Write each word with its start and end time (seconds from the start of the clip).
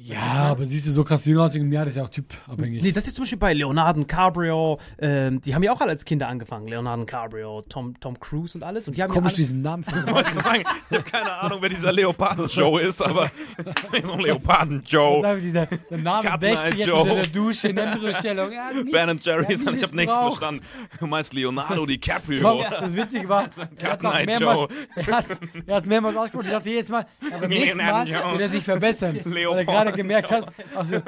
Ja, 0.00 0.20
aber 0.50 0.64
siehst 0.64 0.86
du, 0.86 0.92
so 0.92 1.02
krass 1.02 1.24
jünger 1.24 1.42
aus 1.42 1.54
wie 1.54 1.58
ein 1.58 1.72
Jahr, 1.72 1.84
das 1.84 1.94
ist 1.94 1.96
ja 1.98 2.04
auch 2.04 2.08
typabhängig. 2.08 2.84
Nee, 2.84 2.92
das 2.92 3.08
ist 3.08 3.16
zum 3.16 3.24
Beispiel 3.24 3.38
bei 3.38 3.52
Leonardo 3.52 3.98
DiCaprio, 3.98 4.78
ähm, 5.00 5.40
die 5.40 5.56
haben 5.56 5.62
ja 5.64 5.72
auch 5.72 5.80
alle 5.80 5.90
als 5.90 6.04
Kinder 6.04 6.28
angefangen. 6.28 6.68
Leonardo 6.68 7.02
DiCaprio, 7.02 7.62
Tom, 7.68 7.98
Tom 7.98 8.18
Cruise 8.20 8.56
und 8.56 8.62
alles. 8.62 8.86
Und 8.86 8.96
die 8.96 9.02
haben 9.02 9.10
Komisch, 9.12 9.32
ja 9.32 9.34
alle, 9.34 9.36
diesen 9.36 9.62
Namen 9.62 9.82
für 9.84 9.96
Ich 9.98 10.98
habe 10.98 11.02
keine 11.02 11.32
Ahnung, 11.32 11.58
wer 11.62 11.68
dieser 11.68 11.90
Leoparden-Joe 11.90 12.80
ist, 12.80 13.02
aber 13.02 13.28
Leoparden-Joe. 14.18 15.40
Dieser, 15.40 15.66
der 15.66 15.98
Name 15.98 16.28
wäscht 16.42 16.66
sich 16.68 16.74
jetzt 16.76 16.86
Joe. 16.86 17.00
unter 17.02 17.14
der 17.16 17.26
Dusche 17.26 17.68
in 17.68 17.78
andere 17.80 18.14
Stellung. 18.14 18.52
Ja, 18.52 18.70
nie- 18.84 18.92
Ben 18.92 19.08
and 19.10 19.24
Jerry's, 19.24 19.64
Ja, 19.64 19.72
ich 19.72 19.82
habe 19.82 19.96
nichts 19.96 20.14
verstanden. 20.14 20.60
Du 21.00 21.08
meinst 21.08 21.34
Leonardo 21.34 21.86
DiCaprio. 21.86 22.40
Komm, 22.42 22.60
das 22.70 22.94
Witzige 22.94 23.28
war, 23.28 23.50
er 23.76 23.90
hat 23.92 24.02
Night 24.04 24.26
mehrmals, 24.26 24.68
er 24.94 25.06
hat's, 25.16 25.40
er 25.66 25.74
hat's 25.74 25.86
mehrmals 25.88 26.16
ausgesprochen. 26.16 26.46
Ich 26.46 26.52
dachte 26.52 26.70
jedes 26.70 26.88
Mal, 26.88 27.04
ja, 27.28 27.38
beim 27.38 27.50
nächsten 27.50 27.84
Mal 27.84 28.06
wird 28.06 28.40
er 28.40 28.48
sich 28.48 28.62
verbessern. 28.62 29.16
Er 29.24 29.30
Leopold. 29.30 29.87
Gerade 29.88 29.96
gemerkt 29.96 30.30
hat, 30.30 30.52
also, 30.74 31.00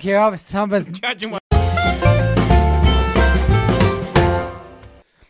Joe, 0.00 0.32
was 0.32 0.52
haben 0.52 0.72
wir 0.72 1.38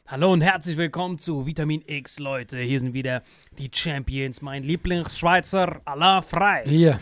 Hallo 0.06 0.32
und 0.32 0.40
herzlich 0.40 0.76
willkommen 0.76 1.18
zu 1.18 1.46
Vitamin 1.46 1.82
X, 1.86 2.18
Leute. 2.18 2.58
Hier 2.58 2.80
sind 2.80 2.94
wieder 2.94 3.22
die 3.58 3.70
Champions, 3.72 4.42
mein 4.42 4.64
Lieblingsschweizer 4.64 5.80
Alain 5.84 6.22
Frei 6.22 6.64
Hier. 6.66 6.98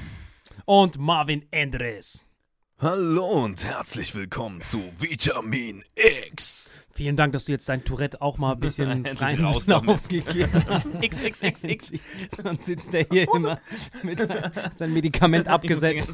und 0.67 0.99
Marvin 0.99 1.47
Endres. 1.51 2.27
Hallo 2.81 3.45
und 3.45 3.65
herzlich 3.65 4.15
willkommen 4.15 4.61
zu 4.61 4.83
Vitamin 4.99 5.83
X. 5.95 6.75
Vielen 6.99 7.15
Dank, 7.15 7.33
dass 7.33 7.45
du 7.45 7.53
jetzt 7.53 7.69
dein 7.69 7.85
Tourette 7.85 8.21
auch 8.21 8.39
mal 8.39 8.55
ein 8.55 8.59
bisschen 8.59 8.91
Endlich 9.07 9.17
freien 9.21 9.45
raus 9.45 9.69
Lauf 9.69 9.83
damit. 9.87 10.09
gegeben 10.09 10.51
hast. 10.69 11.01
X, 11.01 11.17
X, 11.23 11.43
X, 11.43 11.63
X. 11.65 11.93
Sonst 12.43 12.65
sitzt 12.67 12.93
er 12.93 13.07
hier 13.09 13.33
immer 13.33 13.61
mit 14.03 14.19
sein- 14.19 14.51
sein 14.75 14.93
Medikament 14.93 15.47
abgesetzt. 15.47 16.13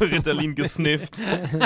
Ritalin 0.00 0.56
gesnifft 0.56 1.20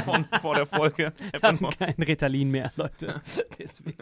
von, 0.05 0.27
vor 0.43 0.55
der 0.55 0.67
Folge. 0.67 1.15
haben 1.43 1.67
kein 1.79 1.95
Ritalin 1.95 2.51
mehr, 2.51 2.71
Leute. 2.77 3.23
Deswegen, 3.59 3.97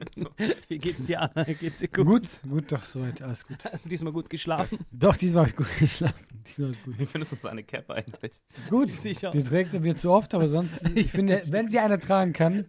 wie 0.68 0.78
geht's 0.78 1.04
dir, 1.04 1.22
Anna? 1.22 1.44
Geht's 1.44 1.78
dir 1.78 1.86
gut? 1.88 2.06
Gut, 2.06 2.28
gut, 2.48 2.72
doch, 2.72 2.84
soweit, 2.84 3.22
alles 3.22 3.46
gut. 3.46 3.58
Hast 3.70 3.84
du 3.84 3.88
diesmal 3.88 4.12
gut 4.12 4.28
geschlafen? 4.30 4.78
Doch, 4.90 5.16
diesmal 5.16 5.42
habe 5.44 5.50
ich 5.50 5.56
gut 5.56 5.78
geschlafen. 5.78 6.14
Diesmal 6.48 6.70
ist 6.70 6.84
gut. 6.84 6.98
Wie 6.98 7.06
findest 7.06 7.32
du 7.32 7.36
seine 7.40 7.62
Cap 7.62 7.90
eigentlich? 7.90 8.32
Gut, 8.70 8.90
Sicher. 8.90 9.30
die 9.30 9.42
trägt 9.42 9.74
er 9.74 9.80
mir 9.80 9.96
zu 9.96 10.10
oft, 10.10 10.34
aber 10.34 10.48
sonst, 10.48 10.88
ich 10.94 11.10
finde, 11.10 11.42
wenn 11.46 11.68
sie 11.68 11.78
einer 11.78 11.98
tragen 11.98 12.32
kann, 12.32 12.66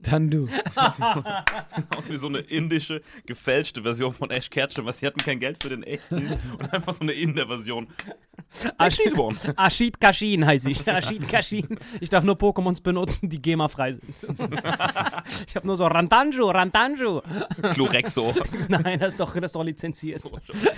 dann 0.00 0.30
du. 0.30 0.48
Aus 1.96 2.08
wie 2.08 2.16
so 2.16 2.28
eine 2.28 2.38
indische, 2.38 3.02
gefälschte 3.26 3.82
Version 3.82 4.14
von 4.14 4.30
Ash 4.30 4.50
Ketchum, 4.50 4.86
weil 4.86 4.92
sie 4.92 5.06
hatten 5.06 5.20
kein 5.20 5.38
Geld 5.38 5.62
für 5.62 5.70
den 5.70 5.82
echten 5.82 6.38
und 6.58 6.72
einfach 6.72 6.92
so 6.92 7.00
eine 7.00 7.12
Inder-Version. 7.12 7.88
Ash 8.78 8.96
She's 9.02 9.16
one. 9.16 9.36
Ashid 9.56 10.00
Kashin 10.00 10.44
heiße 10.44 10.70
ich. 10.70 10.86
Ashid 10.86 11.26
Kashin. 11.28 11.78
Ich 12.00 12.10
darf 12.10 12.24
nur 12.24 12.36
Pokémons 12.36 12.82
benutzen, 12.82 13.28
die 13.28 13.40
GEMA-frei 13.40 13.92
sind. 13.92 14.04
Ich 15.46 15.56
habe 15.56 15.66
nur 15.66 15.76
so 15.76 15.86
Rantanju, 15.86 16.50
Rantanju. 16.50 17.20
Glurexo. 17.74 18.32
Nein, 18.68 18.98
das 19.00 19.14
ist 19.14 19.20
doch, 19.20 19.34
das 19.34 19.46
ist 19.46 19.54
doch 19.54 19.64
lizenziert. 19.64 20.22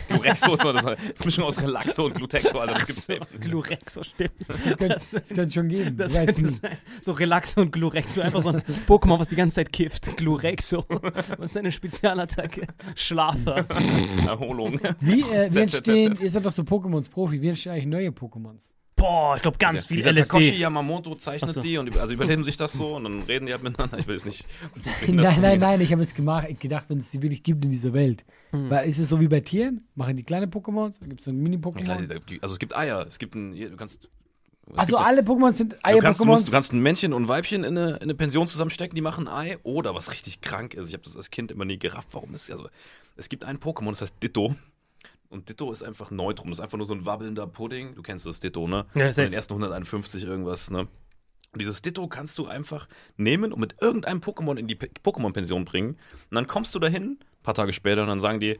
Glurexo 0.08 0.54
ist 0.54 0.62
so 0.62 0.72
das, 0.72 0.84
das 0.84 0.92
ist 0.94 1.20
eine 1.20 1.24
Mischung 1.24 1.44
aus 1.44 1.60
Relaxo 1.60 2.04
und 2.06 2.14
Glutexo, 2.14 2.33
Das 2.42 2.86
gibt's 2.86 3.06
safe. 3.06 3.20
Glurexo, 3.40 4.02
stimmt. 4.02 4.32
Das 4.48 4.76
könnte, 4.76 4.98
das 5.12 5.28
könnte 5.28 5.52
schon 5.52 5.68
geben. 5.68 5.96
Das 5.96 6.14
könnte 6.14 6.50
sein. 6.50 6.76
So 7.00 7.12
Relaxo 7.12 7.60
und 7.60 7.72
Glurexo. 7.72 8.20
Einfach 8.20 8.42
so 8.42 8.50
ein 8.50 8.62
Pokémon, 8.86 9.18
was 9.18 9.28
die 9.28 9.36
ganze 9.36 9.56
Zeit 9.56 9.72
kifft. 9.72 10.16
Glurexo. 10.16 10.84
Was 10.88 11.30
ist 11.30 11.54
seine 11.54 11.72
Spezialattacke? 11.72 12.66
Schlafer. 12.94 13.66
Erholung. 14.26 14.80
Wie, 15.00 15.22
äh, 15.22 15.52
wie 15.52 15.60
entstehen, 15.60 16.16
ihr 16.20 16.30
seid 16.30 16.44
doch 16.44 16.52
so 16.52 16.62
Pokémons 16.62 17.10
Profi, 17.10 17.40
wie 17.40 17.48
entstehen 17.48 17.72
eigentlich 17.72 17.86
neue 17.86 18.10
Pokémons? 18.10 18.70
Boah, 18.96 19.36
ich 19.36 19.42
glaube 19.42 19.58
ganz 19.58 19.82
Der- 19.82 19.88
viel 19.88 19.96
dieser 19.98 20.14
Takoshi 20.14 20.48
LSD. 20.48 20.58
Yamamoto 20.60 21.14
zeichnet 21.16 21.50
so. 21.52 21.60
die 21.60 21.78
und 21.78 21.86
über- 21.88 22.00
also 22.00 22.14
überleben 22.14 22.44
sich 22.44 22.56
das 22.56 22.72
so 22.72 22.96
und 22.96 23.04
dann 23.04 23.22
reden 23.22 23.46
die 23.46 23.52
halt 23.52 23.62
miteinander. 23.62 23.98
Ich 23.98 24.06
will 24.06 24.16
es 24.16 24.24
nicht. 24.24 24.46
Nein, 25.08 25.40
nein, 25.40 25.60
nein, 25.60 25.80
ich 25.80 25.92
habe 25.92 26.02
es 26.02 26.14
gemacht, 26.14 26.48
gedacht, 26.60 26.86
wenn 26.88 26.98
es 26.98 27.10
sie 27.10 27.22
wirklich 27.22 27.42
gibt 27.42 27.64
in 27.64 27.70
dieser 27.70 27.92
Welt. 27.92 28.24
Hm. 28.52 28.70
Weil 28.70 28.88
ist 28.88 28.98
es 28.98 29.08
so 29.08 29.20
wie 29.20 29.28
bei 29.28 29.40
Tieren? 29.40 29.86
Machen 29.94 30.16
die 30.16 30.22
kleine 30.22 30.46
Pokémons? 30.46 31.00
Gibt 31.00 31.20
es 31.20 31.24
so 31.24 31.30
ein 31.30 31.42
Mini-Pokémon? 31.42 32.20
die- 32.28 32.42
Also 32.42 32.54
es 32.54 32.58
gibt 32.58 32.76
Eier, 32.76 33.06
es 33.08 33.18
gibt 33.18 33.34
ein, 33.34 33.52
du 33.54 33.76
kannst. 33.76 34.08
Also 34.76 34.96
alle 34.96 35.20
Pokémon 35.20 35.52
sind 35.52 35.74
Du 35.74 35.98
kannst, 35.98 36.20
du, 36.20 36.24
musst, 36.24 36.48
du 36.48 36.52
kannst 36.52 36.72
ein 36.72 36.80
Männchen 36.80 37.12
und 37.12 37.24
ein 37.24 37.28
Weibchen 37.28 37.64
in 37.64 37.76
eine, 37.76 37.90
in 37.96 38.02
eine 38.04 38.14
Pension 38.14 38.46
zusammenstecken, 38.46 38.94
die 38.94 39.02
machen 39.02 39.28
ein 39.28 39.50
Ei. 39.50 39.58
Oder 39.62 39.94
was 39.94 40.10
richtig 40.10 40.40
krank 40.40 40.72
ist, 40.72 40.88
ich 40.88 40.94
habe 40.94 41.04
das 41.04 41.16
als 41.16 41.30
Kind 41.30 41.50
immer 41.52 41.66
nie 41.66 41.78
gerafft, 41.78 42.08
warum 42.12 42.32
es 42.32 42.50
also 42.50 42.68
es 43.16 43.28
gibt 43.28 43.44
ein 43.44 43.58
Pokémon, 43.58 43.90
das 43.90 44.00
heißt 44.00 44.14
Ditto. 44.22 44.54
Und 45.28 45.48
Ditto 45.48 45.72
ist 45.72 45.82
einfach 45.82 46.10
Neutrum, 46.10 46.50
das 46.50 46.58
ist 46.58 46.62
einfach 46.62 46.78
nur 46.78 46.86
so 46.86 46.94
ein 46.94 47.04
wabbelnder 47.06 47.46
Pudding. 47.46 47.94
Du 47.94 48.02
kennst 48.02 48.24
das 48.26 48.40
Ditto, 48.40 48.68
ne? 48.68 48.86
Ja, 48.94 49.12
safe. 49.12 49.28
den 49.28 49.32
ersten 49.34 49.52
151 49.54 50.24
irgendwas, 50.24 50.70
ne? 50.70 50.80
Und 51.52 51.60
dieses 51.60 51.82
Ditto 51.82 52.06
kannst 52.08 52.36
du 52.38 52.46
einfach 52.46 52.88
nehmen 53.16 53.52
und 53.52 53.60
mit 53.60 53.76
irgendeinem 53.80 54.20
Pokémon 54.20 54.56
in 54.56 54.66
die 54.66 54.74
Pe- 54.74 54.90
Pokémon-Pension 55.04 55.64
bringen. 55.64 55.90
Und 56.30 56.34
dann 56.34 56.46
kommst 56.48 56.74
du 56.74 56.78
dahin, 56.80 57.18
ein 57.20 57.42
paar 57.44 57.54
Tage 57.54 57.72
später, 57.72 58.02
und 58.02 58.08
dann 58.08 58.20
sagen 58.20 58.40
die, 58.40 58.58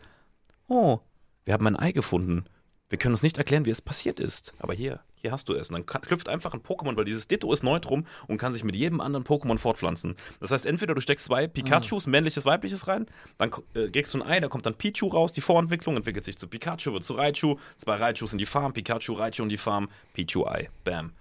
oh, 0.69 1.00
wir 1.44 1.55
haben 1.55 1.66
ein 1.66 1.76
Ei 1.78 1.93
gefunden. 1.93 2.44
Wir 2.88 2.99
können 2.99 3.14
uns 3.14 3.22
nicht 3.25 3.37
erklären, 3.38 3.64
wie 3.64 3.70
es 3.70 3.82
passiert 3.82 4.20
ist. 4.20 4.55
Aber 4.58 4.75
hier, 4.75 5.00
hier 5.24 5.32
hast 5.32 5.48
du 5.48 5.54
es. 5.54 5.70
Und 5.70 5.74
dann 5.74 5.86
kann- 5.86 6.04
schlüpft 6.04 6.28
einfach 6.28 6.52
ein 6.52 6.60
Pokémon, 6.60 6.96
weil 6.98 7.06
dieses 7.06 7.26
Ditto 7.26 7.50
ist 7.50 7.62
Neutrum 7.62 8.04
und 8.28 8.36
kann 8.36 8.52
sich 8.52 8.62
mit 8.62 8.74
jedem 8.74 9.00
anderen 9.00 9.24
Pokémon 9.24 9.56
fortpflanzen. 9.56 10.16
Das 10.38 10.50
heißt, 10.50 10.66
entweder 10.66 10.94
du 10.94 11.00
steckst 11.00 11.24
zwei 11.24 11.46
Pikachus, 11.46 12.06
männliches, 12.06 12.44
weibliches 12.44 12.86
rein, 12.88 13.06
dann 13.38 13.50
äh, 13.74 13.88
kriegst 13.88 14.12
du 14.12 14.18
ein 14.18 14.28
Ei, 14.28 14.38
da 14.40 14.48
kommt 14.48 14.66
dann 14.66 14.74
Pichu 14.74 15.08
raus, 15.08 15.32
die 15.32 15.40
Vorentwicklung 15.40 15.96
entwickelt 15.96 16.26
sich 16.26 16.36
zu 16.36 16.46
Pikachu, 16.46 16.92
wird 16.92 17.04
zu 17.04 17.14
Raichu, 17.14 17.56
zwei 17.76 17.94
Raichus 17.96 18.32
in 18.32 18.38
die 18.38 18.44
Farm, 18.46 18.74
Pikachu, 18.74 19.14
Raichu 19.14 19.42
in 19.44 19.48
die 19.48 19.56
Farm, 19.56 19.88
Pichu-Ei. 20.12 20.68
Bam. 20.84 21.12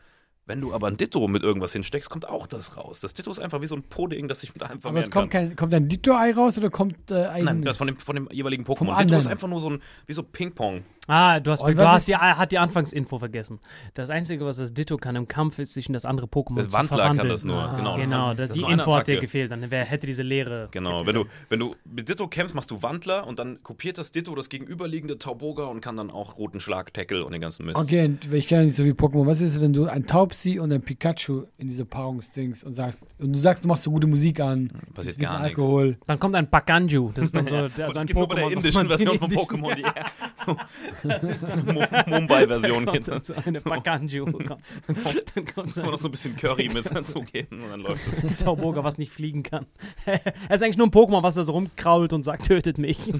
Wenn 0.45 0.59
du 0.59 0.73
aber 0.73 0.87
ein 0.87 0.97
Ditto 0.97 1.25
mit 1.29 1.41
irgendwas 1.41 1.71
hinsteckst, 1.71 2.09
kommt 2.09 2.27
auch 2.27 2.47
das 2.47 2.75
raus. 2.75 2.99
Das 2.99 3.13
Ditto 3.13 3.31
ist 3.31 3.39
einfach 3.39 3.61
wie 3.61 3.67
so 3.67 3.75
ein 3.75 3.83
Pudding, 3.83 4.27
das 4.27 4.41
sich 4.41 4.53
mit 4.53 4.61
einem 4.63 4.79
Aber 4.83 4.99
es 4.99 5.09
kommt, 5.09 5.31
kann. 5.31 5.47
kein, 5.49 5.55
kommt 5.55 5.73
ein 5.73 5.87
Ditto-Ei 5.87 6.33
raus 6.33 6.57
oder 6.57 6.69
kommt 6.69 7.11
äh, 7.11 7.25
ein. 7.27 7.45
Nein, 7.45 7.61
das 7.61 7.77
von 7.77 7.87
dem, 7.87 7.97
von 7.97 8.15
dem 8.15 8.27
jeweiligen 8.29 8.65
Pokémon. 8.65 8.97
Ditto 8.99 9.15
ist 9.15 9.27
einfach 9.27 9.47
nur 9.47 9.61
so 9.61 9.69
ein, 9.69 9.81
wie 10.05 10.11
so 10.13 10.21
Ping-Pong. 10.21 10.83
Ah, 11.07 11.41
du 11.41 11.51
hast, 11.51 11.61
Und 11.61 11.77
du 11.77 11.85
hast 11.85 12.07
die, 12.07 12.15
hat 12.15 12.51
die 12.53 12.57
Anfangsinfo 12.59 13.19
vergessen. 13.19 13.59
Das 13.93 14.09
Einzige, 14.09 14.45
was 14.45 14.55
das 14.55 14.73
Ditto 14.73 14.95
kann 14.97 15.17
im 15.17 15.27
Kampf, 15.27 15.59
ist, 15.59 15.73
sich 15.73 15.87
in 15.87 15.93
das 15.93 16.05
andere 16.05 16.27
Pokémon 16.27 16.55
Das 16.57 16.67
zu 16.67 16.73
Wandler 16.73 16.97
verwandeln. 16.97 17.17
kann 17.19 17.27
das 17.29 17.43
nur, 17.43 17.57
Ah, 17.61 17.75
genau, 17.75 17.97
das 17.97 18.05
genau, 18.05 18.27
kann- 18.27 18.37
das, 18.37 18.49
das 18.49 18.57
ist 18.57 18.65
die 18.67 18.71
Info 18.71 18.95
hat 18.95 19.07
dir 19.07 19.19
gefehlt. 19.19 19.51
Dann 19.51 19.65
wer 19.69 19.83
hätte 19.83 20.07
diese 20.07 20.23
Leere. 20.23 20.69
Genau, 20.71 21.05
wenn 21.05 21.15
du, 21.15 21.25
wenn 21.49 21.59
du 21.59 21.75
mit 21.83 22.07
Ditto 22.07 22.27
kämpfst, 22.29 22.55
machst 22.55 22.71
du 22.71 22.81
Wandler 22.83 23.27
und 23.27 23.37
dann 23.39 23.61
kopiert 23.63 23.97
das 23.97 24.11
Ditto 24.11 24.33
das 24.35 24.47
gegenüberliegende 24.47 25.17
Tauboga 25.17 25.65
und 25.65 25.81
kann 25.81 25.97
dann 25.97 26.09
auch 26.09 26.37
roten 26.37 26.61
Schlag, 26.61 26.93
Tackle 26.93 27.25
und 27.25 27.33
den 27.33 27.41
ganzen 27.41 27.65
Mist. 27.65 27.77
Okay, 27.77 28.17
ich 28.31 28.47
kenne 28.47 28.63
nicht 28.65 28.75
so 28.75 28.83
viel 28.83 28.93
Pokémon. 28.93 29.25
Was 29.27 29.41
ist, 29.41 29.61
wenn 29.61 29.73
du 29.73 29.87
ein 29.87 30.05
Taubsi 30.33 30.59
und 30.59 30.71
ein 30.73 30.81
Pikachu 30.81 31.43
in 31.57 31.67
diese 31.67 31.85
Paarungsdings 31.85 32.63
und 32.63 32.73
sagst, 32.73 33.05
und 33.19 33.33
du 33.33 33.39
sagst, 33.39 33.63
du 33.63 33.67
machst 33.67 33.83
so 33.83 33.91
gute 33.91 34.07
Musik 34.07 34.39
an, 34.39 34.71
Passiert 34.93 35.15
ein 35.15 35.19
bisschen. 35.19 35.35
Alkohol. 35.35 35.97
Dann 36.07 36.19
kommt 36.19 36.35
ein 36.35 36.49
Bakanju. 36.49 37.11
Das 37.13 37.25
ist 37.25 37.35
dann 37.35 37.47
so, 37.47 37.67
der, 37.69 37.87
Und 37.87 37.93
so 37.93 37.99
es 37.99 38.09
ein 38.09 38.15
nur 38.15 38.27
bei 38.27 38.35
der 38.35 38.43
Pokémon, 38.45 38.51
indischen 38.53 38.87
Version 38.87 39.19
von 39.19 39.31
Pokémon, 39.31 39.75
die 39.75 39.83
so, 40.45 40.57
das 41.03 41.23
ist 41.23 41.43
eine 41.43 41.73
Mu- 41.73 41.85
Mumbai-Version. 42.07 42.85
Dann 43.05 43.23
so 43.23 43.33
eine 43.45 43.61
Bakanju. 43.61 44.25
Kommt. 44.25 44.49
Dann 44.87 45.45
kommt 45.45 45.57
Muss 45.67 45.75
so 45.75 45.81
man 45.81 45.91
noch 45.91 45.97
ein 45.97 46.01
so 46.01 46.07
ein 46.07 46.11
bisschen 46.11 46.35
Curry 46.35 46.69
mit 46.73 46.85
dazugeben 46.93 47.61
und 47.61 47.69
dann 47.69 47.79
läuft 47.81 48.07
es. 48.07 48.37
Tauboga, 48.43 48.83
was 48.83 48.97
nicht 48.97 49.11
fliegen 49.11 49.43
kann. 49.43 49.65
er 50.05 50.19
ist 50.55 50.61
eigentlich 50.63 50.77
nur 50.77 50.87
ein 50.87 50.91
Pokémon, 50.91 51.23
was 51.23 51.35
da 51.35 51.43
so 51.43 51.51
rumkrault 51.53 52.11
und 52.11 52.23
sagt, 52.23 52.45
tötet 52.47 52.77
mich. 52.77 53.13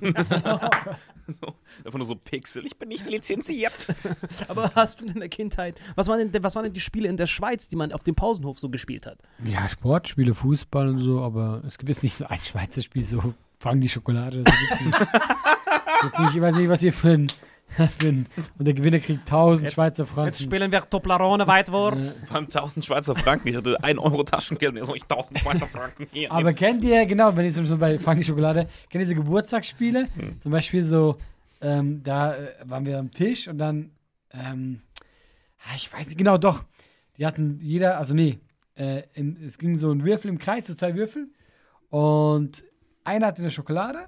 So, 1.34 1.54
einfach 1.86 1.98
nur 1.98 2.06
so 2.06 2.16
Pixel. 2.16 2.66
Ich 2.66 2.78
bin 2.78 2.90
nicht 2.90 3.06
lizenziert. 3.10 3.88
Aber 4.48 4.72
hast 4.76 5.02
du 5.02 5.06
in 5.06 5.20
der 5.20 5.30
Kindheit, 5.30 5.80
was 5.96 6.08
waren, 6.08 6.32
denn, 6.32 6.44
was 6.44 6.56
waren 6.56 6.64
denn 6.64 6.74
die 6.74 6.80
Spiele 6.80 7.08
in 7.08 7.18
der 7.18 7.28
Schweiz, 7.28 7.68
die 7.68 7.76
man 7.76 7.92
auf 7.92 8.04
dem 8.04 8.16
Pausenhof 8.16 8.60
so 8.60 8.70
gespielt 8.70 9.06
hat? 9.06 9.20
Ja, 9.44 9.68
Sportspiele, 9.68 10.36
Fußball 10.36 10.90
und 10.90 11.00
so, 11.00 11.22
aber 11.22 11.64
es 11.66 11.78
gibt 11.78 11.90
jetzt 11.90 12.04
nicht 12.04 12.16
so 12.16 12.26
ein 12.26 12.42
Schweizer 12.42 12.82
Spiel, 12.82 13.04
so 13.04 13.34
fang 13.60 13.80
die 13.80 13.90
Schokolade. 13.90 14.44
Das 14.44 14.54
gibt's 14.60 14.86
nicht. 14.86 15.00
jetzt 16.04 16.20
nicht. 16.20 16.36
Ich 16.36 16.42
weiß 16.42 16.56
nicht, 16.58 16.70
was 16.70 16.84
ihr 16.84 16.94
für 16.94 17.12
ein, 17.12 17.28
für 17.30 17.38
ein 17.38 17.53
und 18.04 18.28
der 18.60 18.74
Gewinner 18.74 19.00
kriegt 19.00 19.22
1000 19.22 19.66
Jetzt- 19.66 19.74
Schweizer 19.74 20.04
Jetzt 20.04 20.12
Franken. 20.14 20.34
spielen 20.34 20.72
wir 20.72 20.82
Toblerone 20.82 21.48
Weitwurf. 21.48 21.98
Vor 22.26 22.36
allem 22.36 22.46
1000 22.46 22.86
Schweizer 22.86 23.16
Franken. 23.16 23.48
Ich 23.48 23.56
hatte 23.56 23.84
1 23.84 24.00
Euro 24.00 24.24
Taschengeld 24.24 24.72
und 24.72 24.78
jetzt 24.78 24.88
habe 24.88 24.98
ich 24.98 25.04
1000 25.04 25.40
Schweizer 25.40 25.68
Franken 25.68 26.08
hier. 26.12 26.32
Aber 26.32 26.54
kennt 26.54 26.84
ihr, 26.84 27.06
genau, 27.06 27.36
wenn 27.36 27.46
ich 27.46 27.54
so 27.54 27.78
bei 27.78 27.98
die 27.98 28.24
Schokolade, 28.24 28.68
kennt 28.90 29.02
ihr 29.02 29.08
so 29.08 29.16
Geburtstagsspiele? 29.16 30.08
Hm. 30.16 30.40
Zum 30.40 30.52
Beispiel 30.52 30.84
so, 30.84 31.18
ähm, 31.62 32.02
da 32.04 32.36
äh, 32.36 32.50
waren 32.66 32.86
wir 32.86 33.00
am 33.00 33.12
Tisch 33.12 33.48
und 33.48 33.58
dann, 33.58 33.92
ähm, 34.32 34.82
ah, 35.60 35.76
ich 35.76 35.92
weiß 35.92 36.08
nicht, 36.10 36.18
genau, 36.18 36.38
doch. 36.38 36.64
Die 37.18 37.26
hatten 37.26 37.60
jeder, 37.62 37.98
also 37.98 38.14
nee, 38.14 38.40
äh, 38.76 39.04
im, 39.14 39.38
es 39.44 39.58
ging 39.58 39.78
so 39.78 39.92
ein 39.92 40.04
Würfel 40.04 40.30
im 40.30 40.38
Kreis, 40.40 40.68
so 40.68 40.74
zwei 40.76 40.96
Würfel. 40.96 41.28
Und 41.90 42.64
einer 43.04 43.28
hatte 43.28 43.42
eine 43.42 43.52
Schokolade. 43.52 44.08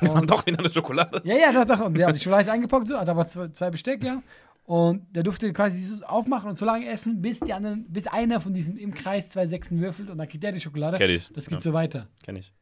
Und 0.00 0.30
doch 0.30 0.44
wieder 0.46 0.58
eine 0.58 0.72
Schokolade. 0.72 1.20
Ja, 1.24 1.36
ja, 1.36 1.52
doch, 1.52 1.64
doch. 1.76 1.86
Und 1.86 1.96
der 1.96 2.08
hat 2.08 2.16
die 2.16 2.20
Schokolade 2.20 2.50
eingepackt, 2.50 2.88
so, 2.88 2.98
hat 2.98 3.08
aber 3.08 3.26
zwei, 3.28 3.48
zwei 3.48 3.70
Besteck, 3.70 4.02
ja. 4.04 4.22
Und 4.64 5.06
der 5.14 5.22
durfte 5.24 5.52
quasi 5.52 5.80
so 5.80 6.04
aufmachen 6.04 6.48
und 6.50 6.58
so 6.58 6.64
lange 6.64 6.86
essen, 6.88 7.20
bis 7.20 7.40
die 7.40 7.52
anderen, 7.52 7.84
bis 7.88 8.06
einer 8.06 8.40
von 8.40 8.52
diesem 8.52 8.76
im 8.76 8.94
Kreis 8.94 9.28
zwei 9.30 9.44
Sechsen 9.46 9.80
würfelt 9.80 10.08
und 10.08 10.18
dann 10.18 10.28
kriegt 10.28 10.42
der 10.44 10.52
die 10.52 10.60
Schokolade. 10.60 10.96
Kenn 10.98 11.10
ich. 11.10 11.30
Das 11.32 11.46
geht 11.46 11.58
Ja. 11.58 11.60
so 11.60 11.72
weiter. 11.72 12.08
Kenn 12.24 12.36
ich. 12.36 12.52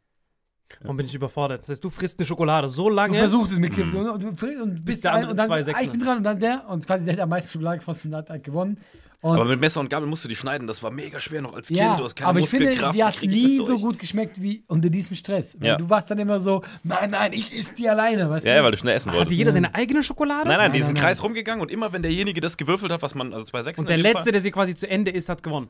Und 0.84 0.96
bin 0.96 1.04
ich 1.06 1.14
überfordert. 1.14 1.62
Das 1.62 1.68
heißt, 1.70 1.84
du 1.84 1.90
frisst 1.90 2.18
eine 2.18 2.26
Schokolade 2.26 2.68
so 2.68 2.88
Du 2.88 2.94
lange. 2.94 3.18
versuchst 3.18 3.52
es 3.52 3.58
mit 3.58 3.74
Kind 3.74 3.92
und, 3.92 4.08
und, 4.08 4.22
du- 4.42 4.62
und 4.62 4.84
bis 4.84 5.00
der 5.00 5.12
ein, 5.12 5.16
andere 5.16 5.30
und 5.32 5.36
dann 5.36 5.46
zwei 5.64 5.74
ah, 5.74 5.80
ich 5.82 5.90
bin 5.90 6.00
dran 6.00 6.18
und 6.18 6.22
dann 6.24 6.38
der 6.40 6.68
und 6.68 6.86
quasi 6.86 7.04
der, 7.04 7.14
der 7.16 7.24
am 7.24 7.30
meisten 7.30 7.50
Schokolade 7.50 7.78
gefressen 7.78 8.14
hat, 8.14 8.30
hat 8.30 8.44
gewonnen. 8.44 8.78
Und 9.22 9.36
Aber 9.36 9.44
mit 9.44 9.60
Messer 9.60 9.80
und 9.80 9.90
Gabel 9.90 10.08
musst 10.08 10.24
du 10.24 10.28
die 10.28 10.36
schneiden. 10.36 10.66
Das 10.66 10.82
war 10.82 10.90
mega 10.90 11.20
schwer 11.20 11.42
noch 11.42 11.54
als 11.54 11.68
Kind. 11.68 11.78
ja, 11.80 11.94
du 11.96 12.04
hast 12.04 12.16
keine 12.16 12.30
aber 12.30 12.40
ich 12.40 12.48
finde, 12.48 12.70
die 12.92 13.04
hat 13.04 13.20
nie 13.22 13.58
so 13.60 13.78
gut 13.78 13.98
geschmeckt 13.98 14.40
wie 14.40 14.64
unter 14.66 14.88
diesem 14.88 15.14
Stress. 15.14 15.56
Weil 15.60 15.68
Ja. 15.68 15.76
du 15.76 15.90
warst 15.90 16.10
dann 16.10 16.18
immer 16.18 16.40
so, 16.40 16.62
nein, 16.84 17.10
nein, 17.10 17.32
ich 17.34 17.54
isse 17.54 17.74
die 17.74 17.86
alleine, 17.86 18.30
weißt 18.30 18.46
Ja, 18.46 18.52
du? 18.52 18.58
ja, 18.58 18.64
weil 18.64 18.70
du 18.70 18.78
schnell 18.78 18.96
essen 18.96 19.10
Hatte 19.10 19.18
wolltest. 19.18 19.36
jeder 19.36 19.52
seine 19.52 19.74
eigene 19.74 20.02
Schokolade? 20.02 20.48
Nein, 20.48 20.56
nein, 20.56 20.72
die 20.72 20.78
ist 20.78 20.86
Nein, 20.86 20.90
im 20.92 20.94
nein, 20.94 21.02
Kreis 21.04 21.18
nein. 21.18 21.26
rumgegangen 21.26 21.60
und 21.60 21.70
immer 21.70 21.92
wenn 21.92 22.00
derjenige 22.00 22.40
das 22.40 22.56
gewürfelt 22.56 22.90
hat, 22.92 23.02
was 23.02 23.14
man, 23.14 23.34
also 23.34 23.44
zwei 23.44 23.62
Sechsen 23.62 23.82
Und 23.82 23.90
der 23.90 23.98
Letzte, 23.98 24.22
Fall, 24.22 24.32
der 24.32 24.40
sie 24.40 24.50
quasi 24.50 24.74
zu 24.74 24.88
Ende 24.88 25.10
ist, 25.10 25.28
hat 25.28 25.42
gewonnen. 25.42 25.68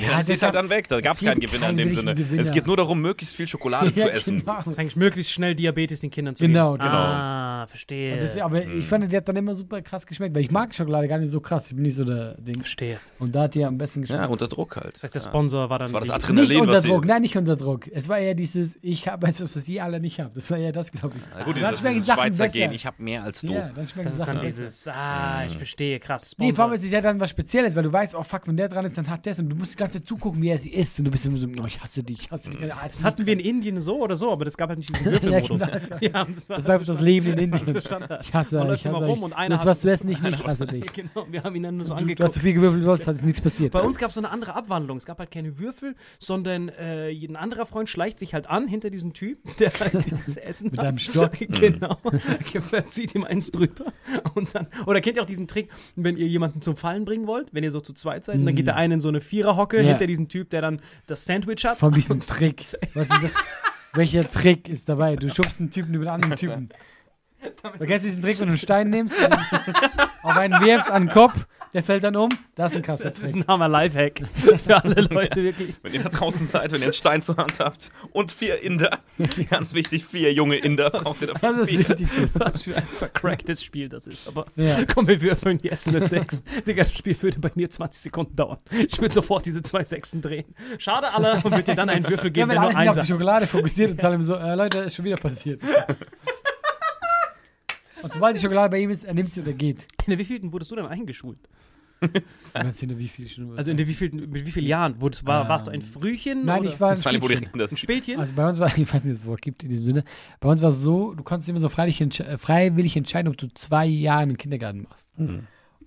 Ja, 0.00 0.18
das 0.18 0.28
ist 0.28 0.42
halt 0.42 0.54
dann 0.54 0.68
weg. 0.70 0.88
Da 0.88 1.00
gab 1.00 1.16
es 1.16 1.24
keinen 1.24 1.40
Gewinner 1.40 1.70
in 1.70 1.76
dem 1.76 1.92
Sinne. 1.94 2.12
Es 2.36 2.50
geht 2.50 2.66
nur 2.66 2.76
darum, 2.76 3.00
möglichst 3.00 3.34
viel 3.36 3.48
Schokolade 3.48 3.92
zu 3.94 4.00
ja, 4.00 4.08
essen. 4.08 4.38
Genau. 4.38 4.56
Das 4.56 4.66
ist 4.68 4.78
eigentlich 4.78 4.96
möglichst 4.96 5.32
schnell 5.32 5.54
Diabetes 5.54 6.00
den 6.00 6.10
Kindern 6.10 6.36
zu 6.36 6.44
Genau, 6.46 6.72
geben. 6.72 6.84
genau. 6.84 6.96
Ah, 6.96 7.66
verstehe. 7.68 8.18
Deswegen, 8.18 8.44
aber 8.44 8.62
Hm. 8.62 8.78
ich 8.78 8.86
fand, 8.86 9.10
die 9.10 9.16
hat 9.16 9.28
dann 9.28 9.36
immer 9.36 9.54
super 9.54 9.80
krass 9.82 10.06
geschmeckt, 10.06 10.34
weil 10.34 10.42
ich 10.42 10.50
mag 10.50 10.74
Schokolade 10.74 11.08
gar 11.08 11.18
nicht 11.18 11.30
so 11.30 11.40
krass. 11.40 11.68
Ich 11.68 11.74
bin 11.74 11.82
nicht 11.84 11.94
so 11.96 12.04
der 12.04 12.34
Ding. 12.38 12.56
verstehe. 12.60 12.98
Und 13.18 13.34
da 13.34 13.42
hat 13.42 13.54
die 13.54 13.64
am 13.64 13.78
besten 13.78 14.02
geschmeckt. 14.02 14.22
Ja, 14.22 14.28
unter 14.28 14.48
Druck 14.48 14.76
halt. 14.76 14.94
Das 14.94 15.02
heißt, 15.02 15.14
der 15.14 15.22
Ja. 15.22 15.28
Sponsor 15.28 15.70
war 15.70 15.78
dann. 15.78 15.86
Das 15.86 15.92
war 15.94 16.00
das 16.00 16.10
Adrenalin, 16.10 16.48
nicht 16.48 16.60
unter 16.60 16.80
Druck, 16.80 17.04
nein, 17.06 17.22
nicht 17.22 17.36
unter 17.36 17.56
Druck. 17.56 17.86
Es 17.92 18.08
war 18.08 18.18
eher 18.18 18.34
dieses, 18.34 18.78
ich 18.82 19.08
habe 19.08 19.26
etwas, 19.26 19.56
was 19.56 19.68
ihr 19.68 19.82
alle 19.84 20.00
nicht 20.00 20.20
habt. 20.20 20.36
Das 20.36 20.50
war 20.50 20.58
eher 20.58 20.72
das, 20.72 20.90
glaube 20.92 21.14
ich. 21.16 21.22
Na 21.36 21.44
gut, 21.44 21.56
Dann 21.56 21.62
dieses, 21.70 21.80
schmecken 21.80 21.94
dieses 21.94 22.06
Sachen 22.06 22.20
Schweizer 22.22 22.44
besser. 22.44 22.58
Gen, 22.58 22.72
ich 22.72 22.86
habe 22.86 23.02
mehr 23.02 23.22
als 23.22 23.40
du. 23.40 23.52
Ja, 23.52 23.70
dann 23.74 23.86
schmecken 23.88 24.04
Das 24.08 24.12
ist 24.14 24.18
Sachen 24.18 24.34
dann 24.36 24.44
besser. 24.44 24.62
dieses, 24.62 24.88
ah, 24.88 25.44
ich 25.46 25.56
verstehe, 25.56 25.98
krass. 26.00 26.34
Nee, 26.38 26.52
vor 26.52 26.64
allem 26.66 26.74
ist 26.74 26.84
es 26.84 26.90
ja 26.90 27.00
dann 27.00 27.18
was 27.20 27.30
Spezielles, 27.30 27.74
weil 27.76 27.82
du 27.82 27.92
weißt, 27.92 28.14
oh 28.14 28.22
fuck, 28.22 28.46
wenn 28.46 28.56
der 28.56 28.68
dran 28.68 28.84
ist, 28.84 28.98
dann 28.98 29.08
hat 29.08 29.24
der 29.24 29.32
es 29.32 29.38
und 29.38 29.48
du 29.48 29.56
musst 29.56 29.72
die 29.72 29.76
ganze 29.86 29.98
Zeit 29.98 30.06
zugucken, 30.08 30.42
wie 30.42 30.48
er 30.48 30.58
sie 30.58 30.70
isst 30.70 30.98
und 30.98 31.04
du 31.06 31.10
bist 31.10 31.26
immer 31.26 31.36
so, 31.36 31.46
oh, 31.46 31.66
ich 31.66 31.80
hasse 31.82 32.02
dich, 32.02 32.20
ich 32.22 32.30
hasse 32.30 32.50
dich. 32.50 32.72
Ah, 32.72 32.80
Das 32.84 33.02
hatten 33.04 33.26
wir 33.26 33.32
in 33.32 33.40
Indien 33.40 33.80
so 33.80 34.00
oder 34.02 34.16
so, 34.16 34.30
aber 34.32 34.44
das 34.44 34.56
gab 34.56 34.68
halt 34.68 34.78
nicht 34.78 34.90
diesen 34.90 35.06
Würfelmodus. 35.12 35.48
genau, 35.48 35.66
das 35.72 35.88
gab- 35.88 36.02
ja, 36.02 36.26
das 36.34 36.48
war, 36.48 36.56
Das 36.56 36.68
war 36.68 36.78
das 36.78 37.00
Leben 37.00 37.26
in 37.32 37.38
Indien. 37.38 37.76
Ich 37.76 38.34
hasse 38.34 38.60
euch, 38.60 38.80
ich 38.80 38.86
hasse 38.86 39.04
euch. 39.04 39.20
und 39.22 39.32
einer 39.32 39.54
Das, 39.56 39.64
was 39.66 39.80
du 39.80 39.88
essen, 39.90 40.08
nicht, 40.08 40.22
nicht, 40.22 40.40
ich 40.40 40.46
hasse 40.46 40.66
dich. 40.66 40.92
Genau, 40.92 41.26
wir 41.30 41.42
haben 41.42 41.54
ihn 41.56 41.62
dann 41.62 41.76
nur 41.76 41.84
so 41.84 41.94
Du, 41.94 42.00
du 42.04 42.04
hast 42.04 42.10
angeguckt. 42.10 42.32
so 42.34 42.40
viel 42.40 42.52
gewürfelt, 42.54 42.84
du 42.84 42.90
hast, 42.90 43.06
hat 43.06 43.22
nichts 43.22 43.40
passiert. 43.40 43.72
Bei 43.72 43.80
uns 43.80 43.98
gab 43.98 44.08
es 44.08 44.14
so 44.14 44.20
eine 44.20 44.30
andere 44.30 44.54
Abwandlung. 44.54 44.96
Es 44.98 45.06
gab 45.06 45.18
halt 45.18 45.30
keine 45.30 45.58
Würfel, 45.58 45.94
sondern 46.18 46.68
äh, 46.68 47.10
ein 47.10 47.36
anderer 47.36 47.66
Freund 47.66 47.88
schleicht 47.88 48.18
sich 48.18 48.34
halt 48.34 48.48
an 48.48 48.68
hinter 48.68 48.90
diesem 48.90 49.12
Typ, 49.12 49.38
der 49.58 49.70
halt 49.78 50.04
dieses 50.10 50.36
Essen 50.36 50.70
Mit 50.70 50.80
hat. 50.80 50.86
einem 50.86 50.98
Stock. 50.98 51.32
Genau. 51.38 51.96
zieht 52.90 53.14
ihm 53.14 53.24
eins 53.24 53.50
drüber. 53.50 53.86
Und 54.34 54.54
dann, 54.54 54.66
oder 54.86 55.00
kennt 55.00 55.16
ihr 55.16 55.22
auch 55.22 55.26
diesen 55.26 55.46
Trick, 55.48 55.68
wenn 55.94 56.16
ihr 56.16 56.26
jemanden 56.26 56.60
zum 56.62 56.76
Fallen 56.76 57.04
bringen 57.04 57.26
wollt, 57.26 57.48
wenn 57.52 57.64
ihr 57.64 57.70
so 57.70 57.80
zu 57.80 57.92
zweit 57.92 58.24
seid, 58.24 58.36
und 58.36 58.46
dann 58.46 58.54
geht 58.54 58.66
der 58.66 58.76
eine 58.76 58.94
in 58.94 59.00
so 59.00 59.08
eine 59.08 59.20
Viererhocke 59.20 59.75
Ja. 59.84 59.90
hinter 59.90 60.06
diesem 60.06 60.28
Typ, 60.28 60.50
der 60.50 60.62
dann 60.62 60.80
das 61.06 61.24
Sandwich 61.24 61.64
hat. 61.64 61.78
Von 61.78 61.92
diesem 61.92 62.20
Trick. 62.26 62.66
Was 62.94 63.10
ist 63.10 63.22
das? 63.22 63.34
Welcher 63.94 64.28
Trick 64.28 64.68
ist 64.68 64.88
dabei? 64.88 65.16
Du 65.16 65.32
schubst 65.34 65.60
einen 65.60 65.70
Typen 65.70 65.94
über 65.94 66.12
einen 66.12 66.22
anderen 66.24 66.36
Typen. 66.36 66.68
Du 67.78 67.86
kennst 67.86 68.04
diesen 68.06 68.22
Trick, 68.22 68.38
wenn 68.40 68.46
du 68.46 68.52
einen 68.52 68.58
Stein 68.58 68.90
nimmst, 68.90 69.14
und 69.18 69.32
auf 70.22 70.36
einen 70.36 70.60
wirfst 70.64 70.90
an 70.90 71.06
den 71.06 71.12
Kopf, 71.12 71.46
der 71.74 71.82
fällt 71.82 72.04
dann 72.04 72.16
um? 72.16 72.28
Das 72.54 72.72
ist 72.72 72.76
ein 72.78 72.82
krasser 72.82 73.04
Das 73.04 73.18
ist 73.18 73.32
Trick. 73.32 73.42
ein 73.42 73.46
Hammer 73.48 73.68
Lifehack 73.68 74.22
für 74.34 74.82
alle 74.82 75.02
Leute 75.02 75.42
wirklich. 75.42 75.74
Wenn 75.82 75.92
ihr 75.92 76.02
da 76.02 76.08
draußen 76.08 76.46
seid, 76.46 76.72
wenn 76.72 76.78
ihr 76.80 76.84
einen 76.86 76.92
Stein 76.94 77.20
zur 77.20 77.36
Hand 77.36 77.60
habt 77.60 77.90
und 78.12 78.32
vier 78.32 78.62
Inder, 78.62 78.98
ganz 79.50 79.74
wichtig, 79.74 80.04
vier 80.06 80.32
junge 80.32 80.56
Inder 80.56 80.88
braucht 80.90 81.20
ihr 81.20 81.28
dafür. 81.28 81.52
Das 81.52 81.68
ist 81.68 81.90
das 81.90 81.98
Vier. 81.98 82.08
Wichtigste. 82.08 82.28
Was 82.34 82.62
für 82.62 82.76
ein 82.76 82.86
vercracktes 82.86 83.62
Spiel 83.62 83.88
das 83.90 84.06
ist. 84.06 84.26
Aber 84.28 84.46
Ja. 84.56 84.74
komm, 84.92 85.06
wir 85.06 85.20
würfeln 85.20 85.58
jetzt 85.62 85.86
eine 85.88 86.00
6. 86.06 86.44
Digga, 86.66 86.84
das 86.84 86.92
Spiel 86.96 87.20
würde 87.20 87.38
bei 87.40 87.50
mir 87.54 87.68
20 87.68 88.00
Sekunden 88.00 88.34
dauern. 88.36 88.58
Ich 88.70 88.98
würde 89.00 89.12
sofort 89.14 89.44
diese 89.44 89.62
zwei 89.62 89.84
Sechsen 89.84 90.22
drehen. 90.22 90.46
Schade 90.78 91.12
alle 91.12 91.34
und 91.36 91.44
würde 91.44 91.62
dir 91.62 91.74
dann 91.74 91.90
einen 91.90 92.08
Würfel 92.08 92.26
Ja, 92.28 92.30
geben, 92.30 92.48
wenn 92.50 92.56
wenn 92.56 92.58
alles 92.62 92.74
nur 92.74 92.80
nicht 92.80 92.90
auf 92.90 92.96
eins 92.96 93.06
die 93.06 93.12
Schokolade 93.12 93.46
fokussiert 93.46 93.90
und 93.90 94.04
allem 94.04 94.22
so, 94.22 94.34
äh, 94.36 94.54
Leute, 94.54 94.78
ist 94.78 94.94
schon 94.94 95.04
wieder 95.04 95.16
passiert. 95.16 95.60
Und 98.06 98.12
sobald 98.12 98.36
die 98.36 98.40
Schokolade 98.40 98.70
bei 98.70 98.78
ihm 98.78 98.90
ist, 98.90 99.02
er 99.02 99.14
nimmt 99.14 99.32
sie 99.32 99.40
und 99.40 99.48
er 99.48 99.52
geht. 99.52 99.84
In 100.06 100.10
der 100.10 100.18
wievielten 100.18 100.52
wurdest 100.52 100.70
du 100.70 100.76
denn 100.76 100.86
eingeschult? 100.86 101.40
Meinst 102.54 102.78
hinter 102.78 102.96
wie 102.98 103.08
Stunden? 103.08 103.58
Also 103.58 103.72
in 103.72 103.78
wie 103.78 103.94
vielen, 103.94 104.30
mit 104.30 104.46
wie 104.46 104.50
vielen 104.52 104.66
Jahren? 104.66 104.94
Wo, 105.00 105.10
war, 105.24 105.48
warst 105.48 105.66
du 105.66 105.72
ein 105.72 105.82
Frühchen? 105.82 106.44
Nein, 106.44 106.60
oder? 106.60 106.70
ich 106.70 106.80
war 106.80 106.90
ein 106.90 107.02
das. 107.58 107.72
ein 107.72 107.76
Spätchen? 107.76 108.20
Also 108.20 108.34
bei 108.34 108.48
uns 108.48 108.60
war, 108.60 108.68
ich 108.78 108.94
weiß 108.94 109.02
nicht, 109.02 109.10
ob 109.10 109.14
es 109.14 109.20
das 109.22 109.26
Wort 109.26 109.42
gibt 109.42 109.64
in 109.64 109.70
diesem 109.70 109.86
Sinne, 109.86 110.04
bei 110.38 110.48
uns 110.48 110.62
war 110.62 110.68
es 110.68 110.80
so, 110.80 111.14
du 111.14 111.24
konntest 111.24 111.48
immer 111.48 111.58
so 111.58 111.68
freiwillig, 111.68 112.20
äh, 112.20 112.38
freiwillig 112.38 112.96
entscheiden, 112.96 113.28
ob 113.28 113.36
du 113.38 113.48
zwei 113.54 113.86
Jahre 113.86 114.24
in 114.24 114.28
den 114.28 114.38
Kindergarten 114.38 114.82
machst. 114.82 115.10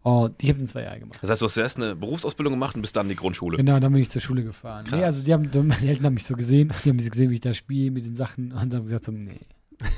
Und 0.02 0.42
ich 0.42 0.50
habe 0.50 0.60
den 0.60 0.68
zwei 0.68 0.84
Jahre 0.84 1.00
gemacht. 1.00 1.20
Das 1.22 1.30
heißt, 1.30 1.42
du 1.42 1.46
hast 1.46 1.54
zuerst 1.54 1.78
eine 1.78 1.96
Berufsausbildung 1.96 2.54
gemacht 2.54 2.76
und 2.76 2.82
bist 2.82 2.96
dann 2.96 3.06
in 3.06 3.12
die 3.12 3.16
Grundschule. 3.16 3.58
Genau, 3.58 3.80
dann 3.80 3.94
bin 3.94 4.02
ich 4.02 4.10
zur 4.10 4.22
Schule 4.22 4.44
gefahren. 4.44 4.86
Nee, 4.92 5.04
also 5.04 5.24
die 5.24 5.32
haben, 5.32 5.50
meine 5.54 5.88
Eltern 5.88 6.08
haben 6.08 6.14
mich 6.16 6.26
so 6.26 6.36
gesehen, 6.36 6.74
die 6.84 6.90
haben 6.90 6.96
mich 6.96 7.06
so 7.06 7.12
gesehen, 7.12 7.30
wie 7.30 7.36
ich 7.36 7.42
da 7.42 7.54
spiele 7.54 7.92
mit 7.92 8.04
den 8.04 8.16
Sachen 8.16 8.52
und 8.52 8.60
haben 8.60 8.84
gesagt 8.84 9.06
so, 9.06 9.12
nee, 9.12 9.40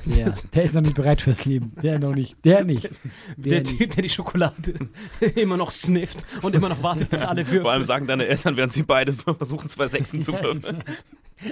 der, 0.05 0.33
der 0.53 0.63
ist 0.63 0.75
noch 0.75 0.81
nicht 0.81 0.95
bereit 0.95 1.21
fürs 1.21 1.45
Leben. 1.45 1.73
Der 1.81 1.99
noch 1.99 2.13
nicht, 2.13 2.35
der 2.45 2.63
nicht. 2.63 2.83
Der 2.83 2.91
Der 3.37 3.59
nicht. 3.59 3.77
Typ, 3.77 3.95
der 3.95 4.03
die 4.03 4.09
Schokolade 4.09 4.73
immer 5.35 5.57
noch 5.57 5.71
snifft 5.71 6.25
und 6.41 6.53
immer 6.53 6.69
noch 6.69 6.83
wartet, 6.83 7.09
bis 7.09 7.21
alle 7.21 7.45
Vor 7.45 7.71
allem 7.71 7.83
sagen 7.83 8.07
deine 8.07 8.27
Eltern, 8.27 8.57
während 8.57 8.73
sie 8.73 8.83
beide 8.83 9.13
versuchen, 9.13 9.69
zwei 9.69 9.87
Sechsen 9.87 10.21
zu 10.21 10.33
würfeln. 10.33 10.83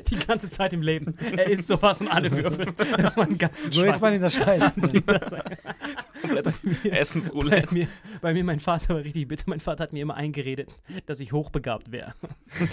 Die 0.09 0.19
ganze 0.19 0.49
Zeit 0.49 0.73
im 0.73 0.81
Leben. 0.81 1.15
Er 1.19 1.47
isst 1.47 1.67
sowas 1.67 2.01
und 2.01 2.07
alle 2.07 2.31
würfeln. 2.31 2.73
Das 2.97 3.17
war 3.17 3.25
ein 3.25 3.37
ganzes 3.37 3.73
So 3.73 3.83
ist 3.83 4.01
man 4.01 4.13
in 4.13 4.21
der 4.21 4.29
Schweiz. 4.29 4.73
Komplettes 6.21 6.61
bei 6.83 6.89
Essensroulette. 6.89 7.73
mir, 7.73 7.87
bei 8.21 8.33
mir, 8.33 8.43
mein 8.43 8.59
Vater 8.59 8.95
war 8.95 9.03
richtig 9.03 9.27
bitter. 9.27 9.43
Mein 9.47 9.59
Vater 9.59 9.83
hat 9.83 9.93
mir 9.93 10.01
immer 10.01 10.15
eingeredet, 10.15 10.69
dass 11.05 11.19
ich 11.19 11.31
hochbegabt 11.31 11.91
wäre. 11.91 12.13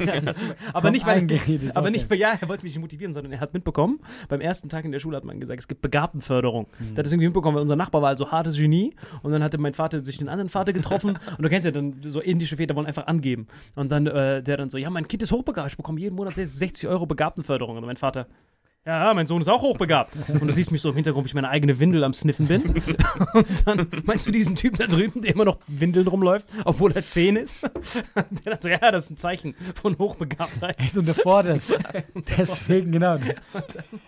Aber 0.72 0.82
Vom 0.82 0.92
nicht, 0.92 1.06
weil 1.06 1.18
Eingeredet 1.18 1.76
aber 1.76 1.86
auch 1.86 1.90
nicht, 1.90 2.10
weil 2.10 2.18
ja, 2.18 2.36
er 2.40 2.48
wollte 2.48 2.64
mich 2.64 2.74
nicht 2.74 2.80
motivieren, 2.80 3.14
sondern 3.14 3.32
er 3.32 3.40
hat 3.40 3.54
mitbekommen, 3.54 4.00
beim 4.28 4.40
ersten 4.40 4.68
Tag 4.68 4.84
in 4.84 4.92
der 4.92 5.00
Schule 5.00 5.16
hat 5.16 5.24
man 5.24 5.40
gesagt, 5.40 5.60
es 5.60 5.68
gibt 5.68 5.82
Begabtenförderung. 5.82 6.66
Mhm. 6.78 6.94
Der 6.94 6.98
hat 6.98 7.06
das 7.06 7.12
irgendwie 7.12 7.26
mitbekommen, 7.26 7.56
weil 7.56 7.62
unser 7.62 7.76
Nachbar 7.76 8.02
war 8.02 8.08
also 8.08 8.30
hartes 8.30 8.56
Genie 8.56 8.94
und 9.22 9.32
dann 9.32 9.42
hatte 9.42 9.58
mein 9.58 9.74
Vater 9.74 10.04
sich 10.04 10.18
den 10.18 10.28
anderen 10.28 10.48
Vater 10.48 10.72
getroffen 10.72 11.18
und 11.36 11.42
du 11.42 11.48
kennst 11.48 11.64
ja 11.64 11.70
dann, 11.70 11.96
so 12.02 12.20
indische 12.20 12.56
Väter 12.56 12.74
wollen 12.76 12.86
einfach 12.86 13.06
angeben. 13.06 13.46
Und 13.74 13.90
dann 13.90 14.06
äh, 14.06 14.42
der 14.42 14.56
dann 14.56 14.70
so, 14.70 14.78
ja, 14.78 14.90
mein 14.90 15.08
Kind 15.08 15.22
ist 15.22 15.32
hochbegabt, 15.32 15.70
ich 15.70 15.76
bekomme 15.76 16.00
jeden 16.00 16.16
Monat 16.16 16.34
60 16.34 16.88
Euro 16.88 17.05
Begabtenförderung. 17.06 17.76
Und 17.76 17.84
mein 17.86 17.96
Vater, 17.96 18.26
ja, 18.86 19.12
mein 19.14 19.26
Sohn 19.26 19.40
ist 19.42 19.48
auch 19.48 19.62
hochbegabt. 19.62 20.12
Und 20.28 20.46
du 20.46 20.54
siehst 20.54 20.70
mich 20.70 20.80
so 20.80 20.90
im 20.90 20.94
Hintergrund, 20.94 21.24
wie 21.24 21.28
ich 21.28 21.34
meine 21.34 21.48
eigene 21.48 21.78
Windel 21.80 22.04
am 22.04 22.14
Sniffen 22.14 22.46
bin. 22.46 22.62
Und 23.34 23.66
dann 23.66 23.86
meinst 24.04 24.26
du 24.26 24.30
diesen 24.30 24.54
Typen 24.54 24.78
da 24.78 24.86
drüben, 24.86 25.22
der 25.22 25.32
immer 25.34 25.44
noch 25.44 25.58
Windeln 25.66 26.06
rumläuft, 26.06 26.48
obwohl 26.64 26.92
er 26.92 27.04
10 27.04 27.36
ist? 27.36 27.58
Der 28.14 28.52
dann 28.52 28.58
so, 28.62 28.68
ja, 28.68 28.90
das 28.92 29.04
ist 29.06 29.10
ein 29.10 29.16
Zeichen 29.16 29.54
von 29.80 29.98
Hochbegabtheit. 29.98 30.78
Er 30.78 30.86
ist 30.86 30.96
unterfordert. 30.96 31.62
Deswegen, 32.38 32.92
genau. 32.92 33.18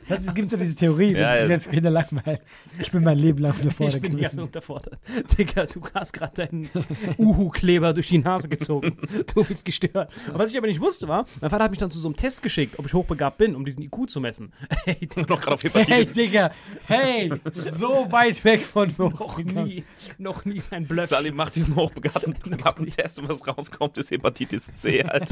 Das, 0.08 0.24
das 0.24 0.34
gibt 0.34 0.52
ja 0.52 0.58
diese 0.58 0.76
Theorie, 0.76 1.12
Ja, 1.12 1.32
dass 1.32 1.40
ja. 1.42 1.46
jetzt 1.48 1.70
Kinder 1.70 1.90
langweilen. 1.90 2.38
Ich 2.78 2.92
bin 2.92 3.02
mein 3.02 3.18
Leben 3.18 3.38
lang 3.40 3.54
unterfordert 3.58 3.96
Ich 3.96 4.02
bin 4.02 4.12
ganz 4.12 4.30
gewesen. 4.32 4.40
unterfordert. 4.42 4.98
Digga, 5.36 5.66
du 5.66 5.80
hast 5.94 6.12
gerade 6.12 6.46
deinen 6.46 6.70
Uhu-Kleber 7.18 7.92
durch 7.92 8.08
die 8.08 8.18
Nase 8.18 8.48
gezogen. 8.48 8.96
Du 9.34 9.44
bist 9.44 9.64
gestört. 9.64 10.12
Aber 10.28 10.38
was 10.38 10.50
ich 10.52 10.58
aber 10.58 10.66
nicht 10.66 10.80
wusste 10.80 11.08
war, 11.08 11.24
mein 11.40 11.50
Vater 11.50 11.64
hat 11.64 11.70
mich 11.70 11.80
dann 11.80 11.90
zu 11.90 11.98
so 11.98 12.08
einem 12.08 12.16
Test 12.16 12.42
geschickt, 12.42 12.78
ob 12.78 12.86
ich 12.86 12.94
hochbegabt 12.94 13.38
bin, 13.38 13.54
um 13.56 13.64
diesen 13.64 13.82
IQ 13.82 14.08
zu 14.08 14.20
messen. 14.20 14.52
Hey, 14.84 14.94
Digga, 14.96 15.22
Noch 15.28 15.40
gerade 15.40 15.54
auf 15.54 15.62
Hey. 15.62 16.04
Digga, 16.04 16.50
hey, 16.86 17.30
so 17.54 18.06
weit 18.10 18.44
weg 18.44 18.62
von 18.62 18.92
noch 18.98 19.38
nie, 19.38 19.84
noch 20.18 20.44
nie 20.44 20.60
sein 20.60 20.86
Bluff. 20.86 21.06
Salim 21.06 21.36
macht 21.36 21.56
diesen 21.56 21.74
hochbegabten 21.76 22.34
begabten 22.50 22.86
Test 22.86 23.18
und 23.18 23.28
was 23.28 23.46
rauskommt, 23.46 23.96
ist 23.98 24.10
Hepatitis 24.10 24.72
C 24.74 25.02
halt. 25.04 25.28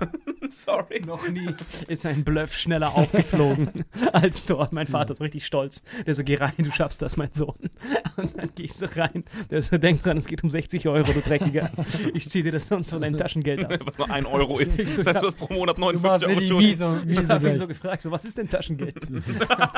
Sorry. 0.48 1.00
Noch 1.06 1.28
nie 1.28 1.54
ist 1.88 2.06
ein 2.06 2.24
Bluff 2.24 2.56
schneller 2.56 2.94
aufgeflogen 2.94 3.70
als 4.12 4.46
dort. 4.46 4.72
Mein 4.72 4.86
Vater 4.86 5.12
ist 5.12 5.20
richtig 5.20 5.44
stolz. 5.44 5.82
Der 6.06 6.14
so, 6.14 6.24
geh 6.24 6.36
rein, 6.36 6.52
du 6.58 6.70
schaffst 6.70 7.02
das, 7.02 7.16
mein 7.16 7.30
Sohn. 7.32 7.56
Und 8.16 8.36
dann 8.36 8.50
geh 8.54 8.64
ich 8.64 8.74
so 8.74 8.86
rein. 8.96 9.24
Der 9.50 9.60
so, 9.60 9.76
denk 9.76 10.02
dran, 10.02 10.16
es 10.16 10.26
geht 10.26 10.42
um 10.42 10.50
60 10.50 10.88
Euro, 10.88 11.12
du 11.12 11.20
Dreckiger. 11.20 11.70
Ich 12.14 12.28
zieh 12.28 12.42
dir 12.42 12.52
das 12.52 12.68
sonst 12.68 12.90
von 12.90 13.00
deinem 13.00 13.16
Taschengeld 13.16 13.64
ab. 13.64 13.78
Was 13.84 13.98
nur 13.98 14.10
ein 14.10 14.26
Euro 14.26 14.58
ist. 14.58 14.78
Das 14.78 15.06
heißt, 15.06 15.22
du 15.22 15.26
hast 15.26 15.36
pro 15.36 15.52
Monat 15.52 15.76
Du 15.76 15.82
59 15.82 16.02
warst 16.02 16.24
Euro 16.24 16.60
Ich 16.60 17.28
habe 17.28 17.48
ihn 17.48 17.56
so 17.56 17.66
gefragt, 17.66 18.02
so, 18.02 18.10
was 18.10 18.24
ist 18.24 18.38
denn 18.38 18.48
Taschengeld? 18.48 18.77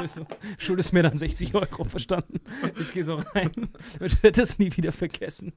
Ich 0.04 0.12
so, 0.12 0.26
Schuldest 0.58 0.92
mir 0.92 1.02
dann 1.02 1.16
60 1.16 1.54
Euro, 1.54 1.84
verstanden? 1.84 2.40
Ich 2.78 2.92
gehe 2.92 3.04
so 3.04 3.16
rein 3.34 3.50
und 4.00 4.22
werde 4.22 4.40
das 4.40 4.58
nie 4.58 4.74
wieder 4.76 4.92
vergessen. 4.92 5.52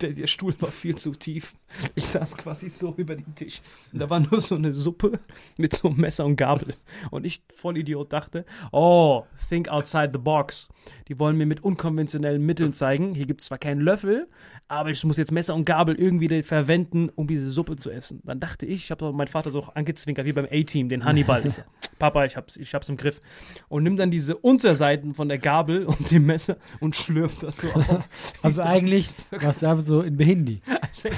Der 0.00 0.26
Stuhl 0.26 0.54
war 0.60 0.70
viel 0.70 0.96
zu 0.96 1.12
tief. 1.12 1.54
Ich 1.94 2.06
saß 2.06 2.36
quasi 2.36 2.68
so 2.68 2.94
über 2.96 3.14
den 3.14 3.34
Tisch. 3.34 3.60
Und 3.92 4.00
da 4.00 4.10
war 4.10 4.20
nur 4.20 4.40
so 4.40 4.56
eine 4.56 4.72
Suppe 4.72 5.20
mit 5.56 5.74
so 5.74 5.88
einem 5.88 5.98
Messer 6.00 6.24
und 6.24 6.36
Gabel. 6.36 6.74
Und 7.10 7.26
ich, 7.26 7.42
Vollidiot, 7.54 8.12
dachte, 8.12 8.44
oh, 8.72 9.24
think 9.48 9.68
outside 9.68 10.10
the 10.12 10.18
box. 10.18 10.68
Die 11.08 11.18
wollen 11.18 11.36
mir 11.36 11.46
mit 11.46 11.62
unkonventionellen 11.62 12.44
Mitteln 12.44 12.72
zeigen. 12.72 13.14
Hier 13.14 13.26
gibt 13.26 13.40
es 13.40 13.48
zwar 13.48 13.58
keinen 13.58 13.80
Löffel, 13.80 14.28
aber 14.68 14.90
ich 14.90 15.02
muss 15.04 15.16
jetzt 15.16 15.32
Messer 15.32 15.54
und 15.54 15.64
Gabel 15.64 15.94
irgendwie 15.94 16.42
verwenden, 16.42 17.10
um 17.14 17.26
diese 17.26 17.50
Suppe 17.50 17.76
zu 17.76 17.90
essen. 17.90 18.20
Dann 18.24 18.38
dachte 18.38 18.66
ich, 18.66 18.84
ich 18.84 18.90
habe 18.90 19.12
meinen 19.12 19.26
Vater 19.26 19.50
so 19.50 19.60
auch 19.60 19.74
angezwinkert, 19.74 20.26
wie 20.26 20.32
beim 20.32 20.46
A-Team, 20.50 20.90
den 20.90 21.04
Hannibal. 21.06 21.44
Ich 21.46 21.54
so, 21.54 21.62
Papa, 21.98 22.26
ich 22.26 22.36
hab's, 22.36 22.56
ich 22.56 22.74
hab's 22.74 22.88
im 22.90 22.98
Griff. 22.98 23.20
Und 23.68 23.82
nimm 23.82 23.96
dann 23.96 24.10
diese 24.10 24.36
Unterseiten 24.36 25.14
von 25.14 25.28
der 25.28 25.38
Gabel 25.38 25.86
und 25.86 26.10
dem 26.10 26.26
Messer 26.26 26.58
und 26.80 26.94
schlürft 26.94 27.42
das 27.42 27.58
so 27.58 27.68
auf. 27.72 28.08
Also 28.42 28.62
eigentlich 28.62 29.08
warst 29.30 29.62
du 29.62 29.66
einfach 29.66 29.84
so 29.84 30.02
in 30.02 30.16
Behindi. 30.16 30.60
Also 30.88 31.08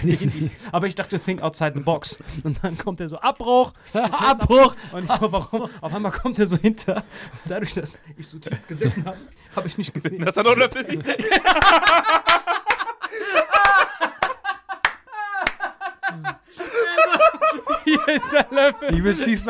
Aber 0.73 0.87
ich 0.87 0.95
dachte, 0.95 1.19
think 1.19 1.43
outside 1.43 1.73
the 1.77 1.81
box. 1.81 2.19
Und 2.45 2.63
dann 2.63 2.77
kommt 2.77 3.01
er 3.01 3.09
so, 3.09 3.19
Abbruch. 3.19 3.73
Abbruch! 3.93 4.75
Und 4.93 5.05
ich 5.05 5.11
so, 5.13 5.31
warum? 5.31 5.69
Auf 5.81 5.95
einmal 5.95 6.13
kommt 6.13 6.39
er 6.39 6.47
so 6.47 6.57
hinter. 6.57 7.05
Dadurch, 7.47 7.75
dass 7.75 7.99
ich 8.17 8.27
so 8.27 8.39
tief 8.39 8.67
gesessen 8.67 9.05
habe, 9.05 9.19
habe 9.55 9.69
ich 9.69 9.79
nicht 9.79 9.95
gesehen. 9.95 10.25
Das 10.25 10.37
hat 10.37 10.45
noch 10.45 10.57
Löffel. 10.57 11.03
Hier 17.91 18.15
ist 18.15 18.31
der 18.33 18.47
Löffel. 18.51 18.95
Ich 18.95 19.03
würde 19.03 19.19
es 19.19 19.25
viel, 19.25 19.41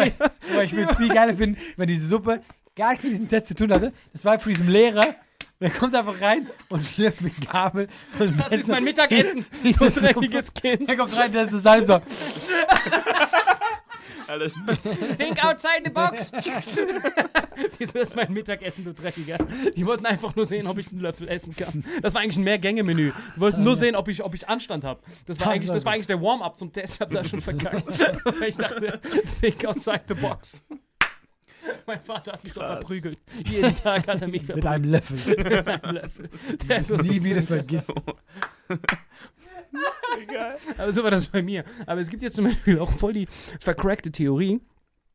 ich 0.65 0.77
würd's 0.77 0.97
viel 0.97 1.09
geiler 1.09 1.35
finden, 1.35 1.61
wenn 1.77 1.89
diese 1.89 2.07
Suppe 2.07 2.43
gar 2.77 2.91
nichts 2.91 3.05
mit 3.05 3.13
diesem 3.13 3.29
Test 3.29 3.49
zu 3.49 3.55
tun 3.55 3.73
hatte. 3.73 3.93
Das 4.13 4.25
war 4.25 4.39
von 4.39 4.53
diesem 4.53 4.69
Lehrer. 4.69 5.05
Der 5.61 5.69
kommt 5.69 5.95
einfach 5.95 6.19
rein 6.23 6.47
und 6.71 6.87
schlürft 6.87 7.21
mit 7.21 7.35
Gabel. 7.51 7.89
und 8.19 8.41
Das 8.41 8.53
ist 8.53 8.69
mein 8.69 8.83
Mittagessen, 8.83 9.45
du 9.63 9.91
dreckiges 9.91 10.55
Kind. 10.55 10.89
Der 10.89 10.97
kommt 10.97 11.15
rein, 11.15 11.31
der 11.33 11.43
ist 11.45 11.51
so 11.51 11.59
Salm 11.59 11.85
so. 11.85 12.01
Alter, 14.31 14.49
Think 15.19 15.45
outside 15.45 15.83
the 15.85 15.91
box. 15.91 16.31
das 17.81 17.91
ist 17.93 18.17
mein 18.17 18.33
Mittagessen, 18.33 18.85
du 18.85 18.93
Dreckiger. 18.95 19.39
Die 19.77 19.85
wollten 19.87 20.07
einfach 20.07 20.35
nur 20.37 20.47
sehen, 20.47 20.67
ob 20.67 20.79
ich 20.79 20.91
einen 20.93 21.01
Löffel 21.01 21.29
essen 21.29 21.55
kann. 21.57 21.85
Das 22.03 22.15
war 22.15 22.23
eigentlich 22.23 22.37
ein 22.37 22.45
Mehrgänge-Menü. 22.45 23.13
Die 23.37 23.41
wollten 23.41 23.63
nur 23.65 23.77
sehen, 23.77 23.97
ob 23.97 24.09
ich, 24.09 24.25
ob 24.25 24.35
ich 24.35 24.49
Anstand 24.49 24.85
habe. 24.85 25.01
Das, 25.27 25.41
war 25.41 25.49
eigentlich- 25.49 25.67
so. 25.69 25.75
das 25.75 25.85
war 25.85 25.93
eigentlich 25.93 26.07
der 26.07 26.21
Warm-up 26.23 26.57
zum 26.59 26.73
Test. 26.73 26.95
Ich 26.95 27.01
habe 27.01 27.13
da 27.15 27.25
schon 27.25 27.41
verkackt. 27.41 27.87
Weil 28.41 28.43
ich 28.49 28.57
dachte, 28.57 29.01
think 29.41 29.65
outside 29.65 30.03
the 30.09 30.15
box. 30.15 30.65
Mein 31.87 32.01
Vater 32.01 32.33
hat 32.33 32.43
mich 32.43 32.53
so 32.55 32.61
Krass. 32.61 32.79
verprügelt. 32.79 33.19
Jeden 33.47 33.75
Tag 33.77 34.07
hat 34.09 34.23
er 34.23 34.29
mich 34.29 34.43
Mit 34.43 34.47
verprügelt. 34.47 34.67
einem 34.67 34.91
Löffel. 34.93 35.37
Mit 35.37 35.69
einem 35.69 35.95
Löffel. 35.97 36.31
Der 36.69 36.79
ist 36.79 36.87
so 36.87 36.97
Nie 36.97 37.19
so 37.19 37.25
wieder 37.27 37.43
süß. 37.43 37.93
vergisst. 40.13 40.79
Aber 40.79 40.93
so 40.93 41.03
war 41.03 41.11
das 41.11 41.27
bei 41.27 41.43
mir. 41.43 41.65
Aber 41.87 42.01
es 42.01 42.09
gibt 42.09 42.23
jetzt 42.23 42.37
zum 42.37 42.47
Beispiel 42.47 42.79
auch 42.79 42.91
voll 42.91 43.13
die 43.13 43.27
vercrackte 43.61 44.11
Theorie. 44.11 44.61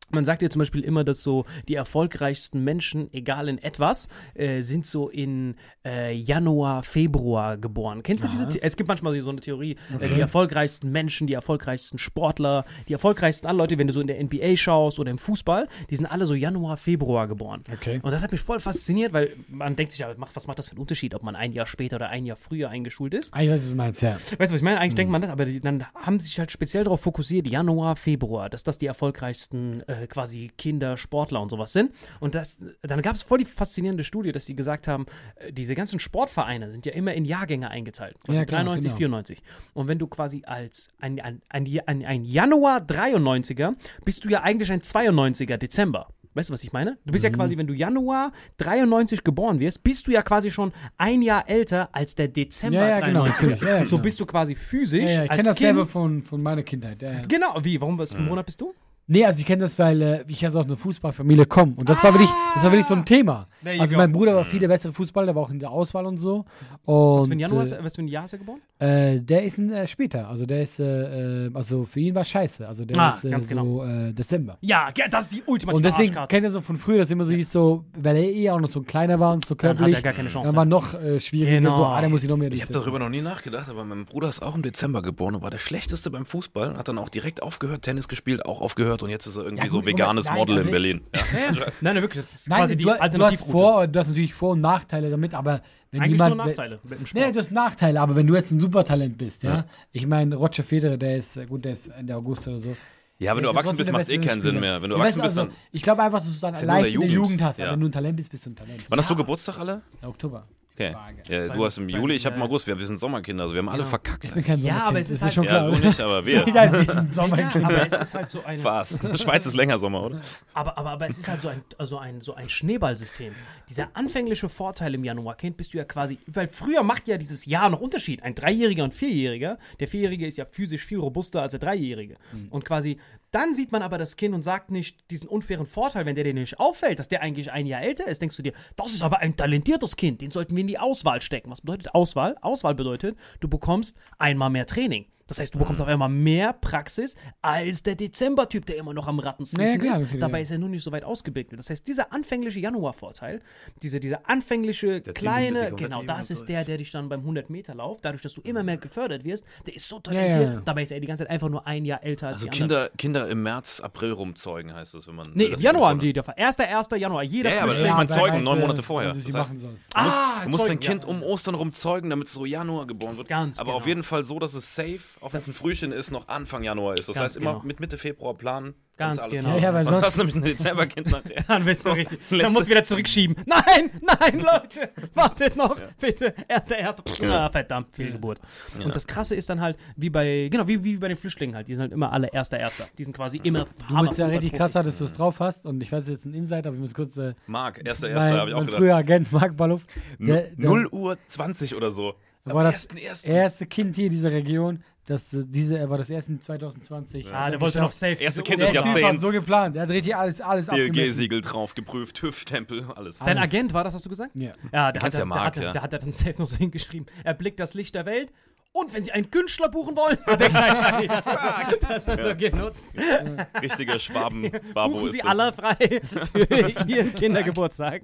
Man 0.10 0.26
sagt 0.26 0.42
ja 0.42 0.50
zum 0.50 0.60
Beispiel 0.60 0.84
immer, 0.84 1.04
dass 1.04 1.24
so 1.24 1.46
die 1.68 1.76
erfolgreichsten 1.76 2.64
Menschen, 2.64 3.12
egal 3.14 3.50
in 3.50 3.58
etwas, 3.58 4.08
äh, 4.36 4.62
sind 4.62 4.86
so 4.86 5.10
in 5.10 5.56
äh, 5.86 6.14
Januar, 6.14 6.84
Februar 6.84 7.58
geboren. 7.58 8.04
Kennst 8.04 8.24
du 8.24 8.28
diese? 8.28 8.50
The 8.50 8.62
es 8.62 8.78
gibt 8.78 8.88
manchmal 8.88 9.20
so 9.22 9.30
eine 9.30 9.42
Theorie, 9.42 9.76
äh, 10.00 10.10
die 10.10 10.20
erfolgreichsten 10.20 10.92
Menschen, 10.92 11.28
die 11.28 11.34
erfolgreichsten 11.34 11.98
Sportler, 11.98 12.66
die 12.88 12.94
erfolgreichsten 12.94 13.48
alle 13.48 13.58
Leute, 13.58 13.78
wenn 13.78 13.88
du 13.88 13.94
so 13.94 14.02
in 14.02 14.08
der 14.08 14.24
NBA 14.24 14.58
schaust 14.58 15.00
oder 15.00 15.12
im 15.12 15.18
Fußball, 15.18 15.68
die 15.90 15.96
sind 15.96 16.06
alle 16.06 16.26
so 16.26 16.34
Januar, 16.34 16.78
Februar 16.78 17.28
geboren. 17.28 17.64
Okay. 17.72 18.00
Und 18.02 18.12
das 18.12 18.24
hat 18.24 18.32
mich 18.32 18.42
voll 18.42 18.60
fasziniert, 18.60 19.14
weil 19.14 19.36
man 19.48 19.76
denkt 19.76 19.92
sich 19.92 20.02
ja, 20.02 20.14
was 20.18 20.48
macht 20.48 20.60
das 20.60 20.68
für 20.68 20.74
einen 20.74 20.82
Unterschied, 20.82 21.16
ob 21.16 21.24
man 21.24 21.36
ein 21.36 21.52
Jahr 21.52 21.66
später 21.66 21.96
oder 21.98 22.10
ein 22.10 22.26
Jahr 22.26 22.38
früher 22.38 22.70
eingeschult 22.70 23.14
ist? 23.14 23.34
Ah, 23.34 23.42
ich 23.42 23.50
weiß, 23.50 23.62
was 23.62 23.70
du 23.70 23.76
meinst, 23.76 24.02
ja. 24.02 24.14
Weißt 24.14 24.32
du, 24.32 24.40
was 24.40 24.52
ich 24.54 24.62
meine? 24.62 24.80
Eigentlich 24.80 24.96
denkt 24.96 25.12
man 25.12 25.22
das, 25.22 25.32
aber 25.32 25.46
die, 25.46 25.60
dann 25.60 25.86
haben 25.96 26.20
sie 26.20 26.28
sich 26.28 26.40
halt 26.40 26.52
speziell 26.52 26.84
darauf 26.84 27.02
fokussiert, 27.02 27.48
Januar, 27.48 27.96
Februar, 27.96 28.50
dass 28.50 28.64
das 28.64 28.78
die 28.78 28.86
erfolgreichsten 28.86 29.82
äh, 29.88 29.95
quasi 30.08 30.52
Kinder, 30.58 30.98
Sportler 30.98 31.42
und 31.42 31.50
sowas 31.50 31.74
sind. 31.74 31.92
Und 32.20 32.36
das, 32.36 32.58
dann 32.82 33.02
gab 33.02 33.16
es 33.16 33.24
voll 33.24 33.40
die 33.40 33.46
faszinierende 33.46 34.04
Studie, 34.04 34.32
dass 34.32 34.46
sie 34.46 34.56
gesagt 34.56 34.88
haben, 34.88 35.06
äh, 35.36 35.52
diese 35.52 35.76
ganzen 35.76 36.00
Sportvereine 36.00 36.72
sind 36.72 36.86
ja 36.86 36.94
immer 36.94 37.14
in 37.14 37.26
Jahrgänge 37.26 37.70
eingeteilt. 37.70 38.16
Also 38.28 38.40
Ja, 38.40 38.46
klar, 38.46 38.62
93, 38.64 38.90
genau. 38.92 38.98
94. 38.98 39.42
Und 39.74 39.88
wenn 39.88 40.00
du 40.00 40.08
quasi 40.08 40.44
als 40.46 40.90
ein, 41.00 41.20
ein, 41.20 41.42
ein, 41.50 41.66
ein, 41.88 42.06
ein 42.06 42.26
Januar 42.26 42.80
93er 42.82 43.76
bist 44.04 44.26
du 44.26 44.30
ja 44.30 44.42
eigentlich 44.44 44.72
ein 44.72 44.82
92er 44.82 45.58
Dezember. 45.58 46.08
Weißt 46.38 46.50
du, 46.50 46.54
was 46.54 46.66
ich 46.66 46.74
meine? 46.74 46.98
Du 47.06 47.14
bist 47.14 47.24
Mhm. 47.24 47.32
ja 47.32 47.36
quasi, 47.38 47.58
wenn 47.58 47.66
du 47.68 47.74
Januar 47.74 48.34
93 48.58 49.24
geboren 49.24 49.60
wirst, 49.62 49.84
bist 49.84 50.06
du 50.06 50.12
ja 50.12 50.22
quasi 50.22 50.52
schon 50.52 50.74
ein 50.98 51.22
Jahr 51.22 51.50
älter 51.50 51.88
als 51.94 52.16
der 52.16 52.28
Dezember 52.28 52.78
Ja, 52.80 52.88
ja, 52.90 53.00
genau, 53.00 53.22
93. 53.26 53.42
natürlich. 53.42 53.62
Ja, 53.62 53.78
ja, 53.80 53.86
so 53.86 53.92
genau. 53.96 54.04
bist 54.04 54.20
du 54.20 54.26
quasi 54.26 54.56
physisch 54.56 55.04
Ja, 55.04 55.10
ja, 55.10 55.24
ich 55.24 55.30
kenne 55.30 55.44
das 55.44 55.58
Kind. 55.58 55.60
selber 55.68 55.86
von, 55.86 56.22
von 56.22 56.44
meiner 56.44 56.64
Kindheit. 56.64 57.02
Ja, 57.02 57.12
ja. 57.14 57.22
Genau, 57.26 57.56
wie? 57.64 57.80
Warum, 57.80 57.98
was 57.98 58.12
für 58.12 58.18
ein 58.18 58.26
Monat 58.26 58.46
bist 58.46 58.60
du? 58.60 58.74
Nee, 59.08 59.24
also 59.24 59.40
ich 59.40 59.46
kenne 59.46 59.62
das, 59.62 59.78
weil 59.78 60.02
äh, 60.02 60.24
ich 60.28 60.44
also 60.44 60.60
aus 60.60 60.66
einer 60.66 60.78
Fußballfamilie 60.78 61.46
komme. 61.46 61.74
Und 61.78 61.88
das 61.88 62.04
war 62.04 62.12
wirklich, 62.12 62.30
das 62.56 62.64
war 62.64 62.72
wirklich 62.72 62.88
so 62.88 62.96
ein 62.96 63.06
Thema. 63.06 63.46
There 63.64 63.80
Also 63.80 63.98
mein 63.98 64.12
Bruder 64.12 64.36
war 64.36 64.44
viel 64.44 64.60
der 64.60 64.68
bessere 64.68 64.94
Fußballer, 64.94 65.28
der 65.28 65.36
war 65.36 65.44
auch 65.44 65.52
in 65.52 65.60
der 65.60 65.70
Auswahl 65.70 66.06
und 66.08 66.18
so. 66.18 66.46
Und, 66.86 67.20
Was 67.20 67.28
für 67.28 67.34
ein 67.34 67.40
Januar 67.40 67.64
ist, 67.64 67.72
äh, 67.74 67.78
was 67.84 67.96
für 67.96 68.02
ein 68.02 68.08
Jahr 68.08 68.26
ist 68.26 68.34
er 68.34 68.40
geboren? 68.40 68.60
äh, 68.80 69.22
der 69.22 69.44
ist 69.44 69.60
ein, 69.60 69.72
äh, 69.72 69.86
später. 69.88 70.28
Also 70.28 70.46
der 70.48 70.62
ist, 70.64 70.80
äh, 70.80 71.46
äh, 71.46 71.52
also 71.54 71.86
für 71.86 72.00
ihn 72.00 72.16
war 72.16 72.24
scheiße. 72.24 72.68
Also 72.68 72.84
der 72.86 72.98
Ah, 72.98 73.10
ist 73.12 73.26
äh, 73.26 73.30
ganz 73.30 73.48
so 73.48 73.56
genau. 73.56 73.84
äh, 73.86 74.12
Dezember. 74.14 74.58
Ja, 74.62 74.88
das 75.12 75.26
ist 75.26 75.34
die 75.36 75.44
ultimative 75.46 75.78
Und 75.78 75.84
deswegen 75.86 76.16
kennt 76.28 76.44
er 76.46 76.52
so 76.52 76.62
von 76.62 76.76
früher, 76.78 76.98
dass 76.98 77.12
immer 77.12 77.26
so 77.26 77.34
hieß, 77.34 77.52
so, 77.52 77.86
weil 77.96 78.16
er 78.18 78.24
eh 78.24 78.50
auch 78.50 78.60
noch 78.60 78.68
so 78.68 78.82
kleiner 78.82 79.20
war 79.20 79.34
und 79.34 79.46
so 79.46 79.54
Dann 79.54 79.70
hat 79.70 79.78
körperlich. 79.78 79.98
er 79.98 80.02
gar 80.02 80.14
keine 80.14 80.30
Chance. 80.30 80.48
Dann 80.48 80.56
war 80.56 80.66
noch 80.66 80.96
äh, 80.96 81.20
schwieriger, 81.20 81.58
Genau. 81.58 81.76
so, 81.76 81.86
ah, 81.86 82.02
da 82.02 82.10
muss 82.10 82.24
ich 82.24 82.30
noch 82.30 82.38
mehr 82.38 82.52
Ich 82.52 82.62
habe 82.64 82.74
darüber 82.74 82.98
noch 82.98 83.10
nie 83.10 83.22
nachgedacht, 83.22 83.70
aber 83.70 83.86
mein 83.86 84.06
Bruder 84.06 84.30
ist 84.30 84.42
auch 84.42 84.56
im 84.56 84.64
Dezember 84.64 85.02
geboren 85.04 85.36
und 85.36 85.44
war 85.44 85.52
der 85.52 85.60
schlechteste 85.60 86.10
beim 86.10 86.26
Fußball. 86.26 86.76
Hat 86.76 86.88
dann 86.88 86.98
auch 86.98 87.10
direkt 87.10 87.44
aufgehört, 87.44 87.84
Tennis 87.84 88.08
gespielt, 88.08 88.46
auch 88.46 88.62
aufgehört 88.62 88.95
und 89.04 89.10
jetzt 89.10 89.26
ist 89.26 89.38
er 89.38 89.44
irgendwie 89.46 89.64
Ja, 89.64 89.70
so 89.70 89.78
gut, 89.80 89.88
veganes 89.88 90.26
Moment, 90.26 90.40
Model 90.40 90.56
nein, 90.56 90.68
in 90.68 90.68
also- 90.68 90.72
Berlin. 90.72 91.02
Ja. 91.16 91.22
Nein, 91.82 91.94
nein, 91.96 92.02
wirklich, 92.04 92.24
das 92.26 92.34
ist 92.34 92.50
Nein, 92.50 92.60
quasi 92.60 92.74
du, 92.76 92.80
die 92.94 93.18
du, 93.18 93.26
hast 93.26 93.50
vor, 93.52 93.88
du 93.88 94.00
hast 94.00 94.08
natürlich 94.10 94.34
Vor- 94.34 94.52
und 94.52 94.62
Nachteile 94.62 95.10
damit, 95.10 95.34
aber 95.34 95.62
wenn 95.92 96.02
Eigentlich 96.02 96.14
jemand. 96.14 96.36
nur 96.38 96.46
Nachteile 96.46 96.80
mit 96.84 97.00
dem 97.00 97.06
Sport. 97.06 97.26
Nee, 97.26 97.32
du 97.32 97.40
hast 97.40 97.52
Nachteile, 97.52 98.02
aber 98.02 98.16
wenn 98.16 98.28
du 98.28 98.36
jetzt 98.36 98.52
ein 98.52 98.60
Supertalent 98.60 99.18
bist, 99.18 99.44
ja. 99.44 99.66
Ich 99.92 100.06
meine, 100.08 100.36
Roger 100.36 100.64
Federer, 100.64 100.98
der 100.98 101.18
ist, 101.18 101.40
gut, 101.48 101.64
der 101.66 101.72
ist 101.74 101.88
Ende 101.88 102.16
August 102.16 102.48
oder 102.48 102.58
so. 102.58 102.76
ja, 103.20 103.36
wenn 103.36 103.44
du 103.44 103.50
erwachsen 103.50 103.78
bist, 103.78 103.92
macht 103.92 104.04
es 104.04 104.10
eh 104.10 104.18
keinen 104.18 104.42
Sinn 104.42 104.60
mehr. 104.60 104.82
Wenn 104.82 104.90
du 104.90 104.96
Ja, 104.98 105.02
erwachsen 105.04 105.22
bist, 105.22 105.38
also, 105.38 105.50
dann. 105.50 105.56
Ich 105.72 105.82
glaube 105.82 106.04
einfach, 106.04 106.20
dass 106.20 106.34
du 106.34 106.40
dann 106.40 106.54
ja 106.54 106.60
nur 106.62 106.68
leicht 106.68 106.96
in 106.96 107.02
der 107.02 107.10
Jugend. 107.10 107.42
Hast. 107.42 107.60
Ja. 107.60 107.66
Aber 107.66 107.74
wenn 107.74 107.80
du 107.82 107.88
ein 107.88 107.92
Talent 107.92 108.16
bist, 108.18 108.30
bist 108.32 108.46
du 108.46 108.50
ein 108.50 108.56
Talent. 108.56 108.84
Wann 108.90 109.00
hast 109.00 109.10
du 109.10 109.16
Geburtstag 109.16 109.58
alle? 109.60 109.82
Ja, 110.02 110.08
Oktober. 110.10 110.44
Okay. 110.78 110.94
Ja, 111.30 111.48
du 111.48 111.64
hast 111.66 111.78
im 111.78 111.88
Juli, 111.88 112.16
ich 112.16 112.26
habe 112.26 112.36
im 112.36 112.42
ja. 112.42 112.48
August. 112.48 112.68
Wir, 112.68 112.78
sind 112.86 113.00
Sommerkinder, 113.00 113.44
also 113.44 113.56
wir 113.56 113.60
haben 113.60 113.70
alle 113.70 113.86
verkackt. 113.86 114.26
Ich 114.26 114.32
bin 114.32 114.44
kein 114.44 114.60
Ja, 114.60 114.84
aber 114.84 115.00
es 115.00 115.08
das 115.08 115.18
ist 115.18 115.24
halt- 115.24 115.34
schon 115.34 115.44
Ja, 115.46 115.50
klar. 115.52 115.72
du 115.72 115.78
nicht, 115.88 116.02
aber 116.02 116.26
wir. 116.26 116.46
Nein, 116.54 116.74
wir 116.74 116.94
sind 116.94 117.08
Ja, 117.08 117.12
Sommerkind. 117.14 117.64
aber 117.66 117.88
es 117.88 117.94
ist 117.94 118.14
halt 118.14 118.30
so 118.30 118.44
eine. 118.44 118.60
Spaß. 118.60 119.00
Schweiz 119.22 119.46
ist 119.46 119.54
länger 119.56 119.78
Sommer, 119.78 120.04
oder? 120.04 120.20
Aber, 120.54 120.78
aber, 120.78 120.90
aber 120.90 121.08
es 121.08 121.18
ist 121.18 121.30
halt 121.30 121.40
so 121.42 121.48
ein, 121.48 121.64
also 121.78 121.98
ein, 121.98 122.20
so 122.20 122.36
ein 122.36 122.50
Schneeballsystem. 122.50 123.34
Dieser 123.70 123.88
anfängliche 123.94 124.50
Vorteil 124.50 124.94
im 124.96 125.06
Januarkind 125.06 125.56
bist 125.56 125.74
du 125.74 125.78
ja 125.78 125.86
quasi, 125.86 126.18
weil 126.28 126.50
früher 126.50 126.84
macht 126.84 127.08
ja 127.08 127.18
dieses 127.18 127.46
Jahr 127.46 127.70
noch 127.70 127.80
Unterschied. 127.80 128.22
Ein 128.24 128.36
Dreijähriger 128.36 128.84
und 128.84 128.94
Vierjähriger. 128.94 129.58
Der 129.80 129.88
Vierjährige 129.88 130.28
ist 130.28 130.38
ja 130.38 130.44
physisch 130.46 130.84
viel 130.86 131.00
robuster 131.00 131.42
als 131.42 131.52
der 131.52 131.62
Dreijährige. 131.62 132.18
Und 132.50 132.66
quasi, 132.66 132.98
dann 133.36 133.54
sieht 133.54 133.74
man 133.74 133.82
aber 133.82 133.98
das 133.98 134.16
Kind 134.16 134.34
und 134.34 134.44
sagt 134.44 134.72
nicht 134.72 135.12
diesen 135.12 135.28
unfairen 135.28 135.66
Vorteil, 135.66 136.06
wenn 136.06 136.16
der 136.16 136.24
dir 136.24 136.34
nicht 136.34 136.58
auffällt, 136.58 137.00
dass 137.00 137.10
der 137.10 137.22
eigentlich 137.22 137.52
ein 137.52 137.66
Jahr 137.66 137.82
älter 137.82 138.08
ist, 138.08 138.22
denkst 138.22 138.38
du 138.38 138.44
dir, 138.44 138.54
das 138.78 138.94
ist 138.94 139.02
aber 139.02 139.20
ein 139.20 139.36
talentiertes 139.36 139.98
Kind, 139.98 140.22
den 140.22 140.32
sollten 140.32 140.56
wir 140.56 140.62
in 140.62 140.68
die 140.68 140.80
Auswahl 140.80 141.22
stecken. 141.22 141.52
Was 141.52 141.60
bedeutet 141.60 141.94
Auswahl? 141.94 142.38
Auswahl 142.42 142.76
bedeutet, 142.76 143.18
du 143.42 143.50
bekommst 143.50 143.98
einmal 144.18 144.50
mehr 144.50 144.66
Training. 144.66 145.08
Das 145.28 145.40
heißt, 145.40 145.56
du 145.56 145.60
bekommst 145.60 145.82
auf 145.82 145.88
einmal 145.88 146.10
mehr 146.10 146.54
Praxis 146.54 147.16
als 147.42 147.82
der 147.84 147.96
Dezember-Typ, 147.96 148.66
der 148.66 148.78
immer 148.78 148.94
noch 148.94 149.08
am 149.08 149.20
Rattensniffen 149.20 149.66
Ja, 149.66 149.72
ja, 149.72 149.96
klar, 149.98 150.02
ist. 150.14 150.22
Dabei 150.22 150.42
ist 150.42 150.52
er 150.52 150.60
nur 150.60 150.70
nicht 150.70 150.84
so 150.84 150.92
weit 150.92 151.04
ausgebildet. 151.04 151.58
Das 151.58 151.70
heißt, 151.70 151.88
dieser 151.88 152.14
anfängliche 152.14 152.60
Januar-Vorteil, 152.60 153.42
diese, 153.82 154.00
dieser 154.00 154.30
anfängliche 154.30 155.02
sich 155.04 155.14
kleine, 155.16 155.72
genau, 155.72 156.04
das 156.04 156.30
ist 156.30 156.46
der, 156.46 156.64
der 156.64 156.78
dich 156.78 156.92
dann 156.92 157.10
beim 157.10 157.22
100-Meter-Lauf, 157.28 158.02
dadurch, 158.02 158.22
dass 158.22 158.34
du 158.36 158.42
immer 158.42 158.62
mehr 158.64 158.78
gefördert 158.78 159.24
wirst, 159.24 159.46
der 159.66 159.76
ist 159.76 159.88
so 159.88 160.00
talentiert. 160.00 160.42
Ja, 160.44 160.54
ja. 160.56 160.62
Dabei 160.64 160.84
ist 160.84 160.92
er 160.92 161.00
die 161.00 161.08
ganze 161.08 161.24
Zeit 161.24 161.32
einfach 161.32 161.50
nur 161.50 161.66
ein 161.66 161.86
Jahr 161.86 162.04
älter 162.04 162.28
als 162.28 162.36
Also 162.44 162.50
die 162.50 162.62
anderen. 162.62 162.90
Kinder, 162.96 163.22
Kinder 163.24 163.30
im 163.30 163.42
März, 163.44 163.80
April 163.80 164.12
rumzeugen 164.12 164.74
heißt 164.74 164.94
das, 164.94 165.08
wenn 165.08 165.16
man. 165.16 165.32
Nee, 165.34 165.46
im 165.46 165.60
Januar 165.60 165.90
haben 165.90 166.00
die 166.00 166.14
der 166.14 166.24
Fall. 166.24 166.36
Erster, 166.38 166.68
erster 166.68 166.98
Januar. 166.98 167.24
Jeder 167.24 167.50
Ja, 167.50 167.56
ja, 167.58 167.64
aber 167.64 167.74
ich 167.74 167.92
meine, 167.94 168.10
Zeugen 168.10 168.34
halt, 168.34 168.44
neun 168.44 168.60
Monate 168.60 168.84
vorher. 168.84 169.12
Das 169.14 169.34
heißt. 169.34 169.64
Du 169.64 169.68
musst, 169.70 169.90
Ah, 169.94 170.42
du 170.44 170.50
musst 170.50 170.62
Zeugen, 170.66 170.80
dein 170.80 170.88
Kind 170.88 171.04
ja. 171.04 171.10
um 171.10 171.24
Ostern 171.24 171.56
rumzeugen, 171.56 172.10
damit 172.10 172.28
es 172.28 172.34
so 172.34 172.46
Januar 172.46 172.86
geboren 172.86 173.18
wird. 173.18 173.28
Ganz 173.28 173.58
Aber 173.58 173.68
genau. 173.68 173.78
auf 173.78 173.88
jeden 173.88 174.04
Fall 174.04 174.24
so, 174.24 174.38
dass 174.40 174.54
es 174.54 174.76
safe, 174.76 175.00
auch 175.22 175.34
wenn 175.34 175.40
es 175.40 175.48
ein 175.48 175.54
Frühchen 175.54 175.92
ist, 175.92 176.12
noch 176.12 176.28
Anfang 176.28 176.64
Januar 176.64 176.98
ist. 176.98 177.10
Das 177.10 177.16
Ganz 177.16 177.32
heißt, 177.32 177.38
immer 177.38 177.54
genau. 177.54 177.66
mit 177.66 177.80
Mitte 177.80 177.98
Februar 177.98 178.34
planen. 178.36 178.76
Ganz 178.98 179.28
genau. 179.28 179.50
Ja, 179.50 179.58
ja, 179.58 179.74
weil 179.74 179.84
Sonst 179.84 180.06
hast 180.06 180.16
du 180.16 180.20
nämlich 180.20 180.36
ein 180.36 180.42
Dezemberkind 180.44 181.12
nachher. 181.12 181.44
Dann 181.48 181.66
bist 181.66 181.86
du 181.86 181.90
richtig. 181.90 182.20
Dann 182.30 182.54
musst 182.54 182.68
du 182.68 182.72
wieder 182.72 182.84
zurückschieben. 182.84 183.36
Nein, 183.46 183.92
nein, 184.02 184.40
Leute, 184.40 184.92
wartet 185.14 185.58
noch, 185.58 185.76
bitte. 186.00 186.34
Erster, 186.48 186.78
erster. 186.78 187.04
Ja. 187.26 187.46
Ah, 187.46 187.50
verdammt, 187.50 187.94
Fehlgeburt. 187.94 188.40
Und 188.82 188.96
das 188.96 189.06
Krasse 189.06 189.36
ist 189.36 189.50
dann 189.50 189.60
halt, 189.60 189.78
wie 189.98 190.10
bei, 190.10 190.48
genau, 190.50 190.66
wie, 190.68 190.82
wie 190.84 190.96
bei 190.96 191.10
den 191.10 191.18
Flüchtlingen 191.18 191.56
halt. 191.56 191.68
Die 191.68 191.74
sind 191.74 191.82
halt 191.82 191.92
immer 191.92 192.14
alle 192.14 192.28
erster, 192.32 192.58
erster. 192.58 192.88
Die 192.98 193.04
sind 193.04 193.14
quasi 193.14 193.38
immer 193.44 193.66
Du 193.90 194.02
bist 194.02 194.18
ja 194.18 194.28
richtig 194.28 194.54
krass, 194.54 194.74
dass 194.74 194.98
du 194.98 195.04
es 195.04 195.14
drauf 195.14 195.40
hast. 195.42 195.66
Und 195.66 195.82
ich 195.84 195.92
weiß 195.92 196.08
jetzt 196.08 196.26
ein 196.26 196.34
Insight, 196.34 196.66
aber 196.66 196.76
ich 196.76 196.82
muss 196.82 196.94
kurz. 196.94 197.18
Äh, 197.18 197.34
Marc, 197.48 197.86
erster, 197.86 198.10
erster, 198.10 198.38
habe 198.38 198.50
ich 198.50 198.56
auch 198.56 198.60
mein 198.60 198.68
gedacht. 198.68 198.80
früher 198.80 198.96
Agent 198.96 199.32
Marc 199.34 199.58
Balluff. 199.58 199.84
Der, 200.20 200.44
der 200.44 200.54
0 200.58 200.88
Uhr 200.88 201.18
20 201.28 201.76
oder 201.76 201.92
so. 201.92 202.16
war 202.46 202.64
das 202.64 202.90
1.1.. 202.90 203.26
erste 203.26 203.66
Kind 203.66 203.96
hier 203.98 204.06
in 204.06 204.12
dieser 204.12 204.32
Region. 204.32 204.84
Das, 205.08 205.34
äh, 205.34 205.44
diese, 205.46 205.78
er 205.78 205.90
war 205.90 205.98
das 206.00 206.10
erste 206.10 206.32
in 206.34 206.42
2020. 206.42 207.32
Ah, 207.32 207.52
der 207.52 207.62
wollte 207.62 207.80
noch 207.80 207.92
safe. 207.92 208.14
Erste 208.22 208.42
Kind 208.42 208.60
Der 208.60 208.68
des 208.68 208.76
Jahrzehnts. 208.76 209.22
so 209.22 209.30
geplant. 209.32 209.76
Er 209.76 209.84
hat 209.84 209.90
richtig 209.90 210.16
alles, 210.16 210.42
alles 210.42 210.68
abgemessen. 210.68 210.94
DLG-Siegel 210.94 211.42
drauf, 211.42 211.76
geprüft, 211.76 212.16
TÜV-Stempel, 212.16 212.86
alles. 212.96 213.20
Dein 213.20 213.38
Alles. 213.38 213.50
Agent 213.52 213.74
war 213.74 213.84
das, 213.84 213.94
hast 213.94 214.06
du 214.06 214.10
gesagt? 214.10 214.32
Ja. 214.34 214.54
Ja, 214.74 214.92
der 214.92 215.02
hat, 215.04 215.14
ja 215.14 215.26
der, 215.26 215.44
hat, 215.44 215.58
ja. 215.58 215.72
der 215.74 215.82
hat 215.84 215.94
da 215.94 215.98
dann 216.00 216.12
safe 216.14 216.36
noch 216.40 216.48
so 216.48 216.56
hingeschrieben. 216.58 217.06
Er 217.24 217.36
blickt 217.36 217.60
das 217.60 217.76
Licht 217.76 217.94
der 217.94 218.06
Welt. 218.08 218.32
Und 218.72 218.94
wenn 218.94 219.06
Sie 219.06 219.12
einen 219.14 219.32
Künstler 219.32 219.70
buchen 219.70 219.96
wollen, 219.96 220.18
hat 220.26 220.42
er 220.42 220.50
gleichzeitig 220.50 221.08
das, 221.08 221.24
das 221.80 222.08
hat 222.08 222.22
so 222.22 222.36
genutzt. 222.36 222.90
Richtiger 223.62 223.98
Schwaben-Babo 224.00 224.94
Buchen 224.96 225.08
ist 225.08 225.14
Sie 225.14 225.22
das. 225.22 225.40
alle 225.40 225.54
frei 225.54 226.02
für 226.04 226.84
Ihren 226.88 227.16
Kindergeburtstag. 227.16 228.02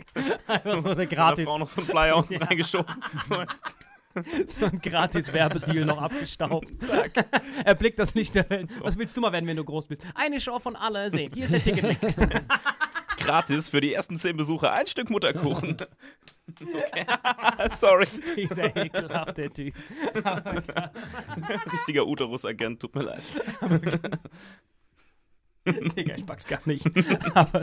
Einfach 0.48 0.80
so 0.80 0.90
eine 0.92 1.08
gratis, 1.08 1.46
Frau 1.50 1.58
noch 1.58 1.68
so 1.68 1.82
einen 1.82 1.90
Flyer 1.90 2.16
unten 2.16 2.38
reingeschoben. 2.38 2.96
so 4.46 4.66
ein 4.66 4.80
gratis 4.80 5.34
Werbedeal 5.34 5.86
noch 5.86 6.02
abgestaubt. 6.02 6.70
Er 7.64 7.76
blickt 7.76 8.00
das 8.00 8.14
Licht 8.14 8.36
der 8.36 8.50
Welt. 8.50 8.70
Was 8.82 8.98
willst 8.98 9.16
du 9.18 9.22
mal 9.22 9.32
werden, 9.32 9.48
wenn 9.48 9.58
du 9.58 9.64
groß 9.64 9.88
bist? 9.88 10.02
Eine 10.16 10.40
Show 10.42 10.60
von 10.60 10.76
alle 10.76 11.10
sehen. 11.10 11.32
Hier 11.34 11.46
ist 11.46 11.54
der 11.54 11.64
Ticket. 11.64 11.98
Gratis 13.18 13.70
für 13.70 13.82
die 13.82 13.94
ersten 13.94 14.18
zehn 14.18 14.36
Besucher 14.36 14.74
ein 14.74 14.88
Stück 14.88 15.10
Mutterkuchen. 15.10 15.78
Okay. 16.60 17.06
Sorry. 17.80 18.06
Dieser 18.36 18.76
ekelhafte 18.76 19.50
Typ. 19.52 19.74
Richtiger 21.72 22.06
Uterus-Agent, 22.06 22.82
tut 22.82 22.94
mir 22.94 23.04
leid. 23.04 23.22
Digga, 25.66 26.16
ich 26.16 26.26
pack's 26.26 26.46
gar 26.46 26.60
nicht. 26.66 26.86
Aber. 27.36 27.62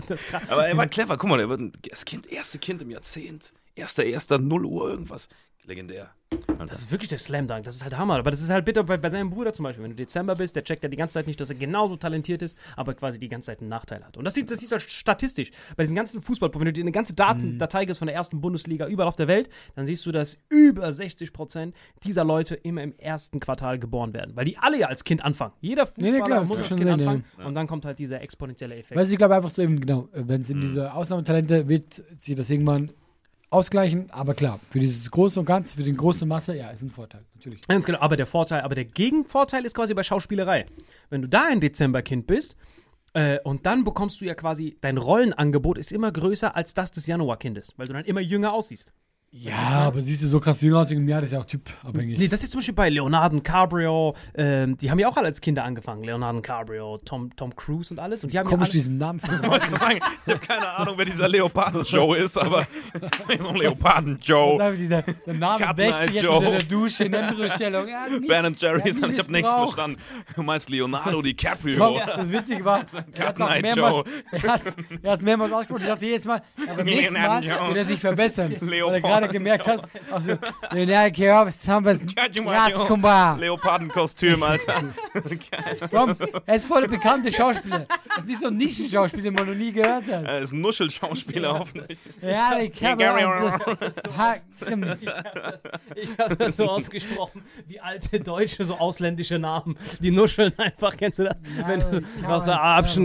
Aber 0.49 0.69
er 0.69 0.77
war 0.77 0.87
clever. 0.87 1.19
Guck 1.19 1.29
mal, 1.29 1.41
er 1.41 1.49
wird 1.49 1.61
ein, 1.61 1.73
das 1.91 2.05
kind, 2.05 2.27
erste 2.29 2.59
Kind 2.59 2.81
im 2.81 2.91
Jahrzehnt. 2.91 3.53
Erster, 3.75 4.05
erster, 4.05 4.39
0 4.39 4.65
Uhr 4.65 4.89
irgendwas. 4.89 5.29
Legendär. 5.69 6.11
Das 6.67 6.79
ist 6.81 6.91
wirklich 6.91 7.09
der 7.09 7.19
Slam 7.19 7.47
Dunk, 7.47 7.65
das 7.65 7.77
ist 7.77 7.85
halt 7.85 7.97
Hammer. 7.97 8.17
Aber 8.17 8.31
das 8.31 8.41
ist 8.41 8.51
halt 8.51 8.65
bitter 8.65 8.83
bei, 8.83 8.97
bei 8.97 9.11
seinem 9.11 9.31
Bruder 9.31 9.53
zum 9.53 9.65
Beispiel. 9.65 9.85
Wenn 9.85 9.91
du 9.93 9.97
Dezember 9.97 10.35
bist, 10.35 10.57
der 10.57 10.65
checkt 10.65 10.83
ja 10.83 10.89
die 10.89 10.97
ganze 10.97 11.15
Zeit 11.15 11.27
nicht, 11.27 11.41
dass 11.41 11.51
er 11.51 11.57
genauso 11.57 11.97
talentiert 11.97 12.43
ist, 12.43 12.59
aber 12.77 12.95
quasi 12.95 13.19
die 13.21 13.29
ganze 13.29 13.47
Zeit 13.47 13.61
einen 13.61 13.69
Nachteil 13.69 14.05
hat. 14.05 14.17
Und 14.17 14.25
das, 14.25 14.35
sieht, 14.35 14.51
das 14.51 14.59
siehst 14.59 14.73
du 14.73 14.77
halt 14.77 14.91
statistisch. 14.91 15.53
Bei 15.77 15.85
diesen 15.85 15.95
ganzen 15.95 16.21
Fußball, 16.21 16.51
wenn 16.55 16.65
du 16.65 16.73
dir 16.73 16.81
eine 16.81 16.93
ganze 16.93 17.15
Datendatei 17.15 17.85
gibst 17.85 17.99
von 17.99 18.07
der 18.07 18.17
ersten 18.17 18.41
Bundesliga 18.41 18.89
überall 18.89 19.09
auf 19.09 19.17
der 19.17 19.29
Welt, 19.29 19.49
dann 19.77 19.87
siehst 19.87 20.05
du, 20.07 20.13
dass 20.13 20.37
über 20.49 20.91
60 20.91 21.33
Prozent 21.33 21.77
dieser 22.03 22.25
Leute 22.25 22.55
immer 22.57 22.83
im 22.83 22.99
ersten 22.99 23.41
Quartal 23.41 23.79
geboren 23.79 24.13
werden. 24.13 24.35
Weil 24.35 24.47
die 24.47 24.59
alle 24.59 24.79
ja 24.81 24.89
als 24.89 25.05
Kind 25.05 25.25
anfangen. 25.25 25.53
Jeder 25.61 25.85
Nee, 25.97 26.11
Fußballer 26.11 26.13
nee, 26.13 26.27
klar, 26.27 26.39
das 26.41 26.49
muss 26.49 26.59
als 26.59 26.69
Kind 26.69 26.81
sein, 26.81 26.89
ja. 26.89 26.95
anfangen. 26.95 27.25
Und 27.47 27.55
dann 27.55 27.67
kommt 27.67 27.85
halt 27.85 27.99
dieser 27.99 28.21
exponentielle 28.21 28.77
Effekt. 28.77 28.99
Du, 28.99 29.05
ich 29.05 29.17
glaube 29.19 29.37
einfach 29.37 29.51
so 29.51 29.63
eben, 29.63 29.81
genau, 29.81 30.09
wenn 30.13 30.41
es 30.41 30.51
eben 30.51 30.61
diese 30.61 30.93
Ausnahmetalente 30.93 31.69
wird, 31.69 32.03
sie 32.17 32.35
das 32.35 32.51
irgendwann 32.51 32.91
ausgleichen. 33.51 34.11
Aber 34.11 34.35
klar, 34.35 34.61
für 34.71 34.79
dieses 34.79 35.11
Große 35.11 35.41
und 35.41 35.47
Ganze, 35.47 35.77
für 35.77 35.83
die 35.83 35.93
große 35.93 36.27
Masse, 36.27 36.55
ja, 36.57 36.71
ist 36.71 36.83
ein 36.83 36.91
Vorteil, 36.91 37.25
natürlich. 37.35 37.61
Ganz 37.67 37.87
genau, 37.87 38.01
aber 38.01 38.17
der 38.17 38.27
Vorteil, 38.27 38.63
aber 38.63 38.75
der 38.75 38.85
Gegenvorteil 38.85 39.65
ist 39.65 39.75
quasi 39.75 39.95
bei 39.95 40.03
Schauspielerei. 40.03 40.67
Wenn 41.11 41.23
du 41.23 41.29
da 41.29 41.47
ein 41.47 41.61
Dezemberkind 41.61 42.27
bist, 42.27 42.57
äh, 43.15 43.39
und 43.41 43.67
dann 43.67 43.85
bekommst 43.85 44.21
du 44.21 44.27
ja 44.27 44.35
quasi, 44.35 44.77
dein 44.81 44.99
Rollenangebot 44.99 45.79
ist 45.79 45.93
immer 45.93 46.13
größer 46.13 46.55
als 46.55 46.75
das 46.75 46.91
des 46.91 47.07
Januarkindes, 47.07 47.73
weil 47.77 47.87
du 47.87 47.93
dann 47.93 48.05
immer 48.05 48.21
jünger 48.21 48.53
aussiehst. 48.53 48.93
Ja, 49.31 49.57
aber 49.87 50.01
siehst 50.01 50.23
du 50.23 50.27
so 50.27 50.41
krass 50.41 50.63
jünger 50.63 50.79
aus 50.79 50.91
wegen 50.91 51.07
Jahr, 51.07 51.21
das 51.21 51.29
ist 51.29 51.35
ja 51.35 51.41
auch 51.41 51.45
typabhängig. 51.45 52.19
Nee, 52.19 52.29
das 52.29 52.43
ist 52.43 52.51
zum 52.51 52.61
Beispiel 52.61 52.75
bei 52.75 52.89
Leonardo 52.89 53.39
Cabrio, 53.43 54.15
ähm, 54.35 54.79
die 54.79 54.91
haben 54.91 54.99
ja 54.99 55.07
auch 55.07 55.17
alle 55.19 55.27
als 55.27 55.43
Kinder 55.43 55.65
angefangen. 55.65 56.03
Leonardo 56.03 56.41
Cabrio, 56.41 56.97
Tom, 57.05 57.37
Tom 57.37 57.55
Cruise 57.55 57.93
und 57.93 58.01
alles. 58.01 58.25
Und 58.25 58.33
die 58.33 58.39
haben 58.39 58.47
Komisch, 58.49 58.69
ja 58.69 58.71
alle, 58.71 58.73
diesen 58.73 58.97
Namen 58.97 59.21
finden. 59.21 59.45
Ich 59.45 60.33
habe 60.35 60.41
keine 60.47 60.69
Ahnung, 60.75 60.95
wer 60.97 61.05
dieser 61.05 61.29
Leoparden-Joe 61.29 62.17
ist, 62.17 62.39
aber 62.39 62.67
so 63.39 63.53
Leoparden-Joe. 63.53 64.77
Dieser, 64.77 65.03
der 65.03 65.35
Name 65.35 65.77
wäscht 65.77 66.11
jetzt 66.11 66.23
Joe. 66.23 66.39
unter 66.39 66.51
der 66.53 66.63
Dusche 66.63 67.05
in 67.05 67.13
Endrückstellung. 67.13 67.87
Ja, 67.87 68.07
nie- 68.19 68.27
Ben 68.27 68.55
Jerry's, 68.59 68.99
nie 68.99 69.09
ich 69.11 69.19
habe 69.19 69.31
nichts 69.33 69.53
verstanden. 69.53 69.99
Du 70.37 70.43
meinst 70.43 70.71
Leonardo 70.71 71.21
DiCaprio. 71.21 71.77
Komm, 71.79 72.01
das 72.07 72.33
Witzige 72.33 72.65
war, 72.65 72.87
er 73.13 73.29
hat 73.29 73.39
Night 73.39 73.61
mehrmals, 73.61 73.95
Joe. 73.95 74.05
er 74.33 74.53
hat's, 74.55 74.77
er 75.03 75.13
hat's 75.13 75.23
mehrmals 75.23 75.53
ausgesprochen. 75.53 75.83
Ich 75.83 75.89
dachte 75.89 76.07
jedes 76.07 76.25
Mal, 76.25 76.43
aber 76.67 76.83
nächstes 76.83 77.19
Mal 77.19 77.43
wird 77.45 77.77
er 77.77 77.85
sich 77.85 78.01
verbessern. 78.01 78.53
Er 78.59 78.67
Leoparden 78.67 79.18
gerade 79.21 79.33
gemerkt 79.33 79.67
hast. 79.67 79.85
Also, 80.11 80.37
Ratskumba. 82.47 83.35
Leopardenkostüm, 83.41 84.43
Alter. 84.43 84.75
Komm, 85.91 86.17
er 86.47 86.55
ist 86.57 86.67
voll 86.67 86.83
der 86.83 86.89
bekannte 86.89 87.31
Schauspieler. 87.33 87.87
Das 88.09 88.19
ist 88.19 88.27
nicht 88.29 88.41
so 88.41 88.47
ein 88.49 88.57
Nischenschauspieler, 88.57 89.23
den 89.25 89.35
man 89.35 89.47
noch 89.47 89.55
nie 89.55 89.73
gehört 89.73 90.07
hat. 90.11 90.25
Er 90.25 90.39
ist 90.41 90.53
ein 90.53 90.61
Nuschelschauspieler 90.61 91.61
offensichtlich. 91.61 92.15
Ja, 92.23 92.59
Kamera. 92.71 93.59
Stimmt. 94.63 94.97
Ich 95.95 96.19
habe 96.19 96.37
das 96.37 96.57
so 96.57 96.67
ausgesprochen, 96.69 97.43
wie 97.67 97.81
alte 97.81 98.21
Deutsche, 98.21 98.65
so 98.65 98.75
ausländische 98.79 99.39
Namen. 99.39 99.77
Die 100.01 100.11
nuscheln 100.11 100.53
einfach, 100.59 100.97
kennst 100.97 101.19
du 101.19 101.25
das? 101.25 101.37
Ja, 101.59 101.69
Wenn 101.69 101.81
du 101.81 102.03
aus 102.27 102.45
der 102.45 102.61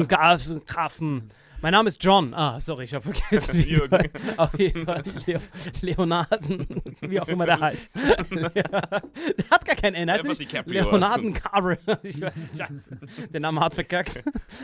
Gas- 0.07 0.55
Krafen. 0.65 1.29
Mein 1.63 1.71
Name 1.71 1.87
ist 1.87 2.03
John. 2.03 2.33
Ah, 2.33 2.59
sorry, 2.59 2.83
ich 2.83 2.93
habe 2.93 3.13
vergessen. 3.13 3.53
wie 3.55 3.69
Jürgen. 3.69 4.09
Auf 4.35 4.59
jeden 4.59 4.85
Fall 4.85 5.01
Leo, 5.25 5.39
Leonarden, 5.79 6.67
wie 6.99 7.21
auch 7.21 7.27
immer 7.29 7.45
der 7.45 7.57
heißt. 7.57 7.87
der 7.95 9.49
hat 9.49 9.63
gar 9.65 9.75
kein 9.77 9.93
N. 9.95 10.11
Heißt 10.11 10.25
Einfach 10.25 10.35
DiCaprio, 10.37 10.83
Leonarden 10.91 11.33
Carver. 11.33 11.77
Ich 12.03 12.19
weiß 12.21 12.35
nicht, 12.35 12.57
scheiße. 12.57 12.97
Der 13.31 13.39
Name 13.39 13.61
hat 13.61 13.75
verkackt. 13.75 14.21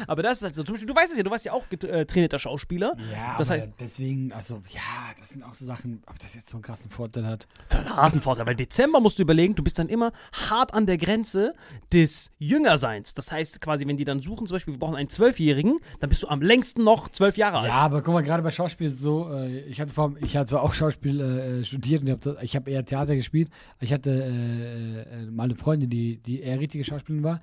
Aber 0.07 0.23
das 0.23 0.39
ist 0.39 0.43
halt 0.43 0.55
so. 0.55 0.63
Zum 0.63 0.73
Beispiel, 0.73 0.87
du 0.87 0.93
weißt 0.95 1.11
es 1.13 1.17
ja, 1.17 1.23
du 1.23 1.31
warst 1.31 1.45
ja 1.45 1.53
auch 1.53 1.63
äh, 1.71 2.05
trainierter 2.05 2.37
Schauspieler. 2.37 2.93
Ja, 3.13 3.35
Das 3.37 3.49
aber 3.49 3.61
heißt- 3.61 3.69
deswegen, 3.79 4.33
also, 4.33 4.61
ja, 4.69 4.81
das 5.17 5.29
sind 5.29 5.43
auch 5.43 5.53
so 5.55 5.65
Sachen, 5.65 6.03
ob 6.05 6.19
das 6.19 6.35
jetzt 6.35 6.49
so 6.49 6.57
einen 6.57 6.63
krassen 6.63 6.91
Vorteil 6.91 7.25
hat. 7.25 7.47
Das 7.69 7.79
hat 7.79 7.85
einen 7.87 7.95
harten 7.95 8.21
Vorteil, 8.21 8.45
weil 8.45 8.55
Dezember 8.57 8.99
musst 8.99 9.19
du 9.19 9.23
überlegen, 9.23 9.55
du 9.55 9.63
bist 9.63 9.79
dann 9.79 9.87
immer 9.87 10.11
hart 10.49 10.73
an 10.73 10.85
der 10.85 10.97
Grenze 10.97 11.53
des 11.93 12.31
Jüngerseins. 12.39 13.13
Das 13.13 13.31
heißt 13.31 13.61
quasi, 13.61 13.87
wenn 13.87 13.95
die 13.95 14.03
dann 14.03 14.21
suchen, 14.21 14.47
zum 14.47 14.55
Beispiel, 14.55 14.73
wir 14.73 14.79
brauchen 14.79 14.97
einen 14.97 15.07
Zwölfjährigen, 15.09 15.79
dann 16.01 16.09
bist 16.09 16.23
du 16.23 16.27
am 16.27 16.41
längsten 16.41 16.83
noch 16.89 17.07
zwölf 17.09 17.37
Jahre 17.37 17.59
alt. 17.59 17.67
Ja, 17.67 17.75
aber 17.75 18.01
guck 18.01 18.13
mal, 18.13 18.23
gerade 18.23 18.43
bei 18.43 18.51
Schauspiel 18.51 18.87
ist 18.87 18.95
es 18.95 19.01
so, 19.01 19.31
äh, 19.31 19.61
ich 19.61 19.79
hatte 19.79 19.93
vor, 19.93 20.13
ich 20.21 20.35
hatte 20.35 20.49
zwar 20.49 20.63
auch 20.63 20.73
Schauspiel 20.73 21.19
äh, 21.21 21.63
studiert 21.63 22.01
und 22.03 22.37
ich 22.41 22.55
habe 22.55 22.71
eher 22.71 22.83
Theater 22.83 23.15
gespielt, 23.15 23.49
ich 23.79 23.93
hatte 23.93 24.11
äh, 24.11 25.01
äh, 25.01 25.25
mal 25.31 25.43
eine 25.43 25.55
Freundin, 25.55 25.89
die, 25.89 26.17
die 26.17 26.41
eher 26.41 26.59
richtige 26.59 26.83
Schauspielerin 26.83 27.23
war 27.23 27.41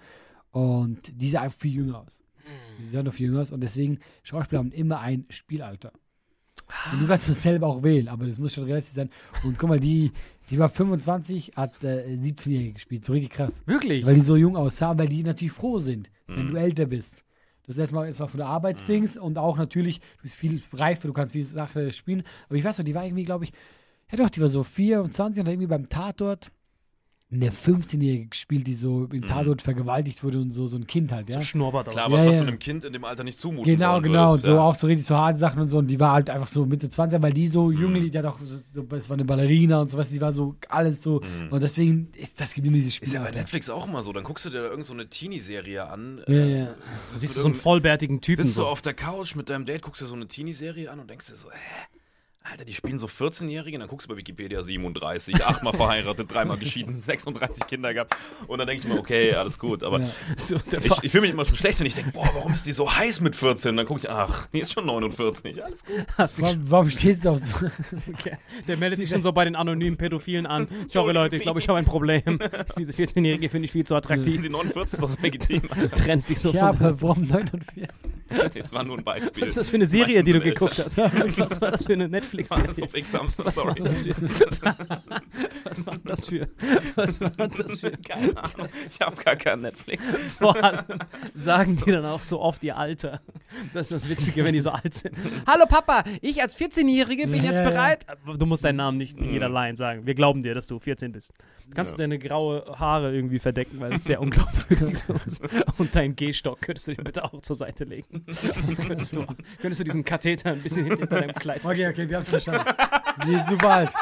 und 0.51 1.21
die 1.21 1.29
sah 1.29 1.43
einfach 1.43 1.59
viel 1.59 1.75
jünger 1.75 2.01
aus. 2.01 2.21
Die 2.79 2.85
sah 2.85 3.03
noch 3.03 3.13
viel 3.13 3.27
jünger 3.27 3.41
aus 3.41 3.51
und 3.51 3.63
deswegen, 3.63 3.99
Schauspieler 4.23 4.61
haben 4.61 4.73
immer 4.73 5.01
ein 5.01 5.25
Spielalter. 5.31 5.93
Und 6.93 7.01
du 7.01 7.07
kannst 7.07 7.29
das 7.29 7.43
selber 7.43 7.69
auch 7.69 7.83
wählen, 7.83 8.09
aber 8.09 8.27
das 8.27 8.39
muss 8.39 8.55
schon 8.55 8.65
realistisch 8.65 8.95
sein. 8.95 9.11
Und 9.45 9.59
guck 9.59 9.69
mal, 9.69 9.79
die, 9.79 10.11
die 10.51 10.59
war 10.59 10.69
25, 10.69 11.53
hat 11.57 11.83
äh, 11.85 12.17
17-Jährige 12.17 12.73
gespielt, 12.73 13.05
so 13.05 13.13
richtig 13.13 13.31
krass. 13.31 13.63
Wirklich? 13.67 14.05
Weil 14.05 14.15
die 14.15 14.21
so 14.21 14.37
jung 14.37 14.57
aussahen, 14.57 14.99
weil 14.99 15.09
die 15.09 15.23
natürlich 15.23 15.53
froh 15.53 15.79
sind, 15.79 16.11
wenn 16.27 16.49
du 16.49 16.57
älter 16.57 16.87
bist. 16.87 17.23
Das 17.67 17.77
ist 17.77 17.81
erstmal, 17.81 18.07
erstmal 18.07 18.29
von 18.29 18.39
der 18.39 18.47
Arbeitsdings 18.47 19.17
und 19.17 19.39
auch 19.39 19.57
natürlich, 19.57 20.01
du 20.01 20.23
bist 20.23 20.37
viel 20.37 20.61
reifer, 20.73 21.09
du 21.09 21.15
kannst 21.15 21.33
viele 21.33 21.45
Sachen 21.45 21.91
spielen. 21.91 22.23
Aber 22.47 22.57
ich 22.57 22.65
weiß 22.65 22.79
noch, 22.79 22.85
die 22.85 22.95
war 22.95 23.05
irgendwie, 23.05 23.25
glaube 23.25 23.45
ich, 23.45 23.53
ja 24.11 24.19
doch, 24.19 24.31
die 24.31 24.41
war 24.41 24.49
so 24.49 24.63
24 24.63 25.41
und 25.41 25.49
irgendwie 25.49 25.67
beim 25.67 25.89
Tatort 25.89 26.53
eine 27.29 27.51
15-Jährige 27.51 28.27
gespielt, 28.29 28.69
die 28.69 28.75
so 28.75 29.07
im 29.07 29.27
Tatort 29.27 29.61
vergewaltigt 29.61 30.23
wurde 30.23 30.39
und 30.39 30.53
so, 30.53 30.69
so 30.69 30.77
ein 30.77 30.87
Kind 30.87 31.11
halt, 31.11 31.29
ja. 31.29 31.41
So 31.41 31.45
Schnurbert 31.45 31.89
Klar, 31.89 32.11
was, 32.13 32.23
Ja, 32.23 32.29
was 32.29 32.35
ja. 32.37 32.41
du 32.43 32.47
einem 32.47 32.59
Kind 32.61 32.85
in 32.85 32.93
dem 32.93 33.05
Alter 33.05 33.25
nicht 33.25 33.37
zumuten 33.37 33.65
Genau, 33.65 34.01
genau. 34.01 34.27
Und 34.27 34.31
würdest, 34.35 34.45
so 34.45 34.53
ja. 34.55 34.61
auch 34.61 34.75
so 34.77 34.87
richtig 34.87 35.07
so 35.07 35.17
harte 35.17 35.37
Sachen 35.37 35.61
und 35.61 35.69
so. 35.69 35.79
Und 35.79 35.89
die 35.89 35.99
war 35.99 36.13
halt 36.13 36.31
einfach 36.31 36.47
so 36.47 36.65
Mitte 36.67 36.89
20, 36.89 37.21
weil 37.21 37.33
die 37.33 37.49
so 37.49 37.73
jünglich, 37.73 38.13
die 38.13 38.19
hat 38.19 38.27
auch, 38.27 38.39
so, 38.45 38.57
so, 38.57 38.87
es 38.97 39.11
war 39.11 39.15
eine 39.15 39.25
Ballerina 39.25 39.81
und 39.81 39.91
sowas, 39.91 40.11
die 40.11 40.21
war 40.21 40.31
so 40.31 40.55
alles 40.69 41.03
so. 41.03 41.21
Und 41.51 41.63
deswegen 41.63 42.11
ist 42.17 42.41
das 42.41 42.55
gibt 42.55 42.65
ihm 42.67 42.73
dieses 42.73 42.95
Spiel. 42.95 43.09
Ist 43.09 43.15
ja 43.15 43.23
bei. 43.23 43.33
Netflix 43.33 43.71
auch 43.71 43.89
immer 43.89 44.03
so. 44.05 44.13
Dann 44.13 44.23
guckst 44.23 44.45
du 44.45 44.51
dir 44.51 44.59
da 44.59 44.63
irgendeine 44.65 44.85
so 44.85 44.95
eine 44.95 45.09
Teenie-Serie 45.09 45.89
an. 45.89 46.23
Ja, 46.29 46.35
äh, 46.35 46.59
ja. 46.61 46.67
Du 47.13 47.19
siehst 47.19 47.35
so 47.35 47.45
einen 47.45 47.55
vollbärtigen 47.55 48.21
Typen. 48.21 48.45
Sitzt 48.45 48.57
du 48.57 48.63
So. 48.63 48.69
auf 48.69 48.83
der 48.83 48.95
Couch 48.95 49.35
mit 49.35 49.51
deinem 49.51 49.65
Date, 49.65 49.83
guckst 49.83 50.01
dir 50.01 50.07
so 50.07 50.15
eine 50.15 50.29
Teenie-Serie 50.29 50.91
an 50.93 51.01
und 51.01 51.11
denkst 51.11 51.27
dir 51.27 51.35
so, 51.35 51.51
hä? 51.51 51.57
Alter, 52.51 52.65
die 52.65 52.75
spielen 52.75 52.99
so 52.99 53.07
14-Jährige, 53.09 53.79
dann 53.79 53.89
guckst 53.89 54.07
du 54.09 54.13
bei 54.13 54.17
Wikipedia 54.19 54.63
37, 54.63 55.45
achtmal 55.45 55.73
verheiratet, 55.73 56.33
dreimal 56.33 56.57
geschieden, 56.57 56.95
36 57.01 57.67
Kinder 57.67 57.93
gehabt. 57.93 58.15
Und 58.47 58.59
dann 58.59 58.67
denke 58.69 58.83
ich 58.87 58.89
mir, 58.93 58.99
okay, 58.99 59.35
alles 59.35 59.59
gut. 59.59 59.83
Aber 59.83 60.01
Ja. 60.01 60.07
So, 60.37 60.57
ich, 60.57 60.93
ich 61.03 61.11
fühle 61.11 61.23
mich 61.23 61.31
immer 61.31 61.45
so 61.45 61.55
schlecht, 61.57 61.81
wenn 61.81 61.87
ich 61.87 61.95
denke, 61.95 62.13
boah, 62.13 62.29
warum 62.35 62.53
ist 62.53 62.67
die 62.67 62.73
so 62.73 62.95
heiß 62.95 63.21
mit 63.21 63.35
14? 63.35 63.71
Und 63.71 63.77
dann 63.79 63.87
gucke 63.87 64.01
ich, 64.01 64.11
ach, 64.11 64.47
die 64.47 64.61
ist 64.61 64.73
schon 64.73 64.87
49. 64.87 65.63
Alles 65.65 65.85
gut. 65.85 66.45
Warum, 66.45 66.71
warum 66.71 66.91
stehst 66.91 67.25
du 67.25 67.31
auf 67.31 67.39
so? 67.39 67.55
Okay. 68.13 68.37
Der 68.69 68.77
meldet 68.77 69.01
sich 69.01 69.11
schon 69.11 69.23
so 69.23 69.33
bei 69.33 69.45
den 69.45 69.57
anonymen 69.57 69.97
Pädophilen 69.97 70.47
an. 70.47 70.69
Sorry 70.87 71.13
Leute, 71.13 71.37
ich 71.37 71.43
glaube, 71.43 71.59
ich 71.61 71.69
habe 71.69 71.79
ein 71.79 71.85
Problem. 71.85 72.39
Diese 72.79 72.93
14-Jährige 72.93 73.49
finde 73.51 73.65
ich 73.67 73.73
viel 73.73 73.85
zu 73.85 73.95
attraktiv. 73.95 74.41
Die 74.43 74.49
49 74.49 74.95
ist 74.95 75.03
doch 75.03 75.09
so 75.09 75.17
legitim, 75.21 75.63
Du 75.63 75.69
Alter. 75.75 75.97
trennst 75.97 76.29
dich 76.29 76.39
so 76.39 76.53
Ja, 76.53 76.73
von. 76.73 76.87
aber 76.87 77.03
warum 77.03 77.27
49? 77.27 77.85
Jetzt 78.55 78.73
war 78.73 78.85
nur 78.85 78.99
ein 78.99 79.05
Beispiel. 79.05 79.43
Was 79.43 79.49
ist 79.51 79.57
das 79.57 79.69
für 79.69 79.77
eine 79.77 79.87
Serie, 79.87 80.23
die 80.23 80.33
du 80.33 80.41
geguckt 80.41 80.79
hast? 80.85 80.97
Was 80.97 81.61
war 81.61 81.71
das 81.73 81.85
für 81.87 81.93
eine 81.95 82.09
War 82.51 82.63
das 82.63 82.81
auf 82.83 82.95
X-Hamster, 82.97 83.51
sorry. 83.51 83.83
das 83.83 84.01
für? 84.01 84.15
Was 85.65 85.87
war 85.87 85.97
das 86.05 86.27
für? 86.29 86.49
Was 86.95 87.21
war 87.21 87.31
das 87.49 87.81
für? 87.81 87.91
Keine 87.93 88.37
Ahnung. 88.37 88.69
Ich 88.89 89.01
habe 89.01 89.17
gar 89.23 89.37
kein 89.37 89.61
Netflix. 89.63 90.11
Vor 90.39 90.63
allem 90.63 90.85
sagen 91.35 91.77
die 91.85 91.91
dann 91.91 92.07
auch 92.07 92.21
so 92.23 92.41
oft 92.41 92.63
ihr 92.65 92.77
Alter. 92.77 93.21
Das 93.73 93.91
ist 93.91 94.05
das 94.05 94.09
Witzige, 94.09 94.45
wenn 94.45 94.53
die 94.55 94.61
so 94.61 94.71
alt 94.71 94.95
sind. 94.95 95.15
Hallo 95.47 95.67
Papa, 95.67 96.05
ich 96.21 96.41
als 96.43 96.59
14-Jährige 96.59 97.27
bin 97.27 97.43
Ja, 97.43 97.51
jetzt 97.51 97.59
ja, 97.59 97.65
ja. 97.65 97.71
bereit. 97.71 98.07
Aber 98.09 98.37
Du 98.37 98.47
musst 98.47 98.65
deinen 98.65 98.77
Namen 98.77 98.99
nicht 98.99 99.19
in 99.19 99.31
jeder 99.31 99.49
Line 99.49 99.77
sagen. 99.77 100.07
Wir 100.07 100.15
glauben 100.15 100.43
dir, 100.43 100.55
dass 100.55 100.67
du 100.67 100.79
14 100.79 101.13
bist. 101.13 101.33
Kannst 101.75 101.95
du 101.95 101.97
Ja. 101.97 102.05
deine 102.05 102.19
graue 102.19 102.65
Haare 102.79 103.13
irgendwie 103.15 103.39
verdecken, 103.39 103.81
weil 103.81 103.95
es 103.95 104.05
sehr 104.05 104.21
unglaubwürdig 104.21 104.99
so 104.99 105.15
ist. 105.27 105.43
Und 105.79 105.95
deinen 105.95 106.15
Gehstock 106.15 106.61
könntest 106.61 106.89
du 106.89 106.95
dir 106.95 107.03
bitte 107.03 107.25
auch 107.25 107.41
zur 107.41 107.57
Seite 107.57 107.85
legen. 107.85 108.25
Und 108.69 108.77
könntest 108.89 109.17
du, 109.17 109.25
könntest 109.61 109.81
du 109.81 109.85
diesen 109.85 110.05
Katheter 110.05 110.51
ein 110.51 110.61
bisschen 110.63 110.87
hinter 110.87 111.07
deinem 111.07 111.35
Kleid 111.35 111.65
Okay, 111.65 111.89
okay, 111.89 112.09
wir 112.09 112.17
haben 112.19 112.25
verstanden. 112.29 112.65
Sie 113.25 113.35
ist 113.35 113.49
super 113.49 113.71
alt. 113.71 113.91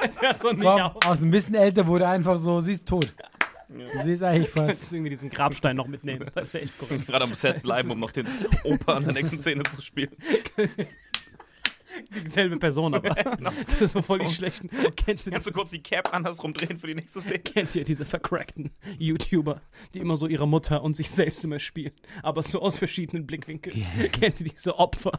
Das 0.00 0.20
hört 0.20 0.38
so 0.40 0.50
nicht 0.52 0.62
Vom, 0.62 0.80
auf. 0.80 1.04
aus 1.04 1.22
ein 1.22 1.30
bisschen 1.30 1.54
älter 1.54 1.86
wurde 1.86 2.06
einfach 2.06 2.36
so, 2.38 2.60
sie 2.60 2.72
ist 2.72 2.86
tot. 2.86 3.12
Sie 4.04 4.12
ist 4.12 4.22
eigentlich 4.22 4.48
fast. 4.50 4.66
Könntest 4.66 4.92
du 4.92 4.96
irgendwie 4.96 5.10
diesen 5.10 5.30
Grabstein 5.30 5.76
noch 5.76 5.86
mitnehmen. 5.86 6.30
Das 6.34 6.54
wäre 6.54 6.64
echt 6.64 6.78
korrekt. 6.78 7.06
Gerade 7.06 7.24
am 7.24 7.34
Set 7.34 7.62
bleiben, 7.62 7.90
um 7.90 7.98
noch 7.98 8.10
den 8.10 8.28
Opa 8.64 8.94
an 8.94 9.04
der 9.04 9.14
nächsten 9.14 9.38
Szene 9.40 9.62
zu 9.64 9.82
spielen. 9.82 10.10
Dieselbe 12.24 12.56
Person, 12.56 12.94
aber 12.94 13.14
das 13.40 13.80
ist 13.80 13.92
so 13.92 14.02
voll 14.02 14.20
die 14.20 14.28
schlechten. 14.28 14.70
Kennst 14.96 15.26
du 15.26 15.30
Kannst 15.30 15.46
du 15.46 15.52
kurz 15.52 15.70
die 15.70 15.82
Cap 15.82 16.12
andersrum 16.12 16.54
drehen 16.54 16.78
für 16.78 16.86
die 16.86 16.94
nächste 16.94 17.20
Szene? 17.20 17.40
Kennt 17.40 17.74
ihr 17.74 17.84
diese 17.84 18.04
vercrackten 18.04 18.70
YouTuber, 18.98 19.60
die 19.92 19.98
immer 19.98 20.16
so 20.16 20.26
ihre 20.26 20.46
Mutter 20.46 20.82
und 20.82 20.96
sich 20.96 21.10
selbst 21.10 21.44
immer 21.44 21.58
spielen, 21.58 21.92
aber 22.22 22.42
so 22.42 22.60
aus 22.60 22.78
verschiedenen 22.78 23.26
Blickwinkeln? 23.26 23.84
Kennt 24.12 24.40
ihr 24.40 24.48
diese 24.50 24.78
Opfer? 24.78 25.12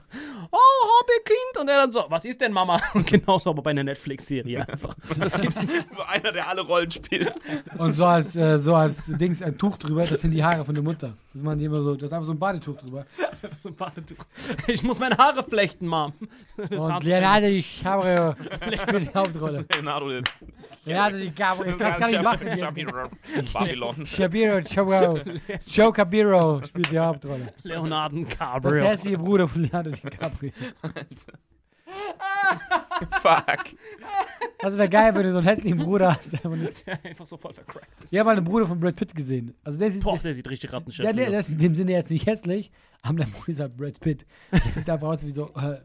Oh, 0.51 0.99
Hobbykind! 0.99 1.61
Und 1.61 1.69
er 1.69 1.77
dann 1.77 1.91
so, 1.91 2.05
was 2.09 2.25
ist 2.25 2.41
denn 2.41 2.51
Mama? 2.51 2.81
Und 2.93 3.07
genauso 3.07 3.49
aber 3.49 3.61
bei 3.61 3.71
einer 3.71 3.83
Netflix-Serie 3.83 4.67
einfach. 4.67 4.95
Das 5.19 5.39
gibt's 5.39 5.59
So 5.91 6.03
einer, 6.03 6.31
der 6.31 6.47
alle 6.47 6.61
Rollen 6.61 6.91
spielt. 6.91 7.33
Und 7.77 7.95
so 7.95 8.05
als, 8.05 8.35
äh, 8.35 8.57
so 8.59 8.75
als 8.75 9.05
Dings 9.05 9.41
ein 9.41 9.57
Tuch 9.57 9.77
drüber, 9.77 10.03
das 10.05 10.21
sind 10.21 10.31
die 10.31 10.43
Haare 10.43 10.65
von 10.65 10.75
der 10.75 10.83
Mutter. 10.83 11.17
Das 11.33 11.43
machen 11.43 11.59
die 11.59 11.65
immer 11.65 11.81
so, 11.81 11.95
das 11.95 12.03
ist 12.03 12.13
einfach 12.13 12.25
so 12.25 12.33
ein 12.33 12.39
Badetuch 12.39 12.77
drüber. 12.77 13.05
so 13.59 13.69
ein 13.69 13.75
Badetuch. 13.75 14.25
Ich 14.67 14.83
muss 14.83 14.99
meine 14.99 15.17
Haare 15.17 15.43
flechten, 15.43 15.87
Mom. 15.87 16.13
Und 16.69 17.03
Leonardo 17.03 17.47
DiCaprio 17.47 18.35
spielt 18.81 19.13
die 19.13 19.17
Hauptrolle. 19.17 19.65
Leonardo, 19.73 20.09
der 20.09 20.23
Leonardo 20.85 21.17
DiCaprio, 21.17 21.71
ich 21.71 21.77
kann 21.77 21.91
es 21.91 21.99
gar 21.99 22.07
nicht 22.09 22.23
machen. 22.23 22.47
Babylon. 23.53 24.05
Shabiro, 24.05 24.59
Joe, 24.59 25.23
Joe 25.67 25.93
Cabiro 25.93 26.61
spielt 26.65 26.91
die 26.91 26.99
Hauptrolle. 26.99 27.53
Leonardo 27.63 28.23
Das 28.23 28.73
ist 28.73 28.81
der 28.81 28.89
hässliche 28.91 29.17
Bruder 29.17 29.47
von 29.47 29.61
Leonardo 29.63 29.91
DiCaprio. 29.91 30.51
Fuck. 33.21 33.75
Das 34.59 34.77
wäre 34.77 34.89
geil, 34.89 35.13
wenn 35.15 35.23
du 35.23 35.31
so 35.31 35.37
einen 35.39 35.47
hässlichen 35.47 35.77
Bruder 35.77 36.15
hast. 36.15 36.31
der 36.33 37.05
einfach 37.05 37.25
so 37.25 37.37
voll 37.37 37.53
vercrackt 37.53 38.03
ist. 38.03 38.13
Ich 38.13 38.19
habe 38.19 38.29
mal 38.29 38.37
einen 38.37 38.45
Bruder 38.45 38.67
von 38.67 38.79
Brad 38.79 38.95
Pitt 38.95 39.13
gesehen. 39.13 39.53
Also 39.63 39.79
der 39.79 39.91
sieht, 39.91 40.03
Boah, 40.03 40.13
das, 40.13 40.23
der 40.23 40.33
sieht 40.33 40.49
richtig 40.49 40.71
rattenschädlich 40.71 41.27
aus. 41.27 41.31
das 41.33 41.47
ist 41.47 41.53
in 41.53 41.59
dem 41.59 41.75
Sinne 41.75 41.91
jetzt 41.91 42.09
nicht 42.11 42.25
hässlich, 42.25 42.71
aber 43.01 43.19
der 43.19 43.25
Bruder 43.25 43.49
ist 43.49 43.59
halt 43.59 43.77
Brad 43.77 43.99
Pitt. 43.99 44.25
Der 44.51 44.59
sieht 44.59 44.89
einfach 44.89 45.07
aus 45.09 45.25
wie 45.25 45.31
so 45.31 45.53
äh, 45.55 45.77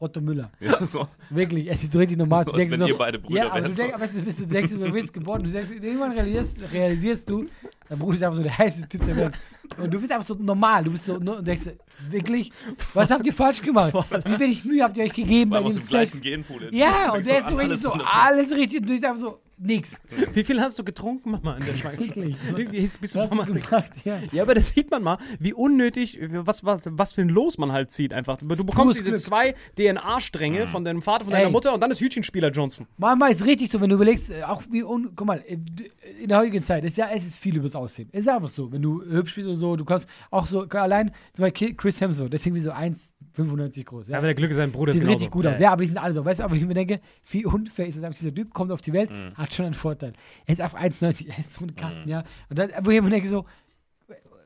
Otto 0.00 0.20
Müller. 0.20 0.50
Ja, 0.60 0.84
so, 0.84 1.08
Wirklich, 1.30 1.68
es 1.68 1.80
sieht 1.80 1.92
so 1.92 1.98
richtig 1.98 2.18
normal 2.18 2.44
so 2.44 2.52
Du 2.52 2.56
denkst 2.56 2.72
wenn 2.72 2.80
so, 2.80 2.86
ihr 2.86 2.96
beide 2.98 3.18
Brüder 3.18 3.40
Ja, 3.44 3.50
aber 3.50 3.60
du, 3.60 3.64
wären. 3.66 3.76
denk, 3.76 3.94
aber 3.94 4.02
weißt 4.02 4.16
du, 4.18 4.22
bist, 4.22 4.40
du 4.40 4.46
denkst 4.46 4.70
so, 4.72 4.84
du 4.86 4.92
bist 4.92 5.12
geboren, 5.12 5.42
du 5.42 5.50
denkst, 5.50 5.70
irgendwann 5.70 6.12
realisierst, 6.12 6.60
realisierst 6.72 7.28
du, 7.28 7.46
dein 7.88 7.98
Bruder 7.98 8.14
ist 8.14 8.22
einfach 8.22 8.36
so 8.36 8.42
der 8.42 8.56
heißeste 8.58 8.88
Typ 8.88 9.04
der 9.04 9.16
Welt. 9.16 9.34
Und 9.76 9.92
du 9.92 10.00
bist 10.00 10.12
einfach 10.12 10.26
so 10.26 10.34
normal, 10.34 10.84
du 10.84 10.92
bist 10.92 11.04
so, 11.04 11.14
und 11.14 11.46
denkst, 11.46 11.70
wirklich, 12.08 12.52
was 12.94 13.10
habt 13.10 13.26
ihr 13.26 13.32
falsch 13.32 13.60
gemacht? 13.60 13.92
Wie 14.24 14.38
wenig 14.38 14.64
Mühe 14.64 14.82
habt 14.82 14.96
ihr 14.96 15.04
euch 15.04 15.12
gegeben 15.12 15.50
bei 15.50 15.60
dem 15.62 15.72
Sex? 15.72 16.20
Genpool. 16.20 16.68
Ja, 16.70 17.12
und 17.12 17.26
der 17.26 17.38
ist 17.40 17.48
so 17.48 17.56
richtig 17.56 17.70
alles 17.70 17.82
so, 17.82 17.92
alles 17.92 18.52
richtig, 18.52 18.80
und 18.80 18.88
du 18.88 18.92
bist 18.92 19.04
einfach 19.04 19.20
so, 19.20 19.40
nix. 19.60 20.00
Wie 20.32 20.44
viel 20.44 20.60
hast 20.60 20.78
du 20.78 20.84
getrunken, 20.84 21.30
Mama, 21.32 21.54
in 21.56 21.64
der 21.66 21.72
Schwangerschaft? 21.74 22.16
Wirklich. 22.16 22.36
Wie, 22.56 22.72
wie 22.72 22.88
bist 23.00 23.14
du 23.14 23.18
Mama 23.18 23.44
du 23.44 23.54
gemacht? 23.54 23.90
Ja. 24.04 24.18
Ja, 24.32 24.42
aber 24.42 24.54
das 24.54 24.70
sieht 24.70 24.90
man 24.90 25.02
mal, 25.02 25.18
wie 25.40 25.52
unnötig, 25.52 26.18
was, 26.20 26.64
was, 26.64 26.82
was 26.90 27.12
für 27.12 27.22
ein 27.22 27.28
Los 27.28 27.58
man 27.58 27.72
halt 27.72 27.90
zieht 27.92 28.12
einfach. 28.12 28.36
Du 28.38 28.46
bekommst 28.46 28.98
diese 28.98 29.08
Glück. 29.08 29.18
zwei 29.20 29.54
DNA-Stränge 29.76 30.66
von 30.66 30.84
deinem 30.84 31.02
Vater, 31.02 31.24
von 31.24 31.32
deiner 31.32 31.46
Ey. 31.46 31.52
Mutter 31.52 31.74
und 31.74 31.80
dann 31.80 31.90
ist 31.90 32.00
Hütchenspieler 32.00 32.50
Johnson. 32.50 32.86
Manchmal 32.96 33.30
ist 33.32 33.44
richtig 33.44 33.70
so, 33.70 33.80
wenn 33.80 33.88
du 33.90 33.96
überlegst, 33.96 34.30
äh, 34.30 34.42
auch 34.42 34.62
wie, 34.70 34.82
un, 34.82 35.10
guck 35.16 35.26
mal, 35.26 35.42
äh, 35.46 35.56
d- 35.56 35.90
in 36.22 36.28
der 36.28 36.38
heutigen 36.38 36.62
Zeit 36.62 36.84
ist 36.84 36.96
ja, 36.96 37.08
es 37.14 37.24
ist 37.26 37.38
viel 37.38 37.56
übers 37.56 37.74
Aussehen. 37.74 38.08
Es 38.12 38.20
ist 38.22 38.28
einfach 38.28 38.48
so, 38.48 38.70
wenn 38.72 38.82
du 38.82 39.02
hübsch 39.02 39.34
bist 39.34 39.46
oder 39.46 39.56
so, 39.56 39.76
du 39.76 39.84
kannst 39.84 40.08
auch 40.30 40.46
so, 40.46 40.62
allein, 40.68 41.10
zum 41.32 41.44
Beispiel 41.44 41.74
Chris 41.74 42.00
Hemsworth, 42.00 42.32
der 42.32 42.38
ist 42.40 42.46
irgendwie 42.46 42.60
so 42.62 42.70
1,95 42.72 43.84
groß. 43.84 44.08
Ja, 44.08 44.18
aber 44.18 44.26
der 44.26 44.34
Glück 44.34 44.50
ist 44.50 44.56
sein 44.56 44.72
Bruder. 44.72 44.92
Sieht 44.92 45.02
ist 45.02 45.08
richtig 45.08 45.30
genauso. 45.30 45.42
gut 45.42 45.46
aus. 45.54 45.60
Ja, 45.60 45.72
aber 45.72 45.82
die 45.82 45.88
sind 45.88 45.98
alle 45.98 46.14
so. 46.14 46.24
Weißt 46.24 46.40
du, 46.40 46.44
aber 46.44 46.56
ich 46.56 46.64
mir 46.66 46.74
denke, 46.74 47.00
wie 47.30 47.44
unfair 47.46 47.86
ist 47.86 48.02
das 48.02 48.18
dieser 48.18 48.34
Typ 48.34 48.52
kommt 48.52 48.72
auf 48.72 48.80
die 48.80 48.92
Welt, 48.92 49.10
Mhm. 49.10 49.32
Hat 49.48 49.54
schon 49.54 49.66
einen 49.66 49.74
Vorteil. 49.74 50.12
Er 50.46 50.52
ist 50.52 50.60
einfach 50.60 50.80
1,90, 50.80 51.28
er 51.28 51.38
ist 51.38 51.52
so 51.52 51.64
ein 51.64 51.74
Kasten, 51.74 52.08
ja. 52.08 52.24
Und 52.48 52.58
dann, 52.58 52.70
wo 52.82 52.90
ich 52.90 53.00
mir 53.00 53.10
denke 53.10 53.28
so, 53.28 53.46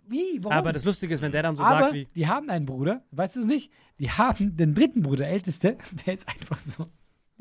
wie, 0.07 0.39
warum? 0.43 0.57
Aber 0.57 0.73
das 0.73 0.85
Lustige 0.85 1.15
ist, 1.15 1.23
wenn 1.23 1.33
der 1.33 1.43
dann 1.43 1.57
so 1.57 1.63
aber 1.63 1.81
sagt 1.81 1.95
wie, 1.95 2.07
die 2.15 2.27
haben 2.27 2.51
einen 2.51 2.67
Bruder, 2.67 3.03
weißt 3.13 3.37
du 3.37 3.41
es 3.41 3.47
nicht? 3.47 3.73
Die 3.99 4.11
haben 4.11 4.57
den 4.57 4.75
dritten 4.75 5.03
Bruder, 5.03 5.19
der 5.19 5.31
älteste, 5.31 5.79
der 6.07 6.15
ist 6.15 6.29
einfach 6.29 6.59
so 6.59 6.87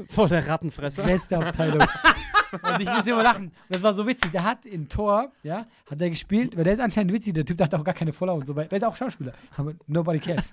vor 0.09 0.29
der 0.29 0.47
Rattenfresser. 0.47 1.03
beste 1.03 1.37
Abteilung. 1.37 1.85
Und 2.51 2.81
ich 2.81 2.89
muss 2.89 3.07
immer 3.07 3.23
lachen. 3.23 3.45
Und 3.45 3.53
das 3.69 3.81
war 3.83 3.93
so 3.93 4.05
witzig. 4.05 4.31
Der 4.31 4.43
hat 4.43 4.65
in 4.65 4.87
Tor, 4.89 5.31
ja, 5.43 5.65
hat 5.89 6.01
er 6.01 6.09
gespielt, 6.09 6.55
weil 6.57 6.63
der 6.63 6.73
ist 6.73 6.79
anscheinend 6.79 7.13
witzig. 7.13 7.33
Der 7.33 7.45
Typ 7.45 7.57
der 7.57 7.65
hat 7.65 7.75
auch 7.75 7.83
gar 7.83 7.93
keine 7.93 8.13
Follower 8.13 8.37
und 8.37 8.47
so 8.47 8.55
weiter. 8.55 8.69
Der 8.69 8.77
ist 8.77 8.83
auch 8.83 8.95
Schauspieler. 8.95 9.33
Aber 9.57 9.73
nobody 9.87 10.19
cares. 10.19 10.49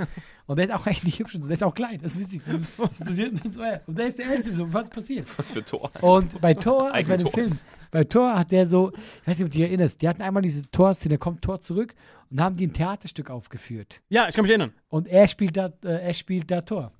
Und 0.46 0.56
der 0.56 0.66
ist 0.66 0.72
auch 0.72 0.86
echt 0.86 1.04
nicht 1.04 1.18
hübsch 1.18 1.34
und 1.34 1.42
so. 1.42 1.48
Der 1.48 1.54
ist 1.54 1.62
auch 1.62 1.74
klein. 1.74 2.00
Das 2.02 2.14
ist 2.14 2.20
witzig. 2.20 2.42
Das 2.44 2.54
ist, 2.54 2.78
das 3.00 3.80
und 3.86 3.98
der 3.98 4.06
ist 4.06 4.18
der 4.18 4.26
Älteste. 4.26 4.54
So, 4.54 4.72
was 4.72 4.88
passiert? 4.88 5.26
Was 5.36 5.50
für 5.50 5.64
Tor. 5.64 5.90
Und 6.00 6.40
bei 6.40 6.54
Thor, 6.54 6.92
also 6.92 7.08
bei 7.08 7.16
dem. 7.16 7.28
Film, 7.28 7.58
bei 7.90 8.04
Thor 8.04 8.38
hat 8.38 8.50
der 8.52 8.66
so, 8.66 8.92
ich 8.92 9.28
weiß 9.28 9.38
nicht, 9.38 9.46
ob 9.46 9.52
du 9.52 9.58
dich 9.58 9.62
erinnerst, 9.62 10.02
die 10.02 10.08
hatten 10.08 10.22
einmal 10.22 10.42
diese 10.42 10.70
Tor-Szene, 10.70 11.14
da 11.14 11.18
kommt 11.18 11.42
Thor 11.42 11.60
zurück 11.60 11.94
und 12.30 12.40
haben 12.40 12.54
die 12.56 12.66
ein 12.66 12.72
Theaterstück 12.72 13.30
aufgeführt. 13.30 14.00
Ja, 14.08 14.28
ich 14.28 14.34
kann 14.34 14.42
mich 14.42 14.50
erinnern. 14.50 14.72
Und 14.88 15.08
er 15.08 15.26
spielt 15.28 15.56
da, 15.56 15.72
äh, 15.84 16.06
er 16.06 16.14
spielt 16.14 16.50
da 16.50 16.60
Thor. 16.60 16.92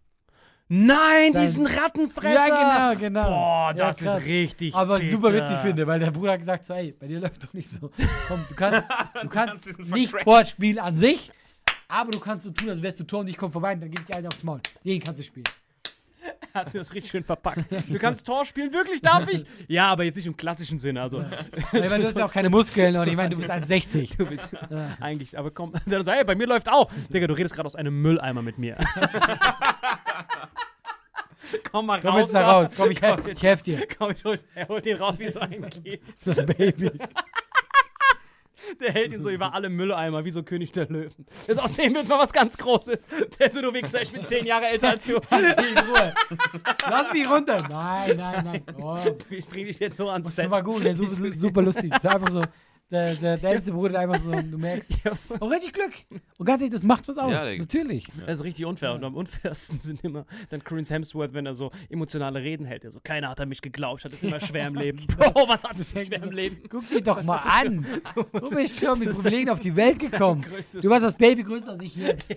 Nein, 0.68 1.32
diesen 1.32 1.66
Rattenfresser! 1.66 2.46
Ja, 2.48 2.92
genau, 2.94 3.00
genau. 3.00 3.28
Boah, 3.30 3.74
Ja, 3.74 3.86
das 3.88 3.98
krass. 3.98 4.20
ist 4.20 4.26
richtig. 4.26 4.74
Aber 4.74 4.94
was 4.96 5.02
ich 5.02 5.10
super 5.10 5.32
witzig 5.32 5.56
finde, 5.58 5.86
weil 5.86 5.98
der 5.98 6.10
Bruder 6.10 6.32
hat 6.32 6.40
gesagt 6.40 6.64
so, 6.64 6.74
ey, 6.74 6.94
bei 6.98 7.06
dir 7.06 7.20
läuft 7.20 7.42
doch 7.44 7.52
nicht 7.54 7.70
so. 7.70 7.90
Komm, 8.28 8.44
du 8.48 8.54
kannst, 8.54 8.88
du 9.22 9.28
kannst 9.28 9.64
diesen 9.66 9.88
nicht 9.90 10.10
Vercrack- 10.10 10.24
Tor 10.24 10.44
spielen 10.44 10.78
an 10.78 10.94
sich, 10.94 11.32
aber 11.88 12.10
du 12.10 12.20
kannst 12.20 12.44
so 12.44 12.50
tun, 12.50 12.68
als 12.68 12.82
wärst 12.82 13.00
du 13.00 13.04
Tor 13.04 13.20
und 13.20 13.28
ich 13.28 13.36
komme 13.38 13.50
vorbei 13.50 13.72
und 13.72 13.80
dann 13.80 13.90
gib 13.90 14.00
ich 14.00 14.06
dir 14.06 14.16
einen 14.16 14.26
aufs 14.26 14.42
Maul. 14.42 14.60
Den 14.84 15.02
kannst 15.02 15.20
du 15.20 15.24
spielen. 15.24 15.44
Hat 16.58 16.74
das 16.74 16.92
richtig 16.94 17.10
schön 17.10 17.24
verpackt. 17.24 17.64
Du 17.88 17.98
kannst 17.98 18.26
Tor 18.26 18.44
spielen, 18.44 18.72
wirklich, 18.72 19.00
darf 19.00 19.28
ich? 19.32 19.44
Ja, 19.68 19.88
aber 19.88 20.04
jetzt 20.04 20.16
nicht 20.16 20.26
im 20.26 20.36
klassischen 20.36 20.78
Sinne. 20.78 21.02
Also, 21.02 21.18
Weil 21.72 21.84
ich 21.84 21.90
meine, 21.90 22.02
du 22.02 22.08
hast 22.08 22.16
ja 22.18 22.24
auch 22.24 22.32
keine 22.32 22.48
Muskeln 22.50 22.96
und 22.96 23.06
ich 23.08 23.16
meine, 23.16 23.30
du 23.30 23.36
bist 23.36 23.50
1,60. 23.50 24.16
du 24.16 24.26
bist 24.26 24.54
eigentlich, 25.00 25.38
aber 25.38 25.50
komm, 25.50 25.72
dann 25.86 26.04
sag, 26.04 26.16
hey, 26.16 26.24
bei 26.24 26.34
mir 26.34 26.46
läuft 26.46 26.68
auch. 26.68 26.90
Digga, 27.12 27.26
du 27.26 27.34
redest 27.34 27.54
gerade 27.54 27.66
aus 27.66 27.76
einem 27.76 28.00
Mülleimer 28.00 28.42
mit 28.42 28.58
mir. 28.58 28.76
komm 31.70 31.86
mal 31.86 32.00
Komm 32.00 32.10
raus. 32.10 32.20
jetzt 32.20 32.34
da 32.34 32.50
raus, 32.50 32.72
komm, 32.76 32.90
ich, 32.90 33.00
ich 33.02 33.42
helfe 33.42 33.64
dir. 33.64 33.86
Komm, 33.98 34.10
ich 34.12 34.24
hol, 34.24 34.38
er 34.54 34.68
holt 34.68 34.86
ihn 34.86 34.96
raus 34.96 35.18
wie 35.18 35.28
so 35.28 35.40
ein 35.40 35.68
Kind. 35.68 36.00
So 36.16 36.30
ein 36.32 36.46
Baby. 36.46 36.90
Der 38.80 38.92
hält 38.92 39.12
ihn 39.12 39.22
so 39.22 39.30
über 39.30 39.54
alle 39.54 39.68
Mülleimer, 39.68 40.24
wie 40.24 40.30
so 40.30 40.42
König 40.42 40.72
der 40.72 40.86
Löwen. 40.88 41.26
Das 41.46 41.58
aus 41.58 41.74
dem 41.74 41.94
wird 41.94 42.08
mal 42.08 42.18
was 42.18 42.32
ganz 42.32 42.56
Großes. 42.58 43.06
Der 43.38 43.46
ist 43.46 43.54
so, 43.54 43.62
du 43.62 43.72
Wichser, 43.72 44.02
ich 44.02 44.12
bin 44.12 44.24
zehn 44.24 44.46
Jahre 44.46 44.66
älter 44.66 44.90
als 44.90 45.04
du. 45.04 45.14
Lass 45.30 45.56
mich 45.56 45.70
in 45.72 45.78
Ruhe. 45.78 46.14
Lass 46.90 47.12
mich 47.12 47.30
runter. 47.30 47.66
Nein, 47.68 48.16
nein, 48.16 48.44
nein. 48.44 48.62
Oh, 48.80 48.96
Ich 49.30 49.46
bring 49.46 49.64
dich 49.64 49.78
jetzt 49.78 49.96
so 49.96 50.08
ans 50.08 50.26
das 50.26 50.36
Set. 50.36 50.50
war 50.50 50.62
gut, 50.62 50.82
der 50.84 50.92
ist 50.92 50.98
super, 50.98 51.32
super 51.36 51.62
lustig. 51.62 51.90
Das 51.90 52.04
ist 52.04 52.14
einfach 52.14 52.30
so, 52.30 52.42
der, 52.90 53.14
der, 53.14 53.36
der 53.36 53.50
älteste 53.50 53.72
Bruder 53.72 53.98
einfach 54.00 54.18
so, 54.18 54.30
du 54.30 54.58
merkst, 54.58 54.94
auch 55.40 55.50
richtig 55.50 55.74
Glück. 55.74 55.92
Und 56.38 56.46
ganz 56.46 56.60
ehrlich, 56.60 56.72
das 56.72 56.84
macht 56.84 57.06
was 57.08 57.18
aus. 57.18 57.30
Ja, 57.30 57.44
Digga. 57.44 57.62
Natürlich. 57.62 58.06
Das 58.26 58.40
ist 58.40 58.44
richtig 58.44 58.64
unfair. 58.64 58.94
Und 58.94 59.04
am 59.04 59.14
unfairsten 59.14 59.80
sind 59.80 60.02
immer 60.04 60.24
dann 60.48 60.64
Chris 60.64 60.90
Hemsworth, 60.90 61.34
wenn 61.34 61.46
er 61.46 61.54
so 61.54 61.70
emotionale 61.90 62.40
Reden 62.40 62.64
hält. 62.64 62.84
Er 62.84 62.90
so, 62.90 63.00
keiner 63.02 63.28
hat 63.28 63.40
an 63.40 63.48
mich 63.48 63.60
geglaubt, 63.60 64.04
hat 64.04 64.12
es 64.12 64.22
immer 64.22 64.40
schwer 64.40 64.68
im 64.68 64.74
Leben. 64.74 65.06
Bro, 65.18 65.48
was 65.48 65.64
hat 65.64 65.78
es 65.78 65.90
schwer 65.90 66.22
im 66.22 66.30
Leben? 66.30 66.62
Guck 66.68 66.88
dich 66.88 67.02
doch 67.02 67.22
mal 67.22 67.36
an. 67.38 67.86
Du 68.14 68.50
bist 68.50 68.80
schon 68.80 68.98
mit 68.98 69.10
Privilegien 69.10 69.50
auf 69.50 69.60
die 69.60 69.74
Welt 69.76 69.98
gekommen. 69.98 70.44
Du 70.80 70.88
warst 70.88 71.04
das 71.04 71.16
Baby 71.16 71.42
größer 71.42 71.70
als 71.70 71.80
ich 71.80 71.96
jetzt. 71.96 72.34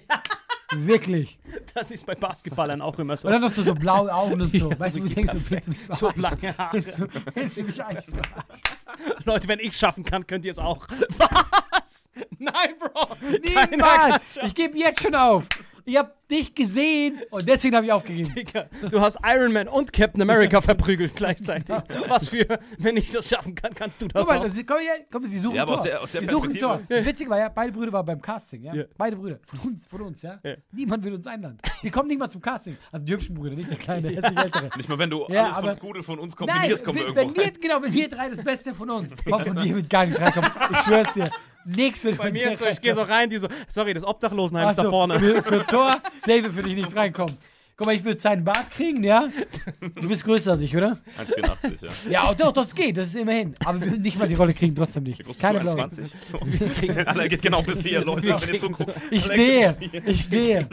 Wirklich. 0.78 1.38
Das 1.74 1.92
ist 1.92 2.06
bei 2.06 2.16
Basketballern 2.16 2.82
auch 2.82 2.98
immer 3.00 3.18
so. 3.18 3.28
Und 3.28 3.34
dann 3.34 3.44
hast 3.44 3.58
du 3.58 3.62
so 3.62 3.76
blaue 3.76 4.14
Augen 4.14 4.42
und 4.42 4.56
so. 4.56 4.72
Weißt 4.80 4.98
du, 4.98 5.02
du 5.02 5.10
denkst, 5.10 5.34
du 5.34 5.50
willst 5.50 5.68
mich 5.68 5.78
So 5.90 6.12
lange 6.16 6.58
Haare. 6.58 6.74
Willst 6.74 6.98
du, 6.98 7.08
willst 7.34 7.58
du 7.58 7.64
mich 7.64 7.84
eigentlich 7.84 8.06
verarschen? 8.06 9.24
Leute, 9.26 9.48
wenn 9.48 9.60
ich 9.60 9.70
es 9.70 9.80
schaffen 9.80 10.04
kann, 10.04 10.26
könnt 10.26 10.46
ihr 10.46 10.52
es 10.52 10.60
auch. 10.60 10.88
Was? 11.18 12.10
Nein, 12.38 12.76
Bro. 12.80 13.18
Niemals. 13.44 14.38
Ich 14.44 14.56
gebe 14.56 14.78
jetzt 14.78 15.02
schon 15.04 15.16
auf. 15.16 15.46
Ich 15.86 15.98
habe 15.98 16.12
dich 16.30 16.54
gesehen 16.56 17.20
und 17.30 17.48
deswegen 17.48 17.76
habe 17.76 17.86
ich 17.86 17.91
aufgegeben. 17.91 18.34
Digga, 18.36 18.67
Du 18.89 19.02
hast 19.02 19.17
Iron 19.26 19.52
Man 19.52 19.67
und 19.67 19.91
Captain 19.91 20.22
America 20.22 20.62
verprügelt 20.62 21.15
gleichzeitig. 21.15 21.76
Was 22.08 22.30
für, 22.30 22.46
wenn 22.78 22.96
ich 22.98 23.12
das 23.12 23.28
schaffen 23.28 23.54
kann, 23.56 23.74
kannst 23.74 24.02
du 24.02 24.08
das 24.08 24.22
Guck 24.22 24.30
mal, 24.32 24.39
auch. 24.39 24.44
das 24.44 24.58
ist, 24.58 24.65
komm, 25.12 25.28
sie 25.28 25.39
suchen 25.39 25.56
Ja, 25.56 25.63
aber 25.63 25.74
Tor. 25.74 25.80
aus 25.80 25.84
der- 25.84 26.02
aus 26.02 26.12
der 26.12 26.22
sie 26.22 26.28
suchen. 26.28 26.56
Tor. 26.58 26.82
Das 26.88 27.06
Witzige 27.06 27.30
war 27.30 27.39
ja, 27.39 27.50
beide 27.50 27.72
Brüder 27.72 27.91
waren 27.91 28.06
beim 28.06 28.22
Casting, 28.22 28.63
ja? 28.63 28.74
Ja. 28.74 28.84
Beide 28.98 29.15
Brüder. 29.15 29.39
Von 29.46 29.60
uns, 29.72 29.86
von 29.86 30.02
uns, 30.02 30.22
ja? 30.22 30.39
Ja. 30.44 30.54
Niemand 30.72 31.04
will 31.04 31.13
uns 31.13 31.28
einladen. 31.28 31.58
Wir 31.82 31.91
kommen 31.91 32.08
nicht 32.08 32.20
mal 32.20 32.30
zum 32.30 32.41
Casting. 32.41 32.78
Also 32.91 33.06
die 33.06 33.12
hübschen 33.13 33.36
Brüder, 33.36 33.56
nicht 33.56 33.70
der 33.70 33.78
kleine, 33.78 34.02
der 34.04 34.12
ist 34.24 34.30
nicht 34.30 34.44
ältere. 34.46 34.70
Nicht 34.78 34.88
mal, 34.89 35.00
wenn 35.00 35.10
du 35.10 35.26
Ja, 35.30 35.46
alles 35.46 35.58
aber- 35.58 35.70
von 35.72 35.80
Gute 35.80 36.04
von 36.04 36.20
uns 36.20 36.36
kombinierst, 36.36 36.84
kommen 36.86 36.98
wir 37.00 37.08
wenn, 37.08 37.15
irgendwo 37.15 37.36
wenn 37.36 37.44
rein. 37.46 37.54
wir, 37.56 37.62
genau, 37.62 37.82
wenn 37.82 37.94
wir 37.94 38.10
drei 38.10 38.30
das 38.30 38.44
Beste 38.44 38.74
von 38.74 38.89
uns, 38.89 39.13
kommt 39.30 39.48
von 39.48 39.56
dir 39.58 39.76
wird 39.76 39.89
gar 39.89 40.06
nichts 40.06 40.22
reinkommen. 40.22 40.52
Ich 40.72 40.78
schwör's 40.80 41.13
dir. 41.13 41.26
Nichts 41.65 42.04
wird 42.04 42.17
Bei 42.17 42.32
mir 42.32 42.52
ist 42.52 42.60
so, 42.60 42.65
ich 42.65 42.82
gehe 42.82 42.95
so 42.95 43.04
rein, 43.04 43.30
die 43.30 43.38
so, 43.38 43.47
sorry, 43.67 43.93
das 43.93 44.04
Obdachlosenheim 44.04 44.69
ist 44.69 44.74
Ach 44.74 44.78
da 44.78 44.84
so, 44.84 44.89
vorne. 44.89 45.19
Für, 45.19 45.43
für 45.43 45.65
Tor, 45.67 45.97
safe 46.15 46.52
für 46.52 46.63
dich 46.63 46.76
nichts 46.76 46.95
reinkommen. 46.95 47.38
Guck 47.82 47.88
mal, 47.88 47.96
ich 47.96 48.04
würde 48.04 48.20
seinen 48.20 48.44
Bart 48.44 48.70
kriegen, 48.70 49.04
ja? 49.04 49.28
Du 49.80 50.08
bist 50.08 50.24
größer 50.24 50.52
als 50.52 50.62
ich, 50.62 50.78
oder? 50.78 51.00
1,84, 51.17 52.12
ja. 52.12 52.26
Ja, 52.28 52.34
doch, 52.36 52.52
das 52.52 52.76
geht, 52.76 52.96
das 52.96 53.08
ist 53.08 53.15
immerhin. 53.15 53.56
Aber 53.65 53.84
nicht 53.84 54.20
mal 54.20 54.28
die 54.28 54.36
Rolle 54.36 54.54
kriegen, 54.54 54.76
trotzdem 54.76 55.02
nicht. 55.02 55.24
Keine? 55.39 55.62
Blaue. 55.62 55.86
1,20? 55.86 56.12
So. 56.30 56.39
Alle 57.08 57.28
geht 57.28 57.41
genau 57.41 57.63
bis 57.63 57.82
hier, 57.84 58.02
Leute, 58.06 58.39
wenn 58.39 58.54
ihr 58.54 58.60
zuguckt. 58.60 58.94
Ich 59.10 59.26
stehe, 59.26 59.76
ich 60.06 60.22
stehe. 60.26 60.70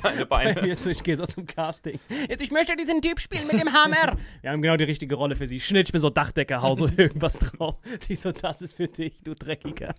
Keine 0.00 0.24
Bei 0.26 0.44
Beine. 0.44 0.62
mir 0.62 0.74
ist 0.74 0.84
so, 0.84 0.90
ich 0.90 1.02
gehe 1.02 1.16
so 1.16 1.26
zum 1.26 1.46
Casting. 1.46 1.98
Jetzt, 2.28 2.40
ich 2.40 2.52
möchte 2.52 2.76
diesen 2.76 3.02
Typ 3.02 3.18
spielen 3.18 3.48
mit 3.50 3.60
dem 3.60 3.72
Hammer. 3.72 4.16
Wir 4.40 4.52
haben 4.52 4.62
genau 4.62 4.76
die 4.76 4.84
richtige 4.84 5.16
Rolle 5.16 5.34
für 5.34 5.48
sie. 5.48 5.58
Schnitt, 5.58 5.88
ich 5.88 5.92
bin 5.92 6.00
so 6.00 6.10
Dachdecker, 6.10 6.62
hau 6.62 6.76
so 6.76 6.86
irgendwas 6.96 7.40
drauf. 7.40 7.74
Die 8.08 8.14
so, 8.14 8.30
das 8.30 8.62
ist 8.62 8.76
für 8.76 8.86
dich, 8.86 9.16
du 9.24 9.34
Dreckiger. 9.34 9.92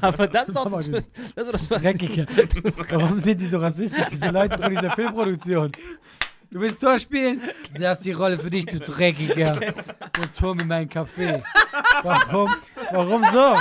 Aber 0.00 0.26
das 0.26 0.48
ist 0.48 0.56
doch 0.56 0.68
das, 0.68 0.90
das, 0.90 1.08
das, 1.36 1.70
was 1.70 1.80
Dreckige. 1.80 2.26
Warum 2.88 3.20
sind 3.20 3.40
die 3.40 3.46
so 3.46 3.58
rassistisch, 3.58 4.08
diese 4.10 4.30
Leute 4.30 4.58
von 4.58 4.70
dieser 4.70 4.90
Filmproduktion? 4.90 5.59
God. 5.60 5.76
Du 6.52 6.60
willst 6.60 6.80
Tor 6.80 6.98
spielen? 6.98 7.40
Das 7.78 7.98
ist 7.98 8.06
die 8.06 8.12
Rolle 8.12 8.36
für 8.36 8.50
dich, 8.50 8.66
du 8.66 8.80
Dreckiger. 8.80 9.60
Jetzt 10.20 10.42
hol 10.42 10.56
mir 10.56 10.64
meinen 10.64 10.88
Kaffee. 10.88 11.42
Warum? 12.02 12.50
Warum 12.90 13.22
so? 13.32 13.56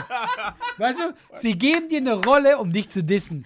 Weißt 0.78 0.99
du, 0.99 1.13
sie 1.39 1.56
geben 1.56 1.88
dir 1.88 1.99
eine 1.99 2.13
Rolle, 2.13 2.58
um 2.58 2.71
dich 2.71 2.89
zu 2.89 3.04
dissen. 3.04 3.45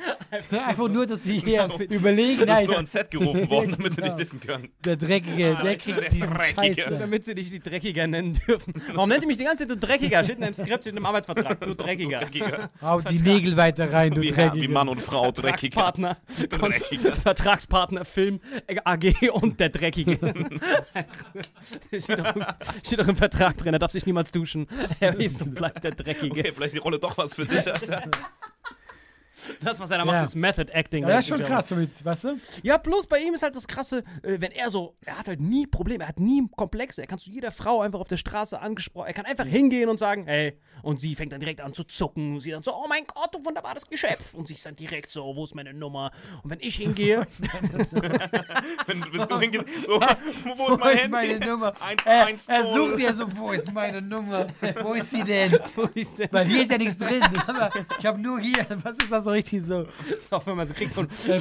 Einfach 0.66 0.88
nur, 0.88 1.06
dass 1.06 1.24
sie 1.24 1.40
hier 1.40 1.68
überlegen, 1.90 2.40
Du 2.40 2.46
bist 2.46 2.48
nein, 2.48 2.66
nur 2.68 2.76
ans 2.78 2.92
Set 2.94 3.12
gerufen 3.12 3.50
worden, 3.50 3.72
damit 3.78 3.94
sie 3.96 4.02
Genau. 4.02 4.16
dich 4.16 4.24
dissen 4.24 4.40
können. 4.40 4.70
der 4.84 4.96
Dreckige, 4.96 5.58
der 5.62 5.76
kriegt 5.78 6.12
diesen. 6.12 6.34
Scheiß 6.42 6.78
da. 6.78 6.92
damit 6.92 7.26
sie 7.26 7.36
dich 7.36 7.50
die 7.52 7.60
Dreckiger 7.60 8.08
nennen 8.08 8.40
dürfen. 8.48 8.74
Warum 8.94 9.10
nennt 9.10 9.24
ihr 9.24 9.28
mich 9.28 9.38
die 9.38 9.44
ganze 9.44 9.68
Zeit 9.68 9.70
du 9.72 9.78
Dreckiger? 9.78 10.24
Steht 10.24 10.38
in 10.38 10.44
einem 10.46 10.54
Skript, 10.54 10.84
steht 10.84 10.94
in 10.94 10.98
einem 10.98 11.06
Arbeitsvertrag. 11.06 11.60
Du 11.60 11.76
Dreckiger. 11.76 12.20
Dreckiger. 12.22 12.70
Hau 12.82 13.02
die 13.02 13.20
Nägel 13.20 13.58
weiter 13.58 13.92
rein, 13.92 14.14
du 14.14 14.22
Wie, 14.22 14.28
wie 14.28 14.32
Dreckiger. 14.32 14.70
Mann 14.72 14.88
und 14.90 15.02
Frau, 15.02 15.32
Dreckiger. 15.32 15.74
Vertragspartner, 15.94 16.18
Dreckiger. 16.50 17.16
Vertragspartner 17.16 18.06
Film 18.06 18.40
AG 18.86 19.14
und 19.34 19.60
der 19.60 19.70
Dreckige. 19.70 20.18
steht, 22.00 22.20
doch, 22.20 22.36
im- 22.36 22.46
steht 22.86 23.00
doch 23.00 23.08
im 23.08 23.16
Vertrag 23.16 23.58
drin, 23.58 23.74
er 23.74 23.80
darf 23.80 23.92
sich 23.92 24.06
niemals 24.06 24.32
duschen. 24.32 24.68
Er 25.00 25.20
ist 25.20 25.42
und 25.42 25.56
bleibt 25.56 25.84
der 25.84 25.92
Dreckige. 25.92 26.32
Okay, 26.40 26.52
vielleicht 26.54 26.68
ist 26.68 26.76
die 26.76 26.80
Rolle 26.80 27.00
doch 27.00 27.18
was 27.18 27.34
für 27.34 27.46
dich, 27.46 27.66
Alter. 27.68 28.04
Das, 29.62 29.80
was 29.80 29.90
er 29.92 29.98
da 29.98 30.06
Ja. 30.06 30.12
macht, 30.12 30.24
ist 30.26 30.36
Method 30.36 30.72
Acting. 30.72 31.04
Ja, 31.04 31.10
das 31.10 31.20
ist 31.22 31.28
schon 31.30 31.44
krass, 31.44 31.70
so 31.70 31.76
mit, 31.76 32.04
weißt 32.04 32.24
du? 32.26 32.38
Ja, 32.64 32.78
bloß 32.78 33.08
bei 33.08 33.20
ihm 33.20 33.34
ist 33.34 33.44
halt 33.44 33.56
das 33.56 33.68
Krasse, 33.68 34.04
äh, 34.24 34.38
wenn 34.40 34.52
er 34.52 34.70
so, 34.70 34.96
er 35.06 35.18
hat 35.20 35.28
halt 35.28 35.40
nie 35.42 35.68
Probleme, 35.68 36.04
er 36.04 36.10
hat 36.10 36.20
nie 36.20 36.48
Komplexe. 36.56 37.02
Er 37.02 37.08
kann 37.08 37.18
zu 37.20 37.30
jeder 37.32 37.52
Frau 37.52 37.82
einfach 37.82 38.00
auf 38.00 38.08
der 38.08 38.18
Straße 38.18 38.60
angesprochen, 38.60 39.08
er 39.08 39.14
kann 39.14 39.26
einfach 39.26 39.46
hingehen 39.46 39.90
und 39.90 40.00
sagen, 40.00 40.26
hey, 40.26 40.60
und 40.82 41.00
sie 41.02 41.16
fängt 41.16 41.32
dann 41.32 41.40
direkt 41.40 41.62
an 41.62 41.74
zu 41.74 41.84
zucken. 41.84 42.34
Und 42.36 42.40
sie 42.42 42.52
dann 42.52 42.64
so, 42.64 42.74
oh 42.74 42.86
mein 42.90 43.04
Gott, 43.08 43.34
du 43.34 43.44
wunderbares 43.46 43.88
Geschöpf. 43.88 44.34
Und 44.34 44.48
sie 44.48 44.56
ist 44.56 44.66
dann 44.66 44.76
direkt 44.76 45.12
so, 45.12 45.36
wo 45.36 45.44
ist 45.46 45.56
meine 45.56 45.74
Nummer? 45.74 46.12
Und 46.44 46.50
wenn 46.50 46.60
ich 46.60 46.76
hingehe, 46.76 47.26
Wenn, 48.88 49.02
wenn 49.14 49.28
du 49.28 49.40
hingehst, 49.40 49.66
so, 49.86 50.00
wo 50.58 50.74
ist 50.74 50.80
mein 50.80 50.98
Handy? 50.98 51.10
meine 51.10 51.40
Nummer? 51.40 51.74
1, 51.82 52.02
Er, 52.06 52.26
1, 52.28 52.48
er 52.48 52.66
sucht 52.66 53.00
ja 53.00 53.14
so, 53.14 53.26
wo 53.38 53.52
ist 53.52 53.72
meine 53.74 54.02
Nummer? 54.02 54.48
Wo 54.82 54.94
ist 54.94 55.10
sie 55.12 55.24
denn? 55.24 55.52
wo 55.76 55.84
ist 55.94 56.20
denn? 56.20 56.28
Weil 56.32 56.46
hier 56.48 56.62
ist 56.64 56.72
ja 56.72 56.78
nichts 56.78 56.98
drin. 56.98 57.22
Ich 58.00 58.06
habe 58.06 58.20
nur 58.22 58.40
hier, 58.40 58.66
was 58.84 58.98
ist 58.98 59.12
das 59.12 59.24
so 59.24 59.33
richtig 59.34 59.62
so. 59.64 59.86
Auch 60.30 60.46
wenn 60.46 60.56
man 60.56 60.68
so 60.68 60.74
kriegt, 60.74 60.94
so, 60.94 61.02
ein- 61.02 61.10
Äh, 61.28 61.38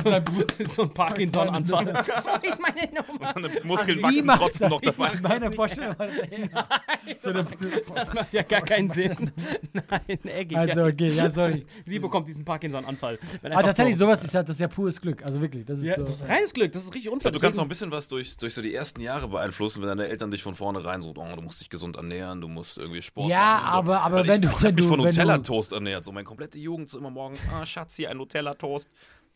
so, 0.58 0.64
so 0.66 0.82
ein 0.82 0.90
Parkinson-Anfall. 0.90 1.86
Wo 1.94 2.48
ist 2.48 2.60
meine 2.60 2.92
Nummer? 2.92 3.32
Seine 3.34 3.50
Muskeln 3.64 3.98
Wie 3.98 4.02
wachsen 4.02 4.26
macht 4.26 4.38
trotzdem 4.40 4.68
noch 4.70 4.80
das? 4.80 4.92
dabei. 4.96 5.12
In 5.12 5.22
meiner 5.22 5.52
Vorstellung 5.52 5.98
war 5.98 6.06
das 6.06 7.22
so 7.22 7.28
eine, 7.30 7.46
Das 7.94 8.14
macht 8.14 8.32
ja 8.32 8.42
gar 8.42 8.60
keinen 8.62 8.90
Sinn. 8.90 9.30
Nein, 9.72 10.18
eckig. 10.24 10.56
Also, 10.56 10.84
okay, 10.84 11.08
ja, 11.10 11.30
sorry. 11.30 11.64
Sie 11.84 11.98
bekommt 11.98 12.28
diesen 12.28 12.44
Parkinson-Anfall. 12.44 13.18
Aber 13.42 13.50
einfach 13.50 13.62
tatsächlich, 13.62 13.96
so- 13.98 14.06
sowas 14.06 14.24
ist 14.24 14.34
ja, 14.34 14.42
das 14.42 14.50
ist 14.56 14.60
ja 14.60 14.68
pures 14.68 15.00
Glück. 15.00 15.24
Also 15.24 15.40
wirklich, 15.40 15.64
das 15.64 15.78
ist 15.78 15.86
Ja, 15.86 15.96
so. 15.96 16.02
das 16.04 16.16
ist 16.22 16.28
reines 16.28 16.52
Glück, 16.52 16.72
das 16.72 16.84
ist 16.84 16.94
richtig 16.94 17.10
unfair. 17.12 17.30
Du 17.30 17.38
kannst 17.38 17.58
auch 17.58 17.62
ein 17.64 17.68
bisschen 17.68 17.90
was 17.90 18.08
durch, 18.08 18.36
durch 18.36 18.54
so 18.54 18.62
die 18.62 18.74
ersten 18.74 19.00
Jahre 19.00 19.28
beeinflussen, 19.28 19.80
wenn 19.82 19.88
deine 19.88 20.08
Eltern 20.08 20.30
dich 20.30 20.42
von 20.42 20.54
vornherein 20.54 21.00
so, 21.02 21.10
oh, 21.16 21.36
du 21.36 21.42
musst 21.42 21.60
dich 21.60 21.70
gesund 21.70 21.96
ernähren, 21.96 22.40
du 22.40 22.48
musst 22.48 22.78
irgendwie 22.78 23.02
Sport 23.02 23.28
Ja, 23.30 23.38
machen. 23.38 23.64
und 23.64 23.70
so. 23.86 23.92
aber- 23.92 24.02
aber 24.02 24.16
Weil 24.16 24.28
wenn 24.28 24.42
ich, 24.42 24.48
du- 24.50 24.56
Ich 24.56 24.62
wenn 24.62 24.74
mich 24.74 24.84
du- 24.84 24.88
von 24.88 24.98
wenn 24.98 25.04
du- 25.04 25.20
Nutella-Toast 25.20 25.72
ernährt. 25.72 26.04
So 26.04 26.12
meine 26.12 26.24
komplette 26.24 26.58
Jugend 26.58 26.88
so 26.90 26.98
immer 26.98 27.10
morgens, 27.10 27.40
ah, 27.52 27.64
Schatz, 27.66 27.81
hier 27.90 28.10
ein 28.10 28.16
Nutella-Toast. 28.16 28.88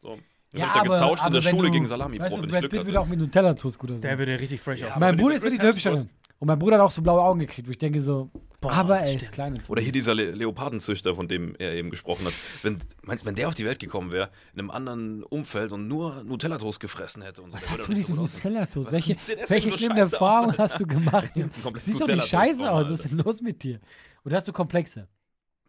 So. 0.02 0.18
Dann 0.52 0.60
ja, 0.60 0.68
hab 0.74 0.84
ich 0.84 0.90
da 0.90 0.94
getauscht 0.94 1.26
in 1.26 1.32
der 1.32 1.42
Schule 1.42 1.68
du- 1.68 1.72
gegen 1.74 1.86
Salami, 1.86 2.18
weißt 2.18 2.36
du, 2.36 2.42
wenn 2.42 2.44
ich 2.48 2.52
Brad 2.52 2.60
Glück 2.60 2.70
Pitt 2.72 2.86
würde 2.86 3.00
auch 3.00 3.06
mit 3.06 3.18
Nutella-Toast 3.18 3.78
gut 3.78 3.90
aussehen. 3.90 4.02
Der 4.02 4.18
würde 4.18 4.38
richtig 4.38 4.60
fresh 4.60 4.82
aussehen. 4.82 5.00
mein 5.00 5.14
aber 5.14 5.22
Bruder 5.22 5.34
ist 5.36 5.42
wirklich 5.42 5.60
Chris 5.60 5.74
hübscher. 5.76 5.92
Hemsworth- 5.92 6.08
Und 6.38 6.46
mein 6.48 6.58
Bruder 6.58 6.76
hat 6.76 6.82
auch 6.82 6.90
so 6.90 7.02
blaue 7.02 7.20
Augen 7.22 7.40
gekriegt, 7.40 7.66
wo 7.66 7.72
ich 7.72 7.78
denke 7.78 8.00
so, 8.00 8.30
Boah, 8.60 8.72
aber 8.72 8.98
er 9.00 9.14
ist 9.14 9.32
klein. 9.32 9.54
Oder 9.68 9.82
hier 9.82 9.92
dieser 9.92 10.14
Le 10.14 10.30
Leopardenzüchter, 10.30 11.14
von 11.14 11.28
dem 11.28 11.54
er 11.58 11.74
eben 11.74 11.90
gesprochen 11.90 12.24
hat. 12.26 12.32
Wenn, 12.62 12.78
meinst 13.02 13.24
du, 13.24 13.26
wenn 13.28 13.34
der 13.34 13.48
auf 13.48 13.54
die 13.54 13.66
Welt 13.66 13.78
gekommen 13.78 14.12
wäre, 14.12 14.30
in 14.54 14.60
einem 14.60 14.70
anderen 14.70 15.22
Umfeld 15.24 15.72
und 15.72 15.88
nur 15.88 16.24
Nutella-Toast 16.24 16.80
gefressen 16.80 17.22
hätte 17.22 17.42
und 17.42 17.50
so, 17.50 17.56
Was 17.58 17.64
hast 17.68 17.72
würde 17.78 17.82
du 17.84 17.88
mit 17.90 17.98
diesem 17.98 18.16
so. 18.16 18.22
Nutella-Toast? 18.22 18.92
Welche, 18.92 19.16
welche 19.48 19.70
so 19.70 19.76
schlimme 19.76 20.00
Erfahrung 20.00 20.56
hast 20.56 20.80
du 20.80 20.86
gemacht? 20.86 21.30
Siehst 21.76 22.00
doch 22.00 22.06
nicht 22.08 22.26
scheiße 22.26 22.70
aus. 22.70 22.86
Was 22.90 23.00
ist 23.04 23.10
denn 23.10 23.18
los 23.18 23.40
mit 23.42 23.62
dir? 23.62 23.78
Oder 24.24 24.36
hast 24.38 24.48
du 24.48 24.52
Komplexe? 24.52 25.06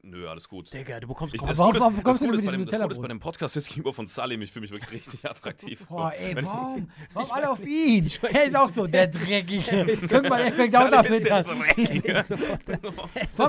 Nö, 0.10 0.26
alles 0.30 0.48
gut. 0.48 0.74
Digga, 0.74 1.02
du 1.02 1.08
bekommst 1.08 1.36
Ich, 1.36 1.42
das 1.42 1.58
warum- 1.58 1.72
Gute 1.74 1.82
warum 1.82 1.96
das 1.96 2.04
kommst 2.06 2.22
du 2.22 2.26
Gute 2.28 2.38
dem- 2.42 2.66
Das 2.66 2.80
Gute 2.80 2.92
ist 2.94 3.02
bei 3.02 3.08
dem 3.10 3.20
Podcast 3.20 3.56
jetzt 3.58 3.68
gegenüber 3.68 3.94
von 3.94 4.08
Salim, 4.08 4.42
ich 4.42 4.52
fühle 4.52 4.62
mich 4.62 4.72
wirklich 4.72 5.04
richtig 5.04 5.26
attraktiv. 5.30 5.86
Boah, 5.88 6.14
So. 6.18 6.24
ey, 6.24 6.36
warum? 6.46 6.90
Warum 7.14 7.32
alle 7.32 7.50
auf 7.50 7.66
ihn? 7.66 8.10
Er 8.32 8.44
ist 8.46 8.56
auch 8.56 8.70
so 8.70 8.88
der 8.88 9.08
Dreckige. 9.08 9.98
Guck 10.10 10.30
mal, 10.30 10.40
er 10.42 10.54
fängt 10.54 10.76
auch 10.76 10.90
Salim 10.90 11.04
damit 11.04 11.32
an. 11.32 11.46
Wollen 11.46 11.60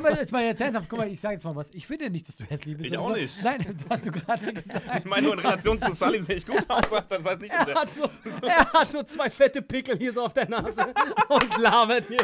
wir 0.04 0.10
jetzt 0.16 0.32
mal 0.32 0.44
jetzt 0.44 0.60
ernsthaft, 0.60 0.88
guck 0.88 0.98
mal, 0.98 1.08
ich 1.08 1.20
sage 1.20 1.34
jetzt 1.34 1.44
mal 1.44 1.54
was. 1.54 1.70
Ich 1.74 1.86
finde 1.86 2.10
nicht, 2.10 2.26
dass 2.28 2.36
du 2.38 2.44
hässlich 2.44 2.76
bist. 2.76 2.90
Ich 2.90 2.98
auch 2.98 3.12
nicht. 3.12 3.40
Nein, 3.42 3.58
du 3.66 3.84
hast 3.88 4.06
du 4.06 4.10
gerade 4.10 4.52
gesagt. 4.52 4.82
Ich 4.98 5.04
meine 5.04 5.22
nur 5.26 5.34
in 5.34 5.40
Relation 5.40 5.80
zu 5.80 5.92
Salim 5.92 6.22
sehe 6.22 6.36
ich 6.36 6.46
gut 6.46 6.64
aus. 6.68 6.82
Das 7.08 7.24
heißt 7.24 7.40
nicht 7.40 7.52
so 7.52 7.70
Er 7.70 7.74
hat, 7.80 7.90
so, 7.90 8.04
er 8.42 8.72
hat 8.72 8.90
so 8.92 9.02
zwei 9.04 9.30
fette 9.30 9.62
Pickel 9.62 9.96
hier 9.98 10.12
so 10.12 10.22
auf 10.24 10.34
der 10.34 10.48
Nase 10.48 10.86
und 11.28 11.58
labert 11.58 12.04
hier. 12.08 12.18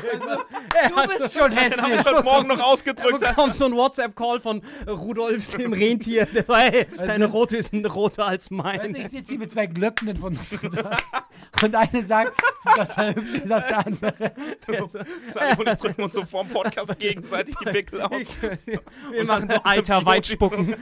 er 0.74 0.88
Du 0.90 1.08
bist 1.18 1.34
schon 1.34 1.50
Den 1.50 1.60
habe 1.60 1.70
hässlich. 1.92 2.00
ich 2.00 2.04
heute 2.06 2.22
Morgen 2.24 2.48
noch 2.48 2.60
ausgedrückt. 2.60 3.20
bekommt 3.20 3.56
so 3.56 3.66
einen 3.66 3.76
WhatsApp-Call 3.76 4.23
von 4.40 4.62
Rudolf, 4.88 5.56
dem 5.56 5.72
Rentier. 5.72 6.26
Der 6.26 6.44
so, 6.44 6.56
hey, 6.56 6.86
deine 6.96 7.26
rote 7.26 7.56
ist 7.56 7.72
roter 7.94 8.26
als 8.26 8.50
Weißt 8.50 8.50
du, 8.50 8.54
meine. 8.56 8.98
ich 8.98 9.08
sitze 9.08 9.30
hier 9.30 9.38
mit 9.38 9.50
zwei 9.50 9.66
Glöcknen 9.66 10.16
von 10.16 10.38
Dame. 10.50 10.96
Und 11.62 11.74
eine 11.74 12.02
sagt, 12.02 12.32
dass 12.76 12.96
er 12.96 13.14
hübsch 13.14 13.38
ist 13.44 13.52
als 13.52 13.66
der 13.66 13.86
andere. 13.86 14.32
Salim 15.32 15.58
und 15.58 15.68
ich 15.68 15.74
drücken 15.76 16.02
uns 16.02 16.12
so 16.12 16.24
vorm 16.24 16.48
Podcast 16.48 16.98
gegenseitig 16.98 17.54
die 17.56 17.64
Pickel 17.70 18.02
aus. 18.02 18.38
Wir 19.10 19.24
machen 19.24 19.48
so 19.48 19.56
alter 19.62 20.04
Weitspucken. 20.04 20.74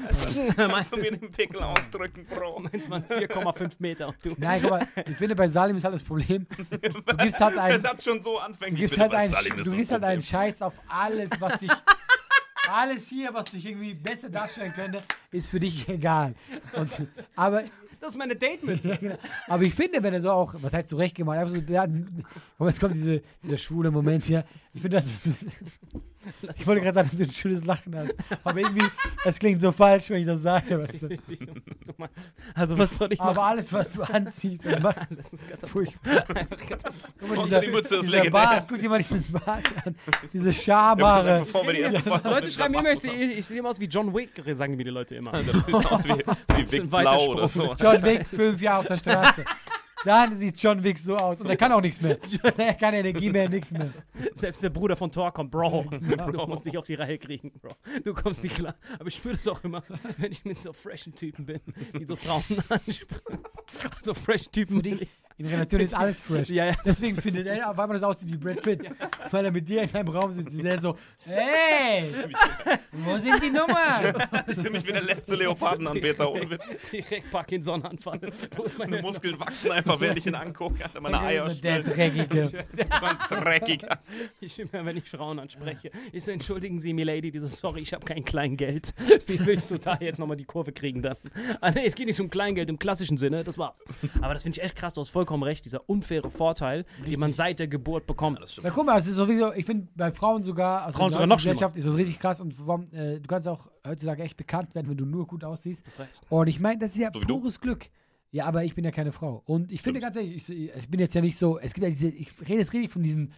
Kannst 0.56 0.96
du 0.96 1.00
mir 1.00 1.12
den 1.12 1.30
Pickel 1.30 1.62
ausdrücken, 1.62 2.26
Bro? 2.26 2.60
Meinst 2.72 2.88
man 2.88 3.02
4,5 3.04 3.72
Meter. 3.78 4.14
Du. 4.22 4.34
Nein, 4.38 4.60
guck 4.62 4.70
mal, 4.70 4.86
ich 5.08 5.16
finde, 5.16 5.34
bei 5.34 5.48
Salim 5.48 5.76
ist 5.76 5.84
halt 5.84 5.94
das 5.94 6.02
Problem, 6.02 6.46
du 6.80 7.16
gibst 7.16 7.40
halt 7.40 7.58
einen, 7.58 7.82
Das 7.82 7.90
hat 7.92 8.02
schon 8.02 8.22
so 8.22 8.32
du 8.34 8.38
anfänglich. 8.38 8.80
gibst 8.80 8.94
Ich 8.96 9.00
halt 9.00 9.14
einen, 9.14 9.32
du 9.32 9.56
das 9.56 9.70
gibst 9.72 9.92
halt 9.92 10.04
einen 10.04 10.22
Scheiß 10.22 10.62
auf 10.62 10.74
alles, 10.88 11.30
was 11.38 11.58
dich, 11.58 11.70
alles 12.70 13.08
hier, 13.08 13.32
was 13.34 13.46
dich 13.46 13.66
irgendwie 13.66 13.94
besser 13.94 14.28
darstellen 14.30 14.72
könnte, 14.72 15.02
ist 15.30 15.48
für 15.48 15.60
dich 15.60 15.88
egal. 15.88 16.34
Und, 16.74 17.06
aber 17.34 17.62
Das 18.00 18.10
ist 18.10 18.18
meine 18.18 18.34
Date-Mütze. 18.34 18.88
Ja, 18.90 18.96
genau. 19.00 19.18
Aber 19.46 19.62
ich 19.62 19.74
finde, 19.74 20.02
wenn 20.02 20.12
er 20.12 20.20
so 20.20 20.30
auch, 20.30 20.54
was 20.58 20.72
heißt 20.72 20.88
zurecht 20.88 21.14
gemacht, 21.14 21.38
einfach 21.38 21.54
so, 21.54 21.60
aber 22.58 22.68
jetzt 22.68 22.80
kommt 22.80 22.94
diese, 22.94 23.22
dieser 23.44 23.56
schwule 23.58 23.90
Moment 23.92 24.24
hier. 24.24 24.44
Ich 24.74 24.82
finde, 24.82 24.96
dass 24.96 25.06
du, 26.42 26.48
ich 26.56 26.66
wollte 26.66 26.80
gerade 26.82 26.94
sagen, 26.94 27.08
dass 27.08 27.18
du 27.18 27.24
ein 27.24 27.32
schönes 27.32 27.64
Lachen 27.64 27.96
hast. 27.96 28.14
Aber 28.44 28.58
irgendwie, 28.58 28.86
das 29.24 29.38
klingt 29.38 29.60
so 29.60 29.72
falsch, 29.72 30.10
wenn 30.10 30.20
ich 30.22 30.26
das 30.26 30.42
sage. 30.42 30.80
Weißt 30.88 31.02
du. 31.02 31.08
Du 31.08 31.18
meinst- 31.96 32.32
Also 32.54 32.78
was 32.78 32.96
soll 32.96 33.12
ich 33.12 33.18
machen? 33.18 33.30
Aber 33.30 33.44
alles, 33.44 33.72
was 33.72 33.92
du 33.92 34.02
anziehst 34.02 34.64
und 34.66 34.82
machst, 34.82 35.00
Das 35.16 35.32
ist 35.32 35.50
ist 35.50 35.66
furchtbar. 35.66 36.24
Guck 37.18 37.28
mal, 37.28 37.38
Und 37.38 37.44
dieser, 37.46 37.60
die 37.60 37.68
Mütze 37.68 37.96
ist 37.96 38.04
dieser 38.04 38.16
legendär. 38.18 38.30
Bart, 38.30 38.66
guck 38.68 38.78
dir 38.80 38.88
mal 38.88 38.98
diesen 38.98 39.24
Bart 39.32 39.64
an. 39.84 39.94
Diese 40.32 40.50
Ja, 40.50 40.52
Schamhaare. 40.52 41.46
Leute 42.24 42.50
schreiben 42.50 42.74
immer, 42.74 42.92
ich 42.92 43.00
sehe 43.00 43.12
ich 43.32 43.46
sehe 43.46 43.58
immer 43.58 43.70
aus 43.70 43.80
wie 43.80 43.86
John 43.86 44.14
Wick, 44.14 44.30
sagen 44.52 44.76
mir 44.76 44.84
die 44.84 44.90
Leute 44.90 45.16
immer. 45.16 45.32
Das 45.32 45.64
sieht 45.64 45.74
aus 45.74 46.04
wie, 46.04 46.10
wie 46.56 46.72
Vic 46.72 46.82
ein 46.82 46.88
Blau 46.90 47.26
oder 47.32 47.48
so. 47.48 47.74
John 47.74 48.02
Wick, 48.02 48.26
fünf 48.26 48.60
Jahre 48.60 48.80
auf 48.80 48.86
der 48.86 48.96
Straße. 48.96 49.44
Dann 50.04 50.36
sieht 50.36 50.60
John 50.60 50.82
Wick 50.82 50.98
so 50.98 51.16
aus. 51.16 51.40
Und 51.40 51.48
er 51.48 51.56
kann 51.56 51.72
auch 51.72 51.80
nichts 51.80 52.00
mehr. 52.00 52.18
Er 52.56 52.74
kann 52.74 52.94
Energie 52.94 53.30
mehr, 53.30 53.48
nichts 53.48 53.70
mehr. 53.70 53.88
Selbst 54.34 54.62
der 54.62 54.70
Bruder 54.70 54.96
von 54.96 55.10
Thor 55.10 55.32
kommt, 55.32 55.50
Bro. 55.50 55.84
Du 55.90 56.46
musst 56.46 56.66
dich 56.66 56.76
auf 56.76 56.86
die 56.86 56.94
Reihe 56.94 57.18
kriegen, 57.18 57.52
Bro. 57.60 57.74
Du 58.04 58.14
kommst 58.14 58.42
nicht 58.42 58.56
klar. 58.56 58.74
Aber 58.98 59.08
ich 59.08 59.16
spüre 59.16 59.34
das 59.36 59.48
auch 59.48 59.62
immer, 59.64 59.82
wenn 60.18 60.32
ich 60.32 60.44
mit 60.44 60.60
so 60.60 60.72
freshen 60.72 61.14
Typen 61.14 61.46
bin, 61.46 61.60
die 61.98 62.04
so 62.04 62.16
Frauen 62.16 62.42
ansprechen. 62.68 63.42
So 64.02 64.14
fresh 64.14 64.48
Typen. 64.50 64.76
Für 64.76 64.82
dich, 64.82 65.08
in 65.38 65.46
Relation 65.46 65.80
ist 65.80 65.94
alles 65.94 66.20
fresh. 66.20 66.48
Ja, 66.50 66.66
ja. 66.66 66.74
Deswegen 66.84 67.16
findet 67.16 67.46
er, 67.46 67.70
auf 67.70 67.78
einmal 67.78 67.94
das 67.96 68.02
aussieht 68.02 68.30
wie 68.30 68.36
Brad 68.36 68.62
Pitt. 68.62 68.88
Weil 69.30 69.44
er 69.44 69.52
mit 69.52 69.68
dir 69.68 69.82
in 69.82 69.94
einem 69.94 70.08
Raum 70.08 70.30
sitzt. 70.32 70.54
Ist 70.54 70.64
er 70.64 70.80
so, 70.80 70.96
hey, 71.24 72.04
wo 72.92 73.18
sind 73.18 73.42
die 73.42 73.50
Nummern? 73.50 74.28
Ich 74.46 74.54
fühle 74.56 74.70
mich 74.70 74.86
wie 74.86 74.92
der 74.92 75.02
letzte 75.02 75.34
Leopardenanbeter, 75.34 76.30
ohne 76.30 76.48
Witz. 76.50 76.70
Direkt 76.92 77.30
Parkinson-Anfall. 77.30 78.20
Meine 78.78 78.90
Meine 78.90 79.02
Muskeln 79.02 79.38
wachsen 79.40 79.72
einfach, 79.72 79.98
während 80.00 80.18
ich 80.18 80.26
ihn 80.26 80.34
angucke. 80.34 80.84
Meine 81.00 81.20
Eier 81.20 81.48
so 81.50 81.56
der. 81.56 81.82
Dreckige. 81.82 82.64
So 83.00 83.06
ein 83.06 83.16
dreckiger. 83.28 83.98
Ich 84.40 84.58
immer, 84.58 84.84
wenn 84.84 84.96
ich 84.96 85.08
Frauen 85.08 85.38
anspreche. 85.38 85.90
Ich 86.12 86.24
so, 86.24 86.30
entschuldigen 86.30 86.78
Sie, 86.78 86.92
Milady, 86.92 87.30
diese 87.30 87.46
sorry, 87.46 87.80
ich 87.80 87.92
habe 87.92 88.04
kein 88.04 88.24
Kleingeld. 88.24 88.94
Wie 89.26 89.44
willst 89.44 89.70
du 89.70 89.78
da 89.78 89.96
jetzt 90.00 90.18
nochmal 90.18 90.36
die 90.36 90.44
Kurve 90.44 90.72
kriegen 90.72 91.02
dann? 91.02 91.16
Ah, 91.60 91.72
es 91.74 91.94
geht 91.94 92.06
nicht 92.06 92.20
um 92.20 92.28
Kleingeld 92.30 92.68
im 92.68 92.78
klassischen 92.78 93.16
Sinne, 93.16 93.44
das 93.44 93.58
war's. 93.58 93.82
Aber 94.20 94.34
das 94.34 94.42
finde 94.42 94.58
ich 94.58 94.64
echt 94.64 94.76
krass, 94.76 94.94
du 94.94 95.00
hast 95.00 95.10
vollkommen 95.22 95.44
recht, 95.44 95.64
dieser 95.64 95.88
unfaire 95.88 96.30
Vorteil, 96.30 96.84
den 97.06 97.20
man 97.20 97.32
seit 97.32 97.60
der 97.60 97.68
Geburt 97.68 98.06
bekommt. 98.06 98.40
Na 98.62 98.70
guck 98.70 98.86
mal, 98.86 98.98
es 98.98 99.06
ist 99.06 99.14
sowieso, 99.14 99.52
ich 99.52 99.64
finde 99.64 99.86
bei 99.94 100.10
Frauen 100.10 100.42
sogar, 100.42 100.82
also 100.82 100.98
Frauen 100.98 101.08
in 101.08 101.12
der 101.12 101.14
sogar 101.14 101.26
noch 101.28 101.36
Gesellschaft 101.36 101.76
ist 101.76 101.86
das 101.86 101.94
richtig 101.94 102.18
krass 102.18 102.40
und 102.40 102.54
warum, 102.66 102.84
äh, 102.92 103.20
du 103.20 103.26
kannst 103.28 103.46
auch 103.46 103.70
heutzutage 103.86 104.24
echt 104.24 104.36
bekannt 104.36 104.74
werden, 104.74 104.88
wenn 104.88 104.96
du 104.96 105.06
nur 105.06 105.26
gut 105.26 105.44
aussiehst. 105.44 105.84
Und 106.28 106.48
ich 106.48 106.58
meine, 106.58 106.78
das 106.78 106.92
ist 106.92 106.98
ja 106.98 107.10
So 107.12 107.20
pures 107.20 107.60
Glück. 107.60 107.88
Ja, 108.32 108.46
aber 108.46 108.64
ich 108.64 108.74
bin 108.74 108.82
ja 108.84 108.90
keine 108.90 109.12
Frau. 109.12 109.42
Und 109.44 109.70
ich 109.70 109.82
finde 109.82 110.00
ganz 110.00 110.16
ehrlich, 110.16 110.48
ich, 110.48 110.74
ich 110.74 110.88
bin 110.88 110.98
jetzt 110.98 111.14
ja 111.14 111.20
nicht 111.20 111.36
so, 111.36 111.58
es 111.58 111.74
gibt 111.74 111.84
ja 111.84 111.90
diese, 111.90 112.08
ich 112.08 112.32
rede 112.40 112.60
jetzt 112.60 112.72
richtig 112.72 112.90
von 112.90 113.02
diesen 113.02 113.32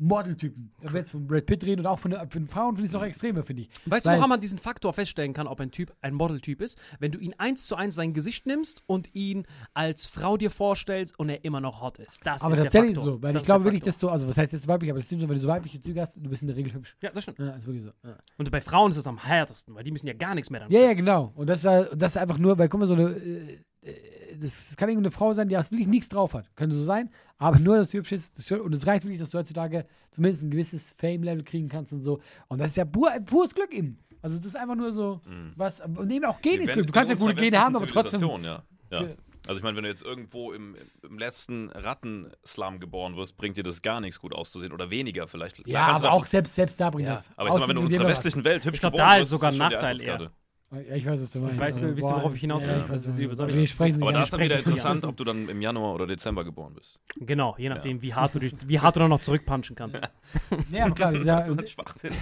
Modeltypen. 0.00 0.72
Wenn 0.80 0.92
wir 0.92 1.00
jetzt 1.00 1.10
von 1.12 1.26
Brad 1.26 1.46
Pitt 1.46 1.62
reden 1.64 1.80
und 1.80 1.86
auch 1.86 1.98
von, 1.98 2.12
von 2.28 2.46
Frauen 2.46 2.74
finde 2.76 2.82
ich 2.86 2.90
es 2.90 2.92
noch 2.94 3.02
extremer, 3.04 3.44
finde 3.44 3.62
ich. 3.62 3.70
Weißt 3.86 4.06
Weil- 4.06 4.14
du, 4.14 4.18
woran 4.18 4.30
man 4.30 4.40
diesen 4.40 4.58
Faktor 4.58 4.92
feststellen 4.92 5.32
kann, 5.32 5.46
ob 5.46 5.60
ein 5.60 5.70
Typ 5.70 5.94
ein 6.00 6.14
Modeltyp 6.14 6.60
ist? 6.62 6.78
Wenn 6.98 7.12
du 7.12 7.18
ihn 7.18 7.34
eins 7.38 7.66
zu 7.66 7.76
eins 7.76 7.94
sein 7.94 8.12
Gesicht 8.14 8.46
nimmst 8.46 8.82
und 8.86 9.14
ihn 9.14 9.46
als 9.74 10.06
Frau 10.06 10.36
dir 10.36 10.50
vorstellst 10.50 11.18
und 11.18 11.28
er 11.28 11.44
immer 11.44 11.60
noch 11.60 11.80
hot 11.82 11.98
ist. 11.98 12.18
Das 12.24 12.42
Aber 12.42 12.52
ist 12.54 12.58
tatsächlich 12.62 12.92
der 12.94 13.02
Faktor. 13.02 13.14
so, 13.18 13.22
weil 13.22 13.32
Das 13.34 13.42
ich 13.42 13.46
glaube 13.46 13.64
wirklich, 13.64 13.82
dass 13.82 13.98
du, 13.98 14.08
also 14.08 14.26
was 14.28 14.36
heißt 14.38 14.52
jetzt 14.52 14.66
weiblich, 14.68 14.90
aber 14.90 14.98
das 14.98 15.06
stimmt 15.06 15.22
so, 15.22 15.28
wenn 15.28 15.34
du 15.36 15.40
so 15.40 15.48
weibliche 15.48 15.78
Züge 15.80 16.00
hast, 16.00 16.16
du 16.16 16.28
bist 16.30 16.42
in 16.42 16.48
der 16.48 16.56
Regel 16.56 16.72
hübsch. 16.72 16.96
Ja, 17.02 17.10
das 17.10 17.22
stimmt. 17.24 17.38
Ja, 17.38 17.50
ist 17.50 17.66
wirklich 17.66 17.84
so. 17.84 17.90
Ja. 18.02 18.16
Und 18.38 18.50
bei 18.50 18.60
Frauen 18.60 18.90
ist 18.90 18.96
es 18.96 19.06
am 19.06 19.22
härtesten, 19.22 19.74
weil 19.74 19.84
die 19.84 19.90
müssen 19.90 20.06
ja 20.06 20.14
gar 20.14 20.34
nichts 20.34 20.50
mehr 20.50 20.60
dann. 20.60 20.70
Ja, 20.70 20.80
ja, 20.80 20.94
genau. 20.94 21.32
Und 21.34 21.48
das 21.48 21.64
ist, 21.64 21.90
das 21.96 22.12
ist 22.12 22.16
einfach 22.16 22.38
nur, 22.38 22.58
weil, 22.58 22.68
guck 22.68 22.80
mal, 22.80 22.86
so 22.86 22.94
eine, 22.94 23.10
äh, 23.10 23.58
äh, 23.82 23.94
das 24.40 24.76
kann 24.76 24.88
irgendeine 24.88 25.12
Frau 25.12 25.32
sein, 25.32 25.48
die 25.48 25.54
das 25.54 25.70
wirklich 25.70 25.88
nichts 25.88 26.08
drauf 26.08 26.34
hat. 26.34 26.54
Könnte 26.56 26.74
so 26.74 26.84
sein, 26.84 27.10
aber 27.38 27.58
nur, 27.58 27.76
dass 27.76 27.90
du 27.90 27.98
hübsch 27.98 28.12
ist. 28.12 28.38
Das, 28.38 28.50
und 28.50 28.74
es 28.74 28.86
reicht 28.86 29.04
wirklich, 29.04 29.20
dass 29.20 29.30
du 29.30 29.38
heutzutage 29.38 29.86
zumindest 30.10 30.42
ein 30.42 30.50
gewisses 30.50 30.92
Fame-Level 30.98 31.44
kriegen 31.44 31.68
kannst 31.68 31.92
und 31.92 32.02
so. 32.02 32.20
Und 32.48 32.60
das 32.60 32.68
ist 32.68 32.76
ja 32.76 32.84
pur, 32.84 33.10
pures 33.24 33.54
Glück 33.54 33.72
eben. 33.72 33.98
Also, 34.22 34.36
das 34.36 34.46
ist 34.46 34.56
einfach 34.56 34.74
nur 34.74 34.92
so, 34.92 35.20
was, 35.56 35.80
und 35.80 36.10
eben 36.10 36.24
auch 36.24 36.40
Gen 36.40 36.60
ist 36.60 36.72
Glück. 36.72 36.86
Du 36.86 36.92
kannst 36.92 37.10
ja 37.10 37.16
gute 37.16 37.34
Gene 37.34 37.58
haben, 37.58 37.76
aber 37.76 37.86
trotzdem. 37.86 38.20
Ja. 38.42 38.62
Ja. 38.90 39.04
Also 39.46 39.58
ich 39.58 39.62
meine, 39.62 39.76
wenn 39.76 39.84
du 39.84 39.88
jetzt 39.88 40.02
irgendwo 40.02 40.52
im, 40.52 40.76
im 41.02 41.18
letzten 41.18 41.70
Rattenslum 41.70 42.78
geboren 42.78 43.16
wirst, 43.16 43.36
bringt 43.36 43.56
dir 43.56 43.62
das 43.62 43.80
gar 43.80 44.00
nichts 44.00 44.20
gut 44.20 44.34
auszusehen 44.34 44.72
oder 44.72 44.90
weniger 44.90 45.26
vielleicht. 45.28 45.64
Klar 45.64 45.66
Ja, 45.66 45.96
aber 45.96 46.12
auch 46.12 46.26
selbst, 46.26 46.54
selbst 46.54 46.78
da 46.78 46.90
bringt 46.90 47.08
Ja, 47.08 47.14
das. 47.14 47.30
aber 47.36 47.48
ich 47.48 47.54
sag 47.54 47.62
mal, 47.62 47.68
wenn 47.68 47.76
du 47.76 47.80
in 47.80 47.86
unserer 47.86 48.08
westlichen 48.08 48.44
Welt 48.44 48.64
hübsch 48.64 48.76
Ich 48.76 48.80
glaub, 48.80 48.92
geboren 48.92 49.08
da 49.08 49.16
ist 49.16 49.30
sogar 49.30 49.50
ein 49.50 49.56
Nachteil 49.58 49.84
Eintrittskarte. 49.92 50.30
Ja, 50.72 50.94
ich 50.94 51.04
weiß, 51.04 51.20
was 51.20 51.32
du 51.32 51.40
meinst. 51.40 51.58
Weißt 51.58 51.82
du, 51.82 51.96
wisst 51.96 52.06
boah, 52.08 52.16
worauf 52.18 52.34
ich 52.36 52.42
hinaus 52.42 52.64
ja, 52.64 52.76
will? 52.76 52.82
ich 52.84 52.90
weiß, 52.90 53.08
was 53.08 53.18
ich- 53.18 53.58
wir 53.58 53.66
sprechen 53.66 54.00
Aber 54.02 54.12
da 54.12 54.22
ist 54.22 54.32
dann 54.32 54.40
wieder 54.40 54.56
interessant, 54.56 55.04
ob 55.04 55.16
du 55.16 55.24
dann 55.24 55.48
im 55.48 55.60
Januar 55.60 55.94
oder 55.96 56.06
Dezember 56.06 56.44
geboren 56.44 56.74
bist. 56.74 57.00
Genau, 57.16 57.56
je 57.58 57.68
nachdem, 57.70 58.00
wie 58.02 58.14
hart 58.14 58.36
du 58.36 58.38
dich, 58.38 58.54
wie 58.68 58.78
hart 58.78 58.94
du 58.94 59.00
dann 59.00 59.10
noch 59.10 59.20
zurückpunchen 59.20 59.74
kannst. 59.74 60.00
Ja, 60.70 60.84
aber 60.86 60.94
klar, 60.94 61.10
das 61.10 61.22
ist 61.22 61.26
ja. 61.26 61.40
Das 61.40 61.56
ist 61.56 61.70
Schwachsinn. 61.72 62.12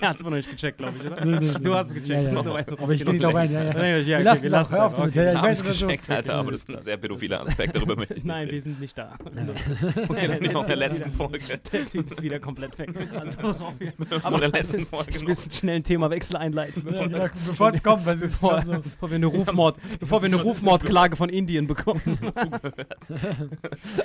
Er 0.00 0.08
hat 0.08 0.14
es 0.14 0.20
immer 0.22 0.30
noch 0.30 0.36
nicht 0.38 0.50
gecheckt, 0.50 0.78
glaube 0.78 0.94
ich, 0.98 1.04
oder? 1.06 1.22
Nee, 1.26 1.30
nee, 1.40 1.46
nee. 1.46 1.58
Du 1.62 1.74
hast 1.74 1.88
es 1.88 1.94
gecheckt. 1.94 2.24
Ja, 2.24 2.32
ja. 2.32 2.38
Aber 2.40 2.58
ich 2.58 3.00
es 3.00 3.06
will 3.06 3.12
nicht 3.12 3.22
drauf 3.24 3.34
ein. 3.34 3.52
Ja, 3.52 3.62
ja. 3.64 3.72
Ja, 3.84 3.96
ja, 3.98 4.06
Wir 4.06 4.16
okay, 4.16 4.22
lassen 4.22 4.42
wir 4.42 4.46
es 4.46 4.52
lassen. 4.52 4.72
Hör 4.74 4.86
auf 4.86 4.92
es 4.92 4.98
damit. 4.98 5.14
Ja, 5.14 5.22
Wir 5.22 5.30
ich 5.32 5.36
haben 5.36 5.44
weiß, 5.44 5.60
es 5.62 5.80
gecheckt, 5.80 6.10
Alter, 6.10 6.34
aber 6.36 6.52
das 6.52 6.60
ist 6.62 6.70
ein 6.70 6.82
sehr 6.82 6.96
pädophiler 6.96 7.40
Aspekt, 7.42 7.76
darüber 7.76 7.96
möchte 7.96 8.14
ich 8.14 8.24
nicht 8.24 8.34
Nein, 8.34 8.48
wir 8.50 8.62
sind 8.62 8.80
nicht 8.80 8.96
da. 8.96 9.12
Nicht 10.40 10.54
in 10.54 10.66
der 10.66 10.76
letzten 10.76 11.12
Folge. 11.12 11.38
Der 11.70 11.84
Typ 11.86 12.10
ist 12.10 12.22
wieder 12.22 12.40
komplett 12.40 12.78
weg. 12.78 12.90
Also, 13.14 13.38
wir 13.78 13.92
Aber 14.22 14.36
in 14.42 14.52
der 14.52 14.62
letzten 14.62 14.86
Folge 14.86 15.10
ich 15.10 15.20
noch. 15.20 15.28
müssen 15.28 15.50
schnell 15.52 15.76
ein 15.76 15.84
Themawechsel 15.84 16.36
einleiten, 16.36 16.82
bevor 16.82 17.02
Ja, 17.08 17.08
das, 17.08 17.30
bevor 17.46 17.70
es 17.70 17.82
kommt, 17.82 18.06
weil 18.06 18.16
es 18.16 18.22
ist 18.22 18.32
Bevor, 18.32 18.62
schon 18.62 18.66
so. 18.66 18.80
bevor 18.80 19.10
wir 19.10 19.16
eine 19.16 19.26
Rufmord, 19.26 19.78
bevor 20.00 20.22
wir 20.22 20.26
eine 20.26 20.36
Rufmordklage 20.36 21.16
von 21.16 21.28
Indien 21.28 21.66
bekommen. 21.72 22.00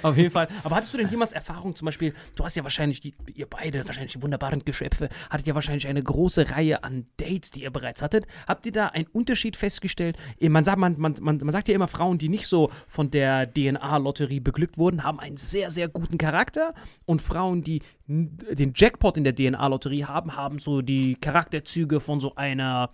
Auf 0.02 0.18
jeden 0.18 0.32
Fall. 0.32 0.48
Aber 0.64 0.76
hattest 0.76 0.94
du 0.94 0.98
denn 0.98 1.10
jemals 1.10 1.34
Erfahrung, 1.34 1.76
zum 1.76 1.86
Beispiel, 1.86 2.14
du 2.36 2.44
hast 2.44 2.56
ja 2.56 2.64
wahrscheinlich, 2.64 3.02
die, 3.02 3.14
ihr 3.34 3.48
beide, 3.48 3.86
wahrscheinlich 3.86 4.14
die 4.14 4.22
wunderbaren 4.22 4.64
Geschöpfe, 4.66 5.10
hattet 5.30 5.48
ja 5.48 5.56
wahrscheinlich 5.56 5.88
eine 5.88 6.02
große 6.02 6.52
Reihe 6.52 6.84
an 6.84 7.08
Dates, 7.18 7.52
die 7.52 7.64
ihr 7.64 7.72
bereits 7.72 8.02
hattet. 8.02 8.28
Habt 8.48 8.66
ihr 8.66 8.72
da 8.72 8.88
einen 8.88 9.08
Unterschied 9.08 9.56
festgestellt? 9.56 10.18
Man 10.42 10.66
sagt, 10.66 10.78
man, 10.78 10.96
man, 10.98 11.16
man, 11.22 11.38
man 11.38 11.52
sagt 11.52 11.68
ja 11.68 11.76
immer, 11.76 11.88
Frauen, 11.88 12.18
die 12.18 12.30
nicht 12.30 12.48
so 12.48 12.70
von 12.88 13.12
der 13.12 13.52
DNA-Lotterie 13.52 14.40
beglückt 14.40 14.78
wurden, 14.78 15.04
haben 15.04 15.20
einen 15.20 15.38
sehr, 15.38 15.72
sehr 15.72 15.88
guten 15.88 16.18
Charakter. 16.18 16.74
Und 17.06 17.22
Frauen, 17.22 17.64
die 17.64 17.82
den 18.08 18.74
Jackpot 18.76 19.18
in 19.18 19.24
der 19.24 19.36
DNA-Lotterie 19.36 20.06
haben, 20.06 20.36
haben 20.36 20.60
so 20.60 20.82
die 20.82 21.16
Charakterzüge 21.16 22.00
von 22.00 22.20
so 22.20 22.36
einer 22.36 22.90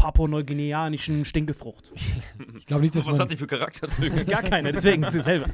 papua-neuguineanischen 0.00 1.24
Stinkefrucht. 1.24 1.92
Ich 2.58 2.66
glaube 2.66 2.82
nicht, 2.82 2.94
dass 2.94 3.06
Was 3.06 3.12
man. 3.16 3.22
hat 3.22 3.30
die 3.32 3.36
für 3.36 3.46
Charakterzüge? 3.46 4.24
Gar 4.26 4.42
keine, 4.42 4.70
deswegen 4.72 5.02
ist 5.02 5.14
es 5.14 5.24
selber. 5.24 5.46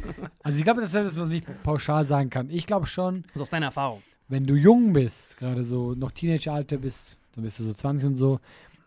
Also 0.42 0.58
ich 0.58 0.64
glaube, 0.64 0.80
dass, 0.82 0.92
dass 0.92 1.16
man 1.16 1.24
es 1.26 1.30
nicht 1.30 1.62
pauschal 1.62 2.04
sagen 2.04 2.28
kann. 2.30 2.50
Ich 2.50 2.66
glaube 2.66 2.86
schon, 2.86 3.22
Das 3.22 3.36
ist 3.36 3.42
aus 3.42 3.50
deiner 3.50 3.66
Erfahrung. 3.66 4.02
wenn 4.28 4.44
du 4.44 4.54
jung 4.54 4.92
bist, 4.92 5.36
gerade 5.38 5.64
so 5.64 5.94
noch 5.94 6.10
Teenageralter 6.10 6.76
bist, 6.78 7.16
dann 7.32 7.44
bist 7.44 7.58
du 7.58 7.64
so 7.64 7.72
20 7.72 8.08
und 8.08 8.16
so. 8.16 8.40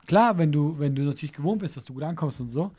Klar, 0.05 0.37
wenn 0.37 0.51
du, 0.51 0.77
wenn 0.79 0.95
du 0.95 1.03
natürlich 1.03 1.33
gewohnt 1.33 1.59
bist, 1.61 1.75
dass 1.77 1.85
du 1.85 1.93
gut 1.93 2.03
ankommst 2.03 2.39
und 2.41 2.49
so, 2.51 2.71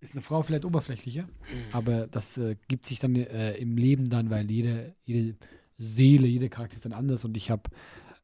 ist 0.00 0.12
eine 0.12 0.22
Frau 0.22 0.42
vielleicht 0.42 0.64
oberflächlicher. 0.64 1.24
Aber 1.72 2.06
das 2.06 2.36
äh, 2.38 2.56
gibt 2.68 2.86
sich 2.86 3.00
dann 3.00 3.16
äh, 3.16 3.54
im 3.56 3.76
Leben 3.76 4.04
dann, 4.08 4.30
weil 4.30 4.48
jede, 4.50 4.94
jede 5.04 5.34
Seele, 5.78 6.26
jeder 6.26 6.48
Charakter 6.48 6.76
ist 6.76 6.84
dann 6.84 6.92
anders. 6.92 7.24
Und 7.24 7.36
ich 7.36 7.50
habe, 7.50 7.62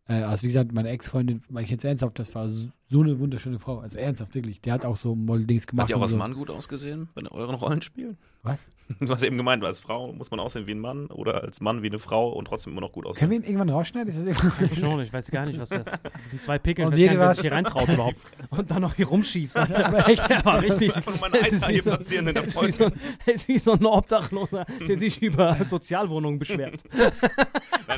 äh, 0.08 0.14
also 0.22 0.42
wie 0.42 0.48
gesagt, 0.48 0.72
meine 0.72 0.88
Ex-Freundin, 0.90 1.42
meine 1.48 1.64
ich 1.64 1.70
jetzt 1.70 1.84
ernsthaft, 1.84 2.18
das 2.18 2.34
war 2.34 2.48
so, 2.48 2.68
so 2.88 3.00
eine 3.02 3.18
wunderschöne 3.18 3.58
Frau. 3.58 3.78
Also 3.78 3.98
ernsthaft, 3.98 4.34
wirklich. 4.34 4.60
Die 4.60 4.70
hat 4.72 4.84
auch 4.84 4.96
so 4.96 5.14
Modeldings 5.14 5.66
gemacht. 5.66 5.84
Hat 5.84 5.88
die 5.90 5.94
auch 5.94 6.02
als 6.02 6.10
so. 6.10 6.16
Mann 6.16 6.34
gut 6.34 6.50
ausgesehen 6.50 7.08
bei 7.14 7.22
euren 7.30 7.54
Rollenspielen? 7.54 8.18
Was? 8.42 8.60
Du 8.98 9.08
hast 9.10 9.22
eben 9.22 9.38
gemeint, 9.38 9.64
als 9.64 9.80
Frau 9.80 10.12
muss 10.12 10.30
man 10.30 10.38
aussehen 10.38 10.66
wie 10.66 10.72
ein 10.72 10.78
Mann 10.80 11.06
oder 11.06 11.42
als 11.42 11.62
Mann 11.62 11.82
wie 11.82 11.86
eine 11.86 11.98
Frau 11.98 12.28
und 12.30 12.44
trotzdem 12.46 12.72
immer 12.72 12.82
noch 12.82 12.92
gut 12.92 13.04
Können 13.04 13.10
aussehen. 13.12 13.30
wir 13.30 13.36
ihn 13.38 13.42
irgendwann 13.44 13.70
rausschneiden? 13.70 14.08
Ist 14.12 14.18
das 14.18 14.26
irgendwie 14.42 14.74
Schon, 14.78 15.00
ich 15.00 15.10
weiß 15.10 15.30
gar 15.30 15.46
nicht, 15.46 15.58
was 15.58 15.70
das 15.70 15.86
ist. 15.86 15.98
Das 16.02 16.30
sind 16.30 16.42
zwei 16.42 16.58
Pickel, 16.58 16.84
Und 16.84 16.92
ich 16.98 17.00
weiß 17.08 17.16
gar 17.16 17.28
nicht, 17.28 17.36
was- 17.38 17.40
hier 17.40 17.52
reintraut 17.52 17.88
überhaupt. 17.88 18.18
Und 18.50 18.70
dann 18.70 18.82
noch 18.82 18.94
hier 18.94 19.06
rumschießen. 19.06 19.62
Aber 19.62 20.06
echt, 20.08 20.28
Der 20.28 20.44
war 20.44 20.60
richtig. 20.60 20.94
Einfach 20.94 21.10
nur 21.12 21.20
meine 21.30 21.34
wie 21.42 21.72
hier 21.72 21.82
so- 21.82 21.90
platzieren 21.90 22.26
in 22.28 22.34
der 22.34 22.42
das 22.42 22.54
ist 22.54 22.60
wie 22.62 22.70
so, 22.70 22.84
Folge. 22.84 22.98
ist 23.32 23.48
wie 23.48 23.58
so 23.58 23.72
ein 23.72 23.86
Obdachloser, 23.86 24.66
der 24.86 24.98
sich 24.98 25.22
über 25.22 25.56
Sozialwohnungen 25.64 26.38
beschwert. 26.38 26.82
Nein, 26.92 27.10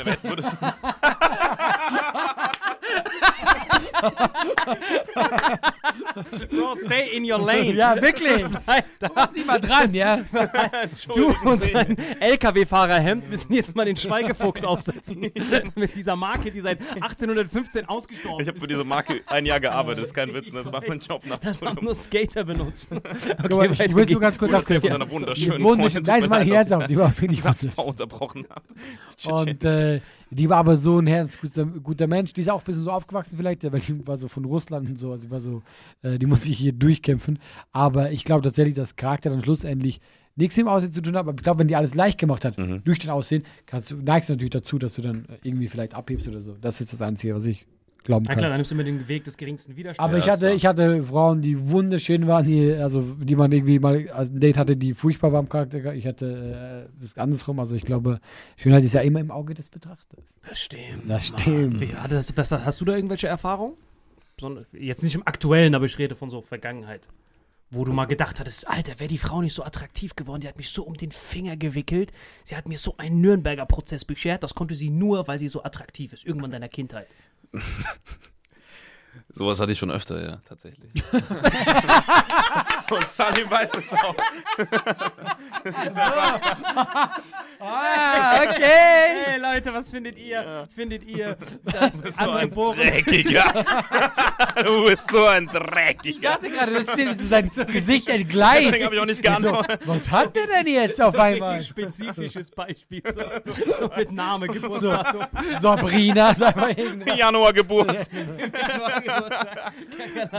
aber 0.01 0.11
hätte- 0.13 0.29
würde- 0.29 0.43
Bro, 6.51 6.77
stay 6.85 7.17
in 7.17 7.31
your 7.31 7.39
lane. 7.39 7.73
ja, 7.75 8.01
wirklich. 8.01 8.45
Du 9.01 9.09
bist 9.09 9.35
nicht 9.35 9.47
mal 9.47 9.61
dran, 9.61 9.93
ja? 9.95 10.21
Du 11.15 11.35
und 11.45 11.75
dein 11.75 11.97
LKW-Fahrerhemd 12.21 13.29
müssen 13.29 13.53
jetzt 13.53 13.75
mal 13.77 13.85
den 13.85 13.97
Schweigefuchs 13.97 14.65
aufsetzen. 14.65 15.21
Mit 15.75 15.95
dieser 15.95 16.17
Marke, 16.17 16.51
die 16.51 16.61
seit 16.61 16.79
1815 16.95 17.87
ausgestorben 17.87 18.41
Ich 18.41 18.47
habe 18.49 18.57
ist. 18.57 18.63
für 18.63 18.69
diese 18.69 18.85
Marke 18.85 19.21
ein 19.27 19.47
Jahr 19.47 19.61
gearbeitet, 19.61 20.03
das 20.03 20.09
ist 20.09 20.15
kein 20.15 20.33
Witz, 20.33 20.51
das 20.53 20.73
war 20.73 20.83
mein 20.87 20.99
Job 20.99 21.25
nach 21.27 21.39
Das 21.39 21.61
haben 21.63 21.85
nur 21.85 21.95
Skater 21.95 22.45
benutzt. 22.45 22.91
Okay, 22.93 23.35
Guck 23.43 23.51
mal, 23.59 23.71
ich, 23.73 23.81
ich 23.81 23.95
will 23.95 24.07
nur 24.07 24.21
ganz 24.21 24.39
kurz 24.39 24.53
Erzähl 24.53 24.81
von 24.81 24.91
deiner 24.91 25.11
wunderschönen 25.11 25.63
wunderschön, 25.63 26.05
Freundin. 26.05 26.13
nein, 26.13 26.23
ist 26.23 26.29
mal 26.31 26.49
ernsthaft, 26.49 26.91
die 26.91 26.97
war 26.97 27.11
ich 27.11 27.17
den 27.17 27.35
Satzbau 27.35 27.85
unterbrochen 27.85 28.47
habe. 28.49 29.35
Und 29.47 29.65
äh, 29.65 30.01
die 30.31 30.49
war 30.49 30.59
aber 30.59 30.77
so 30.77 30.99
ein 30.99 31.07
herzguter 31.07 31.65
guter 31.67 32.07
Mensch. 32.07 32.33
Die 32.33 32.41
ist 32.41 32.51
auch 32.51 32.61
ein 32.61 32.65
bisschen 32.65 32.85
so 32.85 32.91
aufgewachsen 32.91 33.37
vielleicht, 33.37 33.65
weil 33.73 33.81
die 33.81 34.07
war 34.07 34.17
so 34.17 34.29
von 34.29 34.45
Russland 34.45 34.89
und 34.89 34.99
so. 34.99 35.13
Also 35.13 35.25
die 35.25 35.31
war 35.31 35.41
so, 35.41 35.63
äh, 36.03 36.19
die 36.19 36.27
muss 36.27 36.43
sich 36.43 36.59
hier 36.59 36.73
durchkämpfen. 36.73 37.39
Aber 37.73 38.11
ich 38.13 38.25
glaube 38.25 38.43
tatsächlich, 38.43 38.75
dass 38.75 38.97
Charakter 38.97 39.31
dann 39.31 39.43
schlussendlich 39.43 40.01
nichts 40.37 40.57
mit 40.57 40.67
dem 40.67 40.69
Aussehen 40.69 40.93
zu 40.93 41.01
tun 41.01 41.15
hat. 41.15 41.21
Aber 41.21 41.35
ich 41.35 41.43
glaube, 41.43 41.61
wenn 41.61 41.69
die 41.69 41.77
alles 41.77 41.95
leicht 41.95 42.19
gemacht 42.19 42.45
hat, 42.45 42.59
Mhm. 42.59 42.83
durch 42.85 42.99
den 42.99 43.11
Aussehen, 43.11 43.45
kannst 43.67 43.91
du, 43.91 43.97
neigst 43.97 44.29
du 44.29 44.33
natürlich 44.35 44.51
dazu, 44.51 44.79
dass 44.79 44.95
du 44.95 45.03
dann 45.03 45.27
äh, 45.27 45.39
irgendwie 45.45 45.69
vielleicht 45.69 45.95
abhebst 45.95 46.27
oder 46.29 46.41
so. 46.43 46.57
Das 46.61 46.81
ist 46.81 46.93
das 46.93 47.03
Einzige, 47.03 47.35
was 47.35 47.45
ich 47.45 47.67
glauben 48.05 48.25
Na 48.25 48.31
kann. 48.31 48.39
klar, 48.39 48.51
dann 48.51 48.59
nimmst 48.59 48.71
du 48.71 48.77
immer 48.77 48.85
den 48.85 49.09
Weg 49.09 49.25
des 49.25 49.37
geringsten 49.37 49.75
Widerstands. 49.77 49.99
Aber 49.99 50.13
Ja, 50.13 50.19
ich 50.19 50.27
ist 50.27 50.31
hatte, 50.33 50.41
klar. 50.47 50.55
ich 50.55 50.67
hatte 50.67 51.03
Frauen, 51.05 51.41
die 51.41 51.69
wunderschön 51.71 52.27
waren, 52.27 52.45
die, 52.47 52.73
also 52.73 53.01
die 53.03 53.35
man 53.35 53.51
irgendwie 53.51 53.79
mal 53.81 54.09
als 54.11 54.31
ein 54.31 54.39
Date 54.41 54.57
hatte, 54.57 54.77
die 54.77 54.95
furchtbar 54.95 55.33
war 55.33 55.41
im 55.41 55.49
Charakter. 55.49 55.95
Ich 55.95 56.07
hatte 56.07 56.87
äh, 56.89 57.01
das 57.01 57.19
andersrum. 57.19 57.59
Also 57.59 57.75
ich 57.75 57.83
glaube, 57.85 58.21
Schönheit 58.57 58.85
ist 58.85 58.95
ja 58.95 59.01
immer 59.01 59.21
im 59.21 59.31
Auge 59.33 59.55
des 59.55 59.69
Betrachters. 59.71 60.39
Das 60.49 60.61
stimmt. 60.61 61.09
Das 61.09 61.27
stimmt. 61.27 61.81
Wie, 61.81 61.95
hat 61.95 62.13
das, 62.13 62.37
was, 62.37 62.53
hast 62.53 62.81
du 62.81 62.85
da 62.85 62.95
irgendwelche 62.95 63.27
Erfahrungen? 63.27 63.75
Jetzt 64.73 65.03
nicht 65.03 65.15
im 65.15 65.27
Aktuellen, 65.27 65.75
aber 65.75 65.87
ich 65.87 65.99
rede 65.99 66.15
von 66.15 66.29
so 66.31 66.41
Vergangenheit. 66.41 67.09
Wo 67.75 67.85
du 67.85 67.93
mal 67.93 68.05
gedacht 68.05 68.39
hattest, 68.39 68.69
Alter, 68.69 69.01
wäre 69.01 69.09
die 69.09 69.19
Frau 69.19 69.43
nicht 69.43 69.53
so 69.53 69.65
attraktiv 69.65 70.15
geworden, 70.15 70.41
die 70.41 70.49
hat 70.49 70.57
mich 70.57 70.71
so 70.71 70.85
um 70.85 70.95
den 70.95 71.11
Finger 71.11 71.57
gewickelt. 71.57 72.13
Sie 72.45 72.57
hat 72.57 72.69
mir 72.69 72.79
so 72.79 72.97
einen 72.99 73.21
Nürnberger 73.21 73.67
Prozess 73.67 74.05
beschert. 74.05 74.45
Das 74.45 74.55
konnte 74.55 74.77
sie 74.77 74.91
nur, 74.91 75.27
weil 75.27 75.41
sie 75.41 75.49
so 75.49 75.65
attraktiv 75.65 76.13
ist. 76.13 76.25
Irgendwann 76.25 76.51
in 76.51 76.53
deiner 76.53 76.69
Kindheit. 76.69 77.09
Sowas 79.33 79.59
hatte 79.61 79.73
ich 79.73 79.79
schon 79.79 79.91
öfter, 79.91 80.23
ja, 80.23 80.39
tatsächlich. 80.49 80.93
Und 82.91 83.11
Salim 83.11 83.51
weiß 83.51 83.71
es 83.75 83.93
auch. 83.93 84.15
Ah, 87.67 88.43
okay. 88.43 88.61
Hey 89.25 89.41
Leute, 89.41 89.73
was 89.73 89.91
findet 89.91 90.19
ihr? 90.19 90.69
Findet 90.75 91.05
ihr 91.05 91.37
das 91.65 91.93
Du 91.97 92.03
bist 92.03 92.19
so 92.21 92.31
ein? 92.31 92.51
Dreckiger. 92.51 93.65
Du 94.65 94.85
bist 94.87 95.11
so 95.11 95.25
ein 95.25 95.45
Ich 95.45 95.51
Dreckiger. 95.51 96.31
dachte 96.31 96.51
gerade, 96.51 96.73
das 96.75 96.87
so 96.87 97.27
sein 97.27 97.51
Gesicht 97.73 98.09
entgleist. 98.11 98.67
Deswegen 98.67 98.85
habe 98.85 98.95
ich 98.97 99.01
auch 99.01 99.07
nicht 99.07 99.17
so, 99.17 99.23
geantwortet. 99.23 99.81
was 99.87 100.11
hat 100.11 100.37
der 100.37 100.47
denn 100.47 100.67
jetzt 100.67 101.01
auf 101.01 101.19
einmal? 101.19 101.63
Spezifisches 101.63 102.51
Beispiel. 102.51 103.03
So, 103.15 103.23
so 103.81 103.91
mit 103.97 104.13
Name, 104.13 104.47
Geburtsdatum. 104.49 105.23
Sabrina, 105.61 106.35
sag 106.35 106.57
mal 106.57 106.73
irgendwas. 106.73 107.19
Januar 107.19 107.53
Geburt. 107.55 108.11
Geburtstag. 109.05 109.73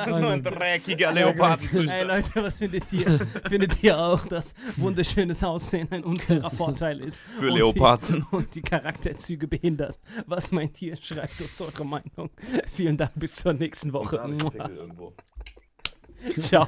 So 0.08 0.28
ein 0.28 0.44
dreckiger 0.44 1.14
Hey 1.14 1.24
Leopardenzüchter. 1.24 2.06
Leute, 2.06 2.44
was 2.44 2.58
findet 2.58 2.92
ihr? 2.94 3.20
findet 3.48 3.84
ihr 3.84 3.98
auch, 3.98 4.26
dass 4.26 4.54
wunderschönes 4.78 5.44
Aussehen 5.44 5.88
ein 5.92 6.04
unfairer 6.04 6.52
Vorteil 6.52 7.02
ist? 7.02 7.22
Für 7.40 7.50
und 7.50 7.56
Leoparden. 7.56 8.26
Die, 8.32 8.36
und 8.36 8.56
die 8.56 8.62
Charakterzüge 8.62 9.48
behindert. 9.48 9.98
Was 10.26 10.52
meint 10.52 10.82
ihr? 10.82 10.96
Schreibt 10.98 11.40
uns 11.42 11.60
eure 11.62 11.86
Meinung. 11.86 12.30
Vielen 12.74 12.98
Dank, 12.98 13.12
bis 13.16 13.36
zur 13.36 13.54
nächsten 13.54 13.94
Woche. 13.94 14.22
Ciao. 16.40 16.68